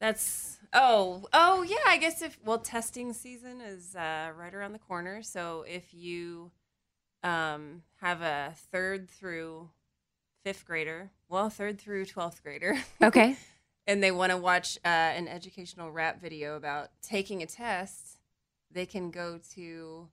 That's 0.00 0.56
oh 0.72 1.26
oh 1.32 1.62
yeah. 1.62 1.76
I 1.86 1.98
guess 1.98 2.22
if 2.22 2.38
well, 2.44 2.58
testing 2.58 3.12
season 3.12 3.60
is 3.60 3.94
uh, 3.94 4.30
right 4.38 4.54
around 4.54 4.72
the 4.72 4.78
corner. 4.78 5.22
So 5.22 5.64
if 5.68 5.92
you 5.92 6.50
um, 7.22 7.82
have 8.00 8.22
a 8.22 8.54
third 8.72 9.10
through 9.10 9.68
fifth 10.44 10.64
grader, 10.64 11.10
well, 11.28 11.50
third 11.50 11.78
through 11.78 12.06
twelfth 12.06 12.42
grader, 12.42 12.76
Okay. 13.02 13.36
and 13.86 14.02
they 14.02 14.10
want 14.10 14.30
to 14.32 14.36
watch 14.38 14.78
uh, 14.84 14.88
an 14.88 15.28
educational 15.28 15.90
rap 15.90 16.20
video 16.20 16.56
about 16.56 16.88
taking 17.02 17.42
a 17.42 17.46
test, 17.46 18.18
they 18.70 18.86
can 18.86 19.10
go 19.10 19.38
to 19.54 20.08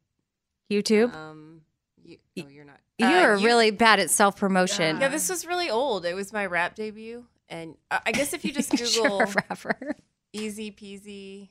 YouTube. 0.72 1.13
um. 1.13 1.61
You, 2.07 2.18
oh, 2.39 2.47
you're 2.49 2.66
not. 2.66 2.78
you 2.99 3.07
Uh, 3.07 3.36
you- 3.38 3.45
really 3.45 3.72
bad 3.72 3.99
at 3.99 4.11
self 4.11 4.36
promotion. 4.38 4.99
Yeah, 5.01 5.07
this 5.07 5.28
was 5.28 5.47
really 5.47 5.72
old. 5.72 6.05
It 6.05 6.13
was 6.13 6.32
my 6.32 6.45
rap 6.45 6.76
debut, 6.76 7.26
and 7.49 7.76
uh, 7.89 7.97
I 8.05 8.11
guess 8.11 8.32
if 8.34 8.45
you 8.45 8.51
just 8.53 8.70
Google 8.72 9.22
rapper. 9.49 9.95
"easy 10.32 10.72
peasy," 10.72 11.49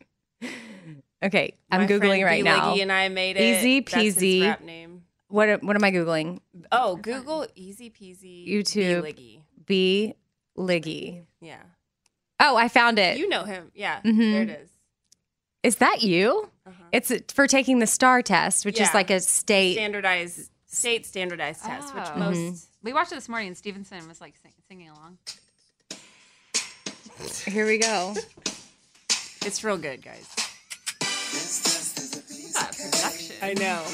Okay, 1.23 1.55
I'm 1.73 1.81
my 1.83 1.87
googling 1.89 2.25
right 2.25 2.39
B. 2.39 2.43
now. 2.43 2.75
And 2.75 2.93
I 2.93 3.09
made 3.09 3.37
it. 3.37 3.41
Easy 3.43 3.83
peasy. 3.83 4.43
rap 4.43 4.61
name. 4.63 5.03
What 5.29 5.63
what 5.65 5.75
am 5.75 5.83
I 5.83 5.91
googling? 5.91 6.39
Oh, 6.71 6.95
Google 6.97 7.47
"easy 7.57 7.91
peasy." 7.91 8.49
YouTube. 8.49 9.03
Liggy. 9.03 9.41
B 9.67 10.15
Liggy. 10.57 11.25
Yeah, 11.41 11.63
Oh, 12.41 12.57
I 12.57 12.69
found 12.69 12.99
it. 12.99 13.19
you 13.19 13.29
know 13.29 13.45
him. 13.45 13.71
Yeah, 13.75 14.01
Mhm. 14.03 14.33
there 14.33 14.43
it 14.43 14.51
is. 14.51 14.71
Is 15.63 15.77
that 15.77 16.03
you? 16.03 16.51
Uh-huh. 16.67 16.85
It's 16.93 17.11
for 17.33 17.47
taking 17.47 17.79
the 17.79 17.87
STAR 17.87 18.23
test, 18.23 18.65
which 18.67 18.81
is 18.81 18.93
like 18.95 19.11
a 19.11 19.21
state. 19.21 19.75
Standardized 19.75 20.51
state 20.67 21.07
standardized 21.07 21.63
test, 21.65 21.95
which 21.95 22.05
Oh. 22.07 22.19
most 22.19 22.37
Mhm. 22.39 22.67
We 22.83 22.93
watched 22.93 23.13
it 23.13 23.15
this 23.15 23.29
morning, 23.31 23.49
and 23.49 23.57
Stevenson 23.57 24.07
was 24.09 24.21
like 24.21 24.35
sing, 24.43 24.53
singing 24.69 24.91
along. 24.91 25.19
Here 27.47 27.65
we 27.67 27.79
go. 27.79 28.15
It's 29.47 29.63
real 29.65 29.79
good, 29.79 30.03
guys. 30.03 30.27
Ah, 32.57 32.71
production. 32.71 33.37
I 33.43 33.55
know. 33.55 33.85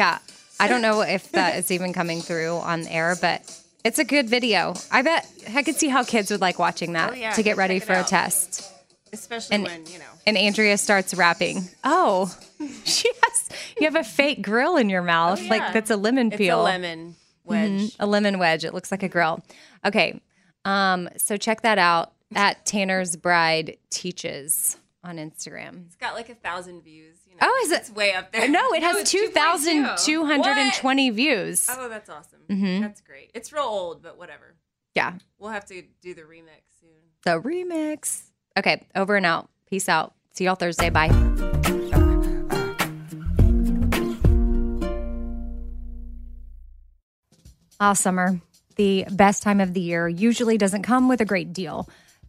Yeah. 0.00 0.18
I 0.58 0.68
don't 0.68 0.82
know 0.82 1.00
if 1.02 1.30
that 1.38 1.56
is 1.56 1.70
even 1.70 1.92
coming 1.92 2.20
through 2.20 2.56
on 2.56 2.86
air, 2.86 3.16
but 3.20 3.42
it's 3.84 3.98
a 3.98 4.04
good 4.04 4.28
video. 4.28 4.74
I 4.90 5.02
bet 5.02 5.26
I 5.54 5.62
could 5.62 5.76
see 5.76 5.88
how 5.88 6.04
kids 6.04 6.30
would 6.30 6.40
like 6.40 6.58
watching 6.58 6.92
that 6.94 7.10
Oh, 7.12 7.14
yeah, 7.14 7.32
to 7.32 7.42
get 7.42 7.56
ready 7.56 7.78
for 7.80 7.92
a 7.94 8.02
test. 8.04 8.70
Especially 9.12 9.54
And- 9.56 9.64
when, 9.64 9.86
you 9.86 9.98
know. 9.98 10.04
And 10.26 10.36
Andrea 10.36 10.76
starts 10.78 11.14
rapping. 11.14 11.68
Oh, 11.82 12.34
she 12.84 13.10
has, 13.22 13.48
you 13.78 13.84
have 13.86 13.96
a 13.96 14.04
fake 14.04 14.42
grill 14.42 14.76
in 14.76 14.88
your 14.90 15.02
mouth. 15.02 15.40
Oh, 15.42 15.48
Like 15.48 15.72
that's 15.72 15.90
a 15.90 15.96
lemon 15.96 16.28
It's 16.28 16.36
peel. 16.36 16.60
a 16.60 16.62
lemon 16.62 17.16
wedge. 17.44 17.70
Mhm, 17.70 17.96
a 17.98 18.06
lemon 18.06 18.38
wedge. 18.38 18.64
It 18.64 18.74
looks 18.74 18.90
like 18.90 19.02
a 19.02 19.08
grill. 19.08 19.42
Okay. 19.84 20.20
Um, 20.64 21.08
so 21.16 21.36
check 21.38 21.62
that 21.62 21.78
out 21.78 22.12
at 22.34 22.64
Tanner's 22.66 23.16
Bride 23.16 23.78
Teaches 23.88 24.76
on 25.02 25.16
Instagram. 25.16 25.86
It's 25.86 25.96
got 25.96 26.14
like 26.14 26.28
a 26.28 26.34
thousand 26.34 26.82
views. 26.82 27.16
You 27.26 27.32
know. 27.34 27.38
Oh, 27.42 27.60
is 27.64 27.70
it- 27.72 27.80
It's 27.80 27.90
way 27.90 28.12
up 28.12 28.32
there. 28.32 28.48
No, 28.48 28.72
it 28.72 28.82
has 28.82 28.96
it's 28.98 29.12
2.2. 29.14 30.04
2,220 30.04 31.10
views. 31.10 31.68
Oh, 31.70 31.88
that's 31.88 32.10
awesome. 32.10 32.40
Mm-hmm. 32.48 32.82
That's 32.82 33.00
great. 33.00 33.30
It's 33.34 33.52
real 33.52 33.62
old, 33.64 34.02
but 34.02 34.18
whatever. 34.18 34.54
Yeah. 34.94 35.14
We'll 35.38 35.50
have 35.50 35.64
to 35.66 35.82
do 36.02 36.14
the 36.14 36.22
remix 36.22 36.62
soon. 36.80 36.90
The 37.24 37.40
remix. 37.40 38.22
Okay. 38.58 38.82
Over 38.94 39.16
and 39.16 39.24
out. 39.26 39.48
Peace 39.68 39.88
out. 39.88 40.14
See 40.32 40.44
y'all 40.44 40.56
Thursday. 40.56 40.90
Bye. 40.90 41.08
Ah, 47.78 47.94
summer. 47.94 48.40
The 48.76 49.04
best 49.10 49.42
time 49.42 49.60
of 49.60 49.74
the 49.74 49.80
year 49.80 50.08
usually 50.08 50.58
doesn't 50.58 50.82
come 50.82 51.08
with 51.08 51.20
a 51.20 51.24
great 51.24 51.52
deal. 51.52 51.88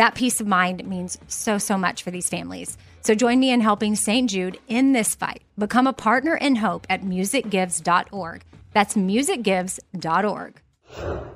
That 0.00 0.14
peace 0.14 0.40
of 0.40 0.46
mind 0.46 0.82
means 0.88 1.18
so, 1.28 1.58
so 1.58 1.76
much 1.76 2.02
for 2.02 2.10
these 2.10 2.30
families. 2.30 2.78
So 3.02 3.14
join 3.14 3.38
me 3.38 3.50
in 3.50 3.60
helping 3.60 3.94
St. 3.94 4.30
Jude 4.30 4.58
in 4.66 4.92
this 4.92 5.14
fight. 5.14 5.42
Become 5.58 5.86
a 5.86 5.92
partner 5.92 6.34
in 6.34 6.56
hope 6.56 6.86
at 6.88 7.02
musicgives.org. 7.02 8.42
That's 8.72 8.94
musicgives.org. 8.94 10.62
All 10.96 11.34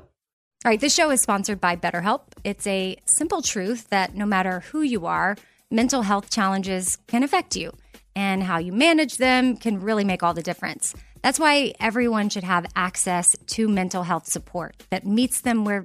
right, 0.64 0.80
this 0.80 0.94
show 0.94 1.10
is 1.10 1.20
sponsored 1.20 1.60
by 1.60 1.76
BetterHelp. 1.76 2.22
It's 2.42 2.66
a 2.66 2.96
simple 3.04 3.42
truth 3.42 3.90
that 3.90 4.14
no 4.14 4.24
matter 4.24 4.60
who 4.60 4.80
you 4.80 5.04
are, 5.04 5.36
mental 5.70 6.00
health 6.00 6.30
challenges 6.30 6.96
can 7.06 7.22
affect 7.22 7.56
you, 7.56 7.70
and 8.16 8.42
how 8.42 8.56
you 8.56 8.72
manage 8.72 9.18
them 9.18 9.58
can 9.58 9.78
really 9.82 10.04
make 10.04 10.22
all 10.22 10.32
the 10.32 10.42
difference. 10.42 10.94
That's 11.20 11.38
why 11.38 11.74
everyone 11.80 12.30
should 12.30 12.44
have 12.44 12.64
access 12.74 13.36
to 13.48 13.68
mental 13.68 14.04
health 14.04 14.26
support 14.26 14.82
that 14.88 15.06
meets 15.06 15.42
them 15.42 15.66
where 15.66 15.84